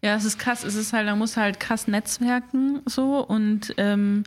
Ja, 0.00 0.14
es 0.14 0.24
ist 0.24 0.38
krass. 0.38 0.64
Es 0.64 0.74
ist 0.74 0.94
halt, 0.94 1.04
man 1.04 1.18
muss 1.18 1.36
halt 1.36 1.60
krass 1.60 1.86
netzwerken 1.86 2.80
so 2.86 3.18
und 3.18 3.74
ähm, 3.76 4.24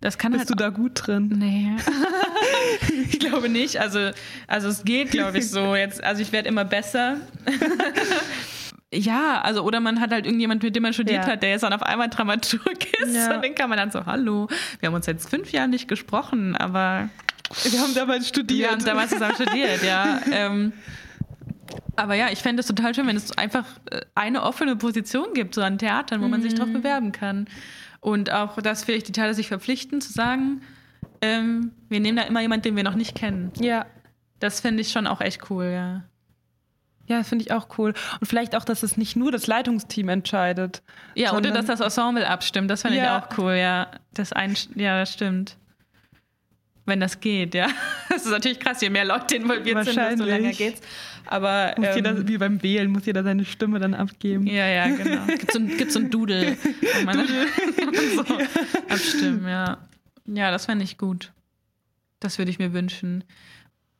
das 0.00 0.18
kann 0.18 0.30
Bist 0.30 0.42
halt 0.42 0.50
du 0.50 0.54
da 0.54 0.68
gut 0.68 0.92
drin? 0.94 1.32
Nee. 1.36 1.72
ich 3.10 3.18
glaube 3.18 3.48
nicht. 3.48 3.80
Also, 3.80 4.10
also 4.46 4.68
es 4.68 4.84
geht, 4.84 5.10
glaube 5.10 5.38
ich, 5.38 5.50
so. 5.50 5.74
Jetzt, 5.74 6.04
also 6.04 6.22
ich 6.22 6.30
werde 6.30 6.48
immer 6.48 6.64
besser. 6.64 7.16
ja, 8.92 9.40
also, 9.42 9.62
oder 9.62 9.80
man 9.80 10.00
hat 10.00 10.12
halt 10.12 10.26
irgendjemand, 10.26 10.62
mit 10.62 10.76
dem 10.76 10.82
man 10.84 10.92
studiert 10.92 11.24
Ja. 11.26 11.32
hat, 11.32 11.42
der 11.42 11.50
jetzt 11.50 11.62
dann 11.62 11.72
auf 11.72 11.82
einmal 11.82 12.08
Dramaturg 12.08 12.84
ist. 13.02 13.16
Ja. 13.16 13.34
Und 13.34 13.42
den 13.44 13.54
kann 13.56 13.68
man 13.68 13.78
dann 13.78 13.90
so, 13.90 14.06
hallo, 14.06 14.46
wir 14.78 14.86
haben 14.88 14.94
uns 14.94 15.06
jetzt 15.06 15.28
fünf 15.28 15.50
Jahre 15.50 15.68
nicht 15.68 15.88
gesprochen, 15.88 16.54
aber 16.56 17.08
Wir 17.70 17.80
haben 17.80 17.94
damals 17.94 18.28
studiert. 18.28 18.60
wir 18.60 18.70
haben 18.70 18.84
damals 18.84 19.10
zusammen 19.10 19.34
studiert, 19.34 19.82
ja. 19.84 20.20
Ähm, 20.30 20.72
aber 21.96 22.14
ja, 22.14 22.28
ich 22.30 22.40
fände 22.40 22.60
es 22.60 22.66
total 22.66 22.94
schön, 22.94 23.06
wenn 23.06 23.16
es 23.16 23.36
einfach 23.38 23.64
äh, 23.90 24.00
eine 24.14 24.42
offene 24.42 24.76
Position 24.76 25.34
gibt, 25.34 25.54
so 25.54 25.62
an 25.62 25.78
Theatern, 25.78 26.20
wo 26.22 26.28
man 26.28 26.42
sich 26.42 26.54
drauf 26.54 26.72
bewerben 26.72 27.12
kann. 27.12 27.46
Und 28.00 28.30
auch, 28.30 28.60
dass 28.60 28.84
vielleicht 28.84 29.08
die 29.08 29.12
Theater 29.12 29.34
sich 29.34 29.48
verpflichten, 29.48 30.00
zu 30.00 30.12
sagen, 30.12 30.60
ähm, 31.22 31.72
wir 31.88 32.00
nehmen 32.00 32.16
da 32.16 32.24
immer 32.24 32.40
jemanden, 32.42 32.64
den 32.64 32.76
wir 32.76 32.84
noch 32.84 32.96
nicht 32.96 33.14
kennen. 33.14 33.52
ja. 33.60 33.86
Das 34.40 34.60
finde 34.60 34.82
ich 34.82 34.90
schon 34.90 35.06
auch 35.06 35.22
echt 35.22 35.48
cool, 35.48 35.66
ja. 35.72 36.02
Ja, 37.06 37.22
finde 37.22 37.44
ich 37.44 37.52
auch 37.52 37.68
cool. 37.78 37.94
Und 38.20 38.26
vielleicht 38.26 38.54
auch, 38.56 38.64
dass 38.64 38.82
es 38.82 38.96
nicht 38.98 39.16
nur 39.16 39.32
das 39.32 39.46
Leitungsteam 39.46 40.08
entscheidet. 40.10 40.82
Ja, 41.14 41.32
oder 41.34 41.50
dass 41.50 41.64
das 41.66 41.80
Ensemble 41.80 42.28
abstimmt, 42.28 42.68
das 42.70 42.82
finde 42.82 42.98
Ja. 42.98 43.18
ich 43.18 43.24
auch 43.24 43.38
cool, 43.38 43.52
ja. 43.54 43.86
Das 44.12 44.32
ein, 44.34 44.54
ja, 44.74 44.98
das 44.98 45.12
stimmt. 45.14 45.56
Wenn 46.86 47.00
das 47.00 47.20
geht, 47.20 47.54
ja. 47.54 47.68
Das 48.08 48.24
ist 48.24 48.30
natürlich 48.30 48.60
krass, 48.60 48.80
je 48.80 48.90
mehr 48.90 49.04
Leute 49.04 49.36
involviert 49.36 49.84
sind, 49.84 49.96
desto 49.96 50.24
länger 50.24 50.52
geht's. 50.52 50.80
Aber 51.26 51.74
muss 51.76 51.88
ähm, 51.88 51.96
jeder, 51.96 52.28
wie 52.28 52.38
beim 52.38 52.62
Wählen 52.62 52.90
muss 52.90 53.06
jeder 53.06 53.22
seine 53.24 53.44
Stimme 53.44 53.78
dann 53.78 53.94
abgeben. 53.94 54.46
Ja, 54.46 54.66
ja, 54.66 54.88
genau. 54.96 55.26
Gibt 55.26 55.52
so, 55.52 55.58
ein, 55.58 55.90
so 55.90 55.98
ein 55.98 56.10
Doodle, 56.10 56.56
man 57.04 57.16
Doodle. 57.16 57.46
so 58.14 58.24
abstimmen, 58.88 59.48
ja. 59.48 59.78
Ja, 60.26 60.50
das 60.50 60.66
fände 60.66 60.84
ich 60.84 60.98
gut. 60.98 61.32
Das 62.20 62.38
würde 62.38 62.50
ich 62.50 62.58
mir 62.58 62.72
wünschen. 62.72 63.24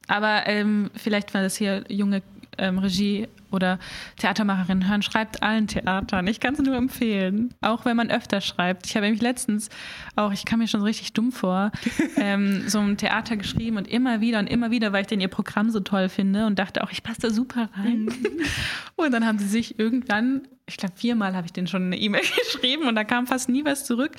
Aber 0.06 0.46
ähm, 0.46 0.90
vielleicht, 0.94 1.34
weil 1.34 1.42
das 1.42 1.56
hier 1.56 1.84
junge 1.88 2.22
ähm, 2.58 2.78
Regie 2.78 3.28
oder 3.54 3.78
Theatermacherinnen 4.18 4.88
hören, 4.88 5.02
schreibt 5.02 5.42
allen 5.42 5.66
Theatern. 5.66 6.26
Ich 6.26 6.40
kann 6.40 6.54
es 6.54 6.60
nur 6.60 6.76
empfehlen, 6.76 7.54
auch 7.60 7.84
wenn 7.84 7.96
man 7.96 8.10
öfter 8.10 8.40
schreibt. 8.40 8.86
Ich 8.86 8.96
habe 8.96 9.06
nämlich 9.06 9.22
letztens 9.22 9.70
auch, 10.16 10.32
ich 10.32 10.44
kam 10.44 10.58
mir 10.58 10.68
schon 10.68 10.80
so 10.80 10.86
richtig 10.86 11.12
dumm 11.12 11.32
vor, 11.32 11.72
ähm, 12.16 12.68
so 12.68 12.80
ein 12.80 12.96
Theater 12.96 13.36
geschrieben 13.36 13.76
und 13.76 13.88
immer 13.88 14.20
wieder 14.20 14.38
und 14.38 14.48
immer 14.48 14.70
wieder, 14.70 14.92
weil 14.92 15.02
ich 15.02 15.06
denn 15.06 15.20
ihr 15.20 15.28
Programm 15.28 15.70
so 15.70 15.80
toll 15.80 16.08
finde 16.08 16.46
und 16.46 16.58
dachte 16.58 16.82
auch, 16.82 16.90
ich 16.90 17.02
passe 17.02 17.22
da 17.22 17.30
super 17.30 17.70
rein. 17.76 18.08
und 18.96 19.12
dann 19.12 19.26
haben 19.26 19.38
sie 19.38 19.48
sich 19.48 19.78
irgendwann 19.78 20.42
ich 20.66 20.78
glaube, 20.78 20.94
viermal 20.96 21.36
habe 21.36 21.46
ich 21.46 21.52
denen 21.52 21.66
schon 21.66 21.84
eine 21.84 21.98
E-Mail 21.98 22.22
geschrieben 22.44 22.88
und 22.88 22.94
da 22.94 23.04
kam 23.04 23.26
fast 23.26 23.48
nie 23.48 23.64
was 23.64 23.84
zurück. 23.84 24.12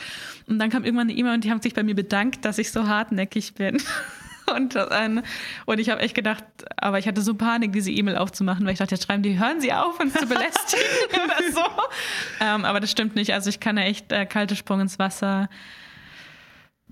Und 0.47 0.59
dann 0.59 0.69
kam 0.69 0.83
irgendwann 0.83 1.09
eine 1.09 1.17
E-Mail 1.17 1.33
und 1.33 1.43
die 1.43 1.51
haben 1.51 1.61
sich 1.61 1.73
bei 1.73 1.83
mir 1.83 1.95
bedankt, 1.95 2.45
dass 2.45 2.57
ich 2.57 2.71
so 2.71 2.87
hartnäckig 2.87 3.55
bin. 3.55 3.81
Und, 4.55 4.75
äh, 4.75 5.21
und 5.65 5.79
ich 5.79 5.89
habe 5.89 6.01
echt 6.01 6.13
gedacht, 6.13 6.43
aber 6.77 6.99
ich 6.99 7.07
hatte 7.07 7.21
so 7.21 7.33
Panik, 7.33 7.73
diese 7.73 7.91
E-Mail 7.91 8.17
aufzumachen, 8.17 8.65
weil 8.65 8.73
ich 8.73 8.79
dachte, 8.79 8.93
jetzt 8.95 9.05
schreiben 9.05 9.23
die, 9.23 9.39
hören 9.39 9.59
Sie 9.59 9.73
auf, 9.73 9.99
uns 9.99 10.13
zu 10.13 10.27
belästigen 10.27 10.83
oder 11.23 11.51
so. 11.51 11.61
Ähm, 12.41 12.65
aber 12.65 12.79
das 12.79 12.91
stimmt 12.91 13.15
nicht. 13.15 13.33
Also 13.33 13.49
ich 13.49 13.59
kann 13.59 13.77
ja 13.77 13.83
echt 13.83 14.11
äh, 14.11 14.25
kalte 14.25 14.55
Sprung 14.55 14.81
ins 14.81 14.99
Wasser. 14.99 15.49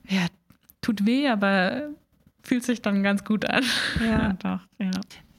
Ja, 0.07 0.25
tut 0.81 1.05
weh, 1.05 1.27
aber 1.29 1.89
fühlt 2.43 2.63
sich 2.63 2.81
dann 2.81 3.03
ganz 3.03 3.23
gut 3.23 3.49
an. 3.49 3.63
Ja, 4.03 4.33
doch, 4.33 4.59
ja. 4.79 4.91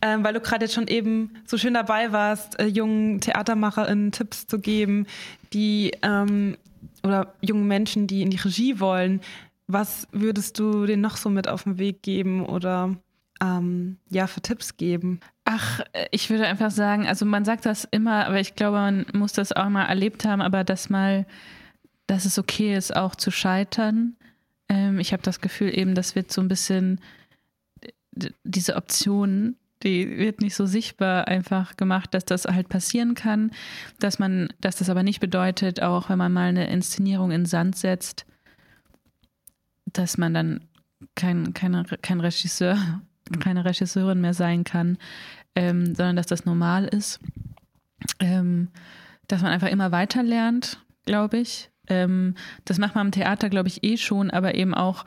Ähm, 0.02 0.22
weil 0.22 0.34
du 0.34 0.40
gerade 0.40 0.66
jetzt 0.66 0.74
schon 0.74 0.86
eben 0.86 1.34
so 1.46 1.56
schön 1.56 1.74
dabei 1.74 2.12
warst, 2.12 2.60
äh, 2.60 2.66
jungen 2.66 3.20
TheatermacherInnen 3.20 4.12
Tipps 4.12 4.46
zu 4.46 4.58
geben, 4.58 5.06
die 5.52 5.92
ähm, 6.02 6.56
oder 7.02 7.34
jungen 7.40 7.66
Menschen, 7.66 8.06
die 8.06 8.22
in 8.22 8.30
die 8.30 8.36
Regie 8.36 8.80
wollen. 8.80 9.20
Was 9.66 10.06
würdest 10.12 10.58
du 10.58 10.86
denen 10.86 11.02
noch 11.02 11.16
so 11.16 11.30
mit 11.30 11.48
auf 11.48 11.64
den 11.64 11.78
Weg 11.78 12.02
geben 12.02 12.44
oder 12.44 12.96
ähm, 13.42 13.98
ja, 14.10 14.26
für 14.26 14.40
Tipps 14.40 14.76
geben? 14.76 15.20
Ach, 15.44 15.80
ich 16.10 16.30
würde 16.30 16.46
einfach 16.46 16.70
sagen, 16.70 17.06
also 17.06 17.24
man 17.24 17.44
sagt 17.44 17.66
das 17.66 17.84
immer, 17.90 18.26
aber 18.26 18.40
ich 18.40 18.54
glaube, 18.54 18.78
man 18.78 19.06
muss 19.12 19.32
das 19.32 19.52
auch 19.52 19.68
mal 19.68 19.84
erlebt 19.84 20.24
haben, 20.24 20.42
aber 20.42 20.64
dass 20.64 20.90
mal, 20.90 21.26
dass 22.06 22.24
es 22.24 22.38
okay 22.38 22.76
ist, 22.76 22.94
auch 22.94 23.14
zu 23.14 23.30
scheitern. 23.30 24.16
Ähm, 24.68 24.98
ich 24.98 25.12
habe 25.12 25.22
das 25.22 25.40
Gefühl 25.40 25.76
eben, 25.76 25.94
das 25.94 26.14
wird 26.14 26.32
so 26.32 26.40
ein 26.40 26.48
bisschen 26.48 27.00
diese 28.44 28.76
Option, 28.76 29.56
die 29.82 30.18
wird 30.18 30.40
nicht 30.40 30.54
so 30.54 30.66
sichtbar 30.66 31.28
einfach 31.28 31.76
gemacht, 31.76 32.14
dass 32.14 32.24
das 32.24 32.44
halt 32.44 32.68
passieren 32.68 33.14
kann, 33.14 33.50
dass 33.98 34.18
man, 34.18 34.48
dass 34.60 34.76
das 34.76 34.88
aber 34.88 35.02
nicht 35.02 35.20
bedeutet, 35.20 35.82
auch 35.82 36.08
wenn 36.08 36.18
man 36.18 36.32
mal 36.32 36.48
eine 36.48 36.68
Inszenierung 36.68 37.30
in 37.30 37.44
Sand 37.44 37.76
setzt, 37.76 38.24
dass 39.94 40.18
man 40.18 40.34
dann 40.34 40.60
kein, 41.14 41.54
keine, 41.54 41.84
kein 41.84 42.20
Regisseur, 42.20 42.78
keine 43.40 43.64
Regisseurin 43.64 44.20
mehr 44.20 44.34
sein 44.34 44.64
kann, 44.64 44.98
ähm, 45.54 45.94
sondern 45.94 46.16
dass 46.16 46.26
das 46.26 46.44
normal 46.44 46.86
ist. 46.86 47.20
Ähm, 48.20 48.68
dass 49.28 49.42
man 49.42 49.52
einfach 49.52 49.68
immer 49.68 49.92
weiter 49.92 50.22
lernt, 50.22 50.78
glaube 51.06 51.38
ich. 51.38 51.70
Ähm, 51.86 52.34
das 52.64 52.78
macht 52.78 52.94
man 52.94 53.06
im 53.06 53.12
Theater, 53.12 53.48
glaube 53.48 53.68
ich, 53.68 53.82
eh 53.82 53.96
schon, 53.96 54.30
aber 54.30 54.54
eben 54.54 54.74
auch 54.74 55.04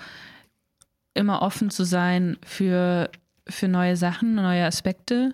immer 1.14 1.42
offen 1.42 1.70
zu 1.70 1.84
sein 1.84 2.38
für, 2.44 3.12
für 3.48 3.68
neue 3.68 3.98
Sachen, 3.98 4.36
neue 4.36 4.66
Aspekte. 4.66 5.34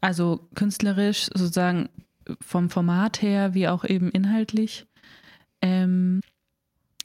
Also 0.00 0.48
künstlerisch, 0.54 1.26
sozusagen 1.34 1.88
vom 2.40 2.70
Format 2.70 3.22
her, 3.22 3.54
wie 3.54 3.68
auch 3.68 3.84
eben 3.84 4.10
inhaltlich. 4.10 4.86
Ähm, 5.60 6.20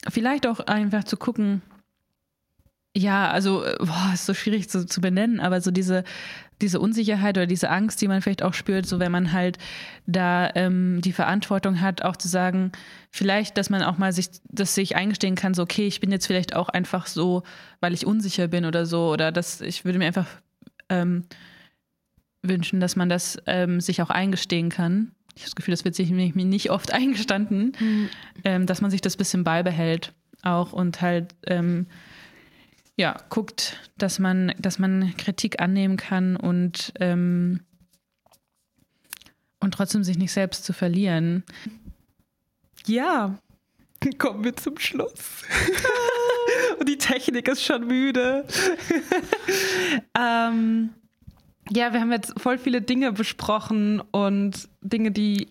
vielleicht 0.07 0.47
auch 0.47 0.59
einfach 0.59 1.03
zu 1.05 1.17
gucken, 1.17 1.61
ja, 2.95 3.29
also, 3.29 3.63
äh, 3.63 3.77
boah, 3.79 4.11
ist 4.13 4.25
so 4.25 4.33
schwierig 4.33 4.69
zu, 4.69 4.85
zu 4.85 5.01
benennen, 5.01 5.39
aber 5.39 5.61
so 5.61 5.71
diese, 5.71 6.03
diese 6.61 6.79
Unsicherheit 6.79 7.37
oder 7.37 7.45
diese 7.45 7.69
Angst, 7.69 8.01
die 8.01 8.07
man 8.07 8.21
vielleicht 8.21 8.43
auch 8.43 8.53
spürt, 8.53 8.85
so 8.85 8.99
wenn 8.99 9.11
man 9.11 9.31
halt 9.31 9.57
da 10.07 10.49
ähm, 10.55 10.99
die 11.01 11.13
Verantwortung 11.13 11.81
hat, 11.81 12.01
auch 12.01 12.17
zu 12.17 12.27
sagen, 12.27 12.71
vielleicht, 13.11 13.57
dass 13.57 13.69
man 13.69 13.83
auch 13.83 13.97
mal 13.97 14.11
sich, 14.11 14.29
dass 14.49 14.75
sich 14.75 14.95
eingestehen 14.95 15.35
kann, 15.35 15.53
so, 15.53 15.63
okay, 15.63 15.87
ich 15.87 15.99
bin 15.99 16.11
jetzt 16.11 16.27
vielleicht 16.27 16.55
auch 16.55 16.69
einfach 16.69 17.07
so, 17.07 17.43
weil 17.79 17.93
ich 17.93 18.05
unsicher 18.05 18.47
bin 18.47 18.65
oder 18.65 18.85
so, 18.85 19.09
oder 19.11 19.31
dass 19.31 19.61
ich 19.61 19.85
würde 19.85 19.99
mir 19.99 20.07
einfach 20.07 20.27
ähm, 20.89 21.25
wünschen, 22.41 22.79
dass 22.79 22.95
man 22.95 23.07
das 23.09 23.37
ähm, 23.45 23.81
sich 23.81 24.01
auch 24.01 24.09
eingestehen 24.09 24.69
kann. 24.69 25.11
Ich 25.35 25.43
habe 25.43 25.51
das 25.51 25.55
Gefühl, 25.55 25.73
das 25.73 25.85
wird 25.85 25.95
sich 25.95 26.09
mir 26.09 26.33
nicht 26.33 26.71
oft 26.71 26.91
eingestanden, 26.93 27.73
mhm. 27.79 28.65
dass 28.65 28.81
man 28.81 28.91
sich 28.91 29.01
das 29.01 29.15
bisschen 29.15 29.43
beibehält 29.43 30.13
auch 30.41 30.73
und 30.73 31.01
halt 31.01 31.35
ähm, 31.45 31.87
ja, 32.99 33.15
guckt, 33.29 33.77
dass 33.97 34.19
man, 34.19 34.53
dass 34.59 34.77
man 34.77 35.15
Kritik 35.15 35.61
annehmen 35.61 35.95
kann 35.95 36.35
und, 36.35 36.91
ähm, 36.99 37.61
und 39.61 39.73
trotzdem 39.73 40.03
sich 40.03 40.17
nicht 40.17 40.33
selbst 40.33 40.65
zu 40.65 40.73
verlieren. 40.73 41.45
Ja, 42.85 43.39
kommen 44.17 44.43
wir 44.43 44.53
zum 44.57 44.77
Schluss. 44.77 45.43
und 46.79 46.89
die 46.89 46.97
Technik 46.97 47.47
ist 47.47 47.63
schon 47.63 47.87
müde. 47.87 48.45
ähm, 50.19 50.89
ja, 51.69 51.93
wir 51.93 52.01
haben 52.01 52.11
jetzt 52.11 52.37
voll 52.37 52.57
viele 52.57 52.81
Dinge 52.81 53.13
besprochen 53.13 54.01
und 54.11 54.67
Dinge, 54.81 55.11
die 55.11 55.47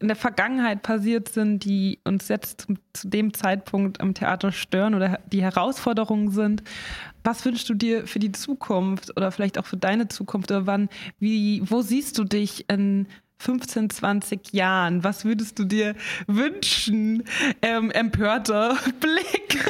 in 0.00 0.08
der 0.08 0.16
Vergangenheit 0.16 0.82
passiert 0.82 1.28
sind, 1.28 1.64
die 1.64 2.00
uns 2.04 2.28
jetzt 2.28 2.62
zu, 2.62 2.74
zu, 2.92 3.08
dem 3.08 3.34
Zeitpunkt 3.34 4.00
am 4.00 4.14
Theater 4.14 4.52
stören 4.52 4.94
oder 4.94 5.20
die 5.32 5.42
Herausforderungen 5.42 6.30
sind. 6.30 6.62
Was 7.24 7.44
wünschst 7.44 7.68
du 7.68 7.74
dir 7.74 8.06
für 8.06 8.18
die 8.18 8.32
Zukunft 8.32 9.16
oder 9.16 9.30
vielleicht 9.32 9.58
auch 9.58 9.66
für 9.66 9.76
deine 9.76 10.08
Zukunft 10.08 10.50
oder 10.50 10.66
wann, 10.66 10.88
wie, 11.18 11.62
wo 11.64 11.82
siehst 11.82 12.18
du 12.18 12.24
dich 12.24 12.68
in 12.68 13.06
15, 13.40 13.90
20 13.90 14.52
Jahren? 14.52 15.04
Was 15.04 15.24
würdest 15.24 15.58
du 15.58 15.64
dir 15.64 15.94
wünschen? 16.26 17.24
Ähm, 17.62 17.90
empörter 17.90 18.76
Blick. 19.00 19.54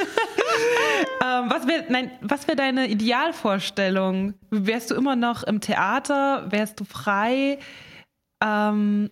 ähm, 1.24 1.50
was 1.50 1.66
wäre 1.66 2.48
wär 2.48 2.56
deine 2.56 2.88
Idealvorstellung? 2.88 4.34
Wärst 4.50 4.90
du 4.90 4.94
immer 4.94 5.16
noch 5.16 5.42
im 5.42 5.60
Theater? 5.60 6.50
Wärst 6.50 6.80
du 6.80 6.84
frei? 6.84 7.58
Ähm, 8.42 9.10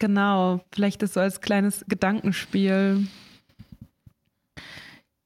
Genau, 0.00 0.64
vielleicht 0.72 1.02
ist 1.02 1.14
so 1.14 1.20
als 1.20 1.42
kleines 1.42 1.84
Gedankenspiel. 1.86 3.06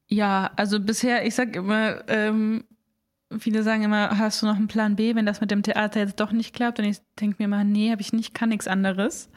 Ja, 0.07 0.51
also 0.57 0.81
bisher, 0.81 1.25
ich 1.25 1.33
sag 1.33 1.55
immer, 1.55 2.03
ähm, 2.09 2.65
viele 3.39 3.63
sagen 3.63 3.83
immer, 3.83 4.17
hast 4.17 4.41
du 4.41 4.45
noch 4.45 4.57
einen 4.57 4.67
Plan 4.67 4.97
B, 4.97 5.15
wenn 5.15 5.25
das 5.25 5.39
mit 5.39 5.49
dem 5.49 5.63
Theater 5.63 6.01
jetzt 6.01 6.19
doch 6.19 6.33
nicht 6.33 6.53
klappt? 6.53 6.79
Und 6.79 6.85
ich 6.85 6.97
denke 7.19 7.41
mir 7.41 7.47
mal, 7.47 7.63
nee, 7.63 7.89
habe 7.89 8.01
ich 8.01 8.11
nicht, 8.11 8.33
kann 8.33 8.49
nichts 8.49 8.67
anderes. 8.67 9.29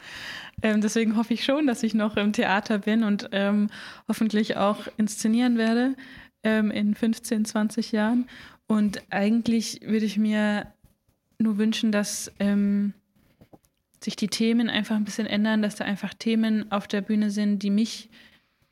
Ähm, 0.61 0.81
deswegen 0.81 1.15
hoffe 1.15 1.33
ich 1.33 1.45
schon, 1.45 1.67
dass 1.67 1.83
ich 1.83 1.93
noch 1.93 2.17
im 2.17 2.33
Theater 2.33 2.79
bin 2.79 3.03
und 3.05 3.29
ähm, 3.31 3.69
hoffentlich 4.09 4.57
auch 4.57 4.87
inszenieren 4.97 5.57
werde 5.57 5.95
ähm, 6.43 6.69
in 6.69 6.95
15, 6.95 7.45
20 7.45 7.93
Jahren. 7.93 8.27
Und 8.67 9.01
eigentlich 9.09 9.79
würde 9.85 10.05
ich 10.05 10.17
mir 10.17 10.67
nur 11.37 11.57
wünschen, 11.57 11.93
dass 11.93 12.29
ähm, 12.39 12.93
sich 14.03 14.15
die 14.15 14.27
Themen 14.27 14.69
einfach 14.69 14.95
ein 14.95 15.03
bisschen 15.03 15.27
ändern, 15.27 15.61
dass 15.61 15.75
da 15.75 15.85
einfach 15.85 16.13
Themen 16.13 16.71
auf 16.71 16.87
der 16.87 17.01
Bühne 17.01 17.31
sind, 17.31 17.63
die 17.63 17.69
mich 17.69 18.09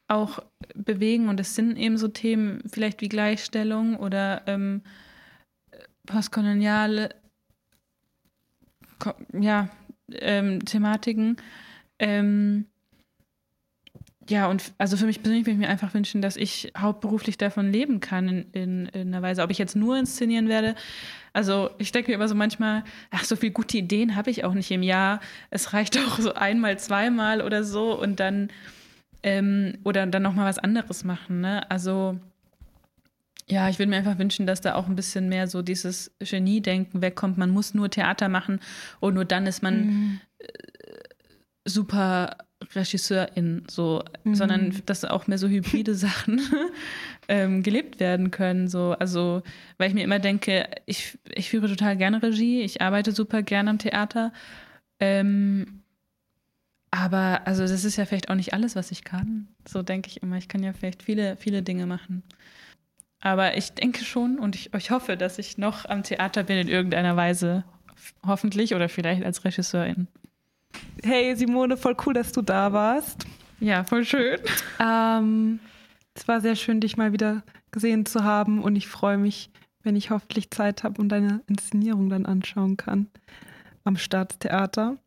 auch 0.07 0.39
bewegen. 0.73 1.29
Und 1.29 1.39
es 1.39 1.55
sind 1.55 1.77
eben 1.77 1.97
so 1.97 2.07
Themen 2.07 2.61
vielleicht 2.67 3.01
wie 3.01 3.09
Gleichstellung 3.09 3.97
oder 3.97 4.43
ähm, 4.47 4.81
postkoloniale 6.05 7.09
ja, 9.33 9.69
ähm, 10.11 10.63
Thematiken. 10.65 11.37
Ähm, 11.99 12.65
ja, 14.29 14.47
und 14.47 14.73
also 14.77 14.97
für 14.97 15.05
mich 15.05 15.21
persönlich 15.21 15.45
würde 15.45 15.53
ich 15.53 15.59
mir 15.59 15.69
einfach 15.69 15.93
wünschen, 15.93 16.21
dass 16.21 16.35
ich 16.35 16.71
hauptberuflich 16.77 17.37
davon 17.37 17.71
leben 17.71 17.99
kann 17.99 18.27
in, 18.27 18.45
in, 18.51 18.85
in 18.87 19.07
einer 19.07 19.21
Weise. 19.21 19.41
Ob 19.41 19.51
ich 19.51 19.57
jetzt 19.57 19.75
nur 19.75 19.97
inszenieren 19.97 20.49
werde, 20.49 20.75
also 21.33 21.69
ich 21.77 21.91
denke 21.91 22.11
mir 22.11 22.15
immer 22.15 22.27
so 22.27 22.35
manchmal, 22.35 22.83
ach, 23.11 23.23
so 23.23 23.35
viele 23.35 23.53
gute 23.53 23.77
Ideen 23.77 24.15
habe 24.15 24.29
ich 24.29 24.43
auch 24.43 24.53
nicht 24.53 24.71
im 24.71 24.83
Jahr. 24.83 25.19
Es 25.49 25.73
reicht 25.73 25.97
auch 26.07 26.19
so 26.19 26.33
einmal, 26.33 26.77
zweimal 26.79 27.41
oder 27.41 27.63
so 27.63 27.99
und 27.99 28.19
dann 28.19 28.49
ähm, 29.23 29.77
oder 29.83 30.05
dann 30.07 30.23
nochmal 30.23 30.45
was 30.45 30.59
anderes 30.59 31.03
machen. 31.03 31.41
Ne? 31.41 31.69
Also 31.69 32.19
ja, 33.49 33.69
ich 33.69 33.79
würde 33.79 33.89
mir 33.89 33.97
einfach 33.97 34.19
wünschen, 34.19 34.45
dass 34.45 34.61
da 34.61 34.75
auch 34.75 34.87
ein 34.87 34.95
bisschen 34.95 35.29
mehr 35.29 35.47
so 35.47 35.61
dieses 35.61 36.11
Genie-Denken 36.19 37.01
wegkommt. 37.01 37.37
Man 37.37 37.49
muss 37.49 37.73
nur 37.73 37.89
Theater 37.89 38.27
machen 38.27 38.59
und 38.99 39.13
nur 39.13 39.25
dann 39.25 39.45
ist 39.47 39.63
man 39.63 39.85
mhm. 39.85 40.21
Äh, 40.39 40.47
super 41.65 42.46
Regisseurin, 42.75 43.63
so, 43.69 44.03
Mhm. 44.23 44.35
sondern 44.35 44.81
dass 44.85 45.05
auch 45.05 45.27
mehr 45.27 45.37
so 45.37 45.47
hybride 45.47 45.95
Sachen 45.95 46.41
ähm, 47.27 47.63
gelebt 47.63 47.99
werden 47.99 48.31
können. 48.31 48.67
So. 48.67 48.95
Also, 48.99 49.41
weil 49.77 49.89
ich 49.89 49.93
mir 49.95 50.03
immer 50.03 50.19
denke, 50.19 50.67
ich, 50.85 51.17
ich 51.33 51.49
führe 51.49 51.67
total 51.67 51.97
gerne 51.97 52.21
Regie, 52.21 52.61
ich 52.61 52.81
arbeite 52.81 53.11
super 53.11 53.41
gerne 53.41 53.69
am 53.69 53.79
Theater. 53.79 54.31
Ähm, 54.99 55.83
aber 56.91 57.45
also 57.45 57.63
das 57.63 57.83
ist 57.83 57.97
ja 57.97 58.05
vielleicht 58.05 58.29
auch 58.29 58.35
nicht 58.35 58.53
alles, 58.53 58.75
was 58.75 58.91
ich 58.91 59.03
kann. 59.03 59.47
So 59.67 59.83
denke 59.83 60.09
ich 60.09 60.23
immer. 60.23 60.37
Ich 60.37 60.47
kann 60.47 60.63
ja 60.63 60.73
vielleicht 60.73 61.03
viele, 61.03 61.35
viele 61.37 61.61
Dinge 61.61 61.85
machen. 61.85 62.23
Aber 63.19 63.57
ich 63.57 63.73
denke 63.73 64.03
schon 64.03 64.39
und 64.39 64.55
ich, 64.55 64.73
ich 64.73 64.91
hoffe, 64.91 65.17
dass 65.17 65.37
ich 65.39 65.57
noch 65.57 65.85
am 65.85 66.03
Theater 66.03 66.43
bin 66.43 66.57
in 66.57 66.67
irgendeiner 66.67 67.15
Weise. 67.15 67.63
Hoffentlich 68.25 68.73
oder 68.75 68.89
vielleicht 68.89 69.23
als 69.23 69.43
Regisseurin. 69.43 70.07
Hey 71.03 71.35
Simone, 71.35 71.77
voll 71.77 71.95
cool, 72.05 72.13
dass 72.13 72.31
du 72.31 72.41
da 72.41 72.73
warst. 72.73 73.25
Ja, 73.59 73.83
voll 73.83 74.05
schön. 74.05 74.39
Ähm, 74.79 75.59
es 76.13 76.27
war 76.27 76.41
sehr 76.41 76.55
schön, 76.55 76.79
dich 76.79 76.97
mal 76.97 77.13
wieder 77.13 77.43
gesehen 77.71 78.05
zu 78.05 78.23
haben 78.23 78.61
und 78.61 78.75
ich 78.75 78.87
freue 78.87 79.17
mich, 79.17 79.49
wenn 79.83 79.95
ich 79.95 80.09
hoffentlich 80.09 80.51
Zeit 80.51 80.83
habe 80.83 81.01
und 81.01 81.09
deine 81.09 81.41
Inszenierung 81.47 82.09
dann 82.09 82.25
anschauen 82.25 82.77
kann 82.77 83.07
am 83.83 83.97
Staatstheater. 83.97 84.97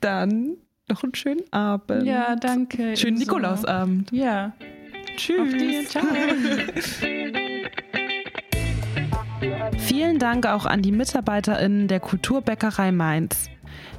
Dann 0.00 0.56
noch 0.88 1.02
einen 1.02 1.14
schönen 1.14 1.52
Abend. 1.52 2.04
Ja, 2.04 2.36
danke. 2.36 2.96
Schönen. 2.96 3.18
Nikolausabend. 3.18 4.10
Ja. 4.12 4.52
Tschüss. 5.16 5.88
Ciao. 5.88 6.04
Vielen 9.76 10.18
Dank 10.18 10.46
auch 10.46 10.66
an 10.66 10.82
die 10.82 10.92
MitarbeiterInnen 10.92 11.88
der 11.88 12.00
Kulturbäckerei 12.00 12.92
Mainz. 12.92 13.48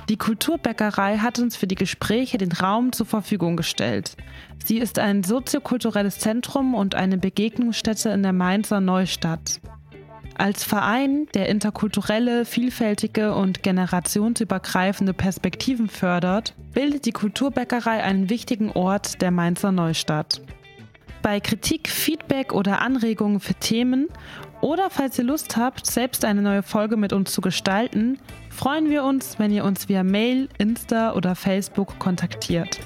Die 0.10 0.18
Kulturbäckerei 0.18 1.18
hat 1.18 1.38
uns 1.38 1.56
für 1.56 1.68
die 1.68 1.76
Gespräche 1.76 2.40
den 2.40 2.52
Raum 2.52 2.92
zur 2.92 3.06
Verfügung 3.06 3.56
gestellt. 3.56 4.16
Sie 4.64 4.80
ist 4.80 4.98
ein 4.98 5.24
soziokulturelles 5.24 6.18
Zentrum 6.20 6.74
und 6.74 6.96
eine 6.96 7.18
Begegnungsstätte 7.18 8.10
in 8.10 8.24
der 8.24 8.34
Mainzer 8.34 8.82
Neustadt. 8.82 9.62
Als 10.36 10.64
Verein, 10.64 11.28
der 11.34 11.50
interkulturelle, 11.50 12.46
vielfältige 12.46 13.36
und 13.36 13.62
generationsübergreifende 13.62 15.14
Perspektiven 15.14 15.90
fördert, 15.90 16.56
bildet 16.74 17.06
die 17.06 17.12
Kulturbäckerei 17.12 18.02
einen 18.02 18.30
wichtigen 18.30 18.72
Ort 18.72 19.22
der 19.22 19.32
Mainzer 19.32 19.72
Neustadt. 19.72 20.42
Bei 21.22 21.42
Kritik, 21.42 21.90
Feedback 21.90 22.54
oder 22.54 22.82
Anregungen 22.82 23.42
für 23.42 23.54
Themen 23.54 24.08
oder 24.62 24.90
falls 24.90 25.18
ihr 25.18 25.26
Lust 25.26 25.56
habt, 25.58 25.86
selbst 25.86 26.26
eine 26.26 26.42
neue 26.42 26.64
Folge 26.64 26.98
mit 26.98 27.14
uns 27.14 27.32
zu 27.32 27.42
gestalten, 27.42 28.20
freuen 28.50 28.90
wir 28.90 29.04
uns, 29.04 29.40
wenn 29.40 29.52
ihr 29.52 29.64
uns 29.64 29.88
via 29.88 30.04
Mail, 30.04 30.50
Insta 30.58 31.14
oder 31.14 31.36
Facebook 31.36 31.98
kontaktiert. 32.00 32.80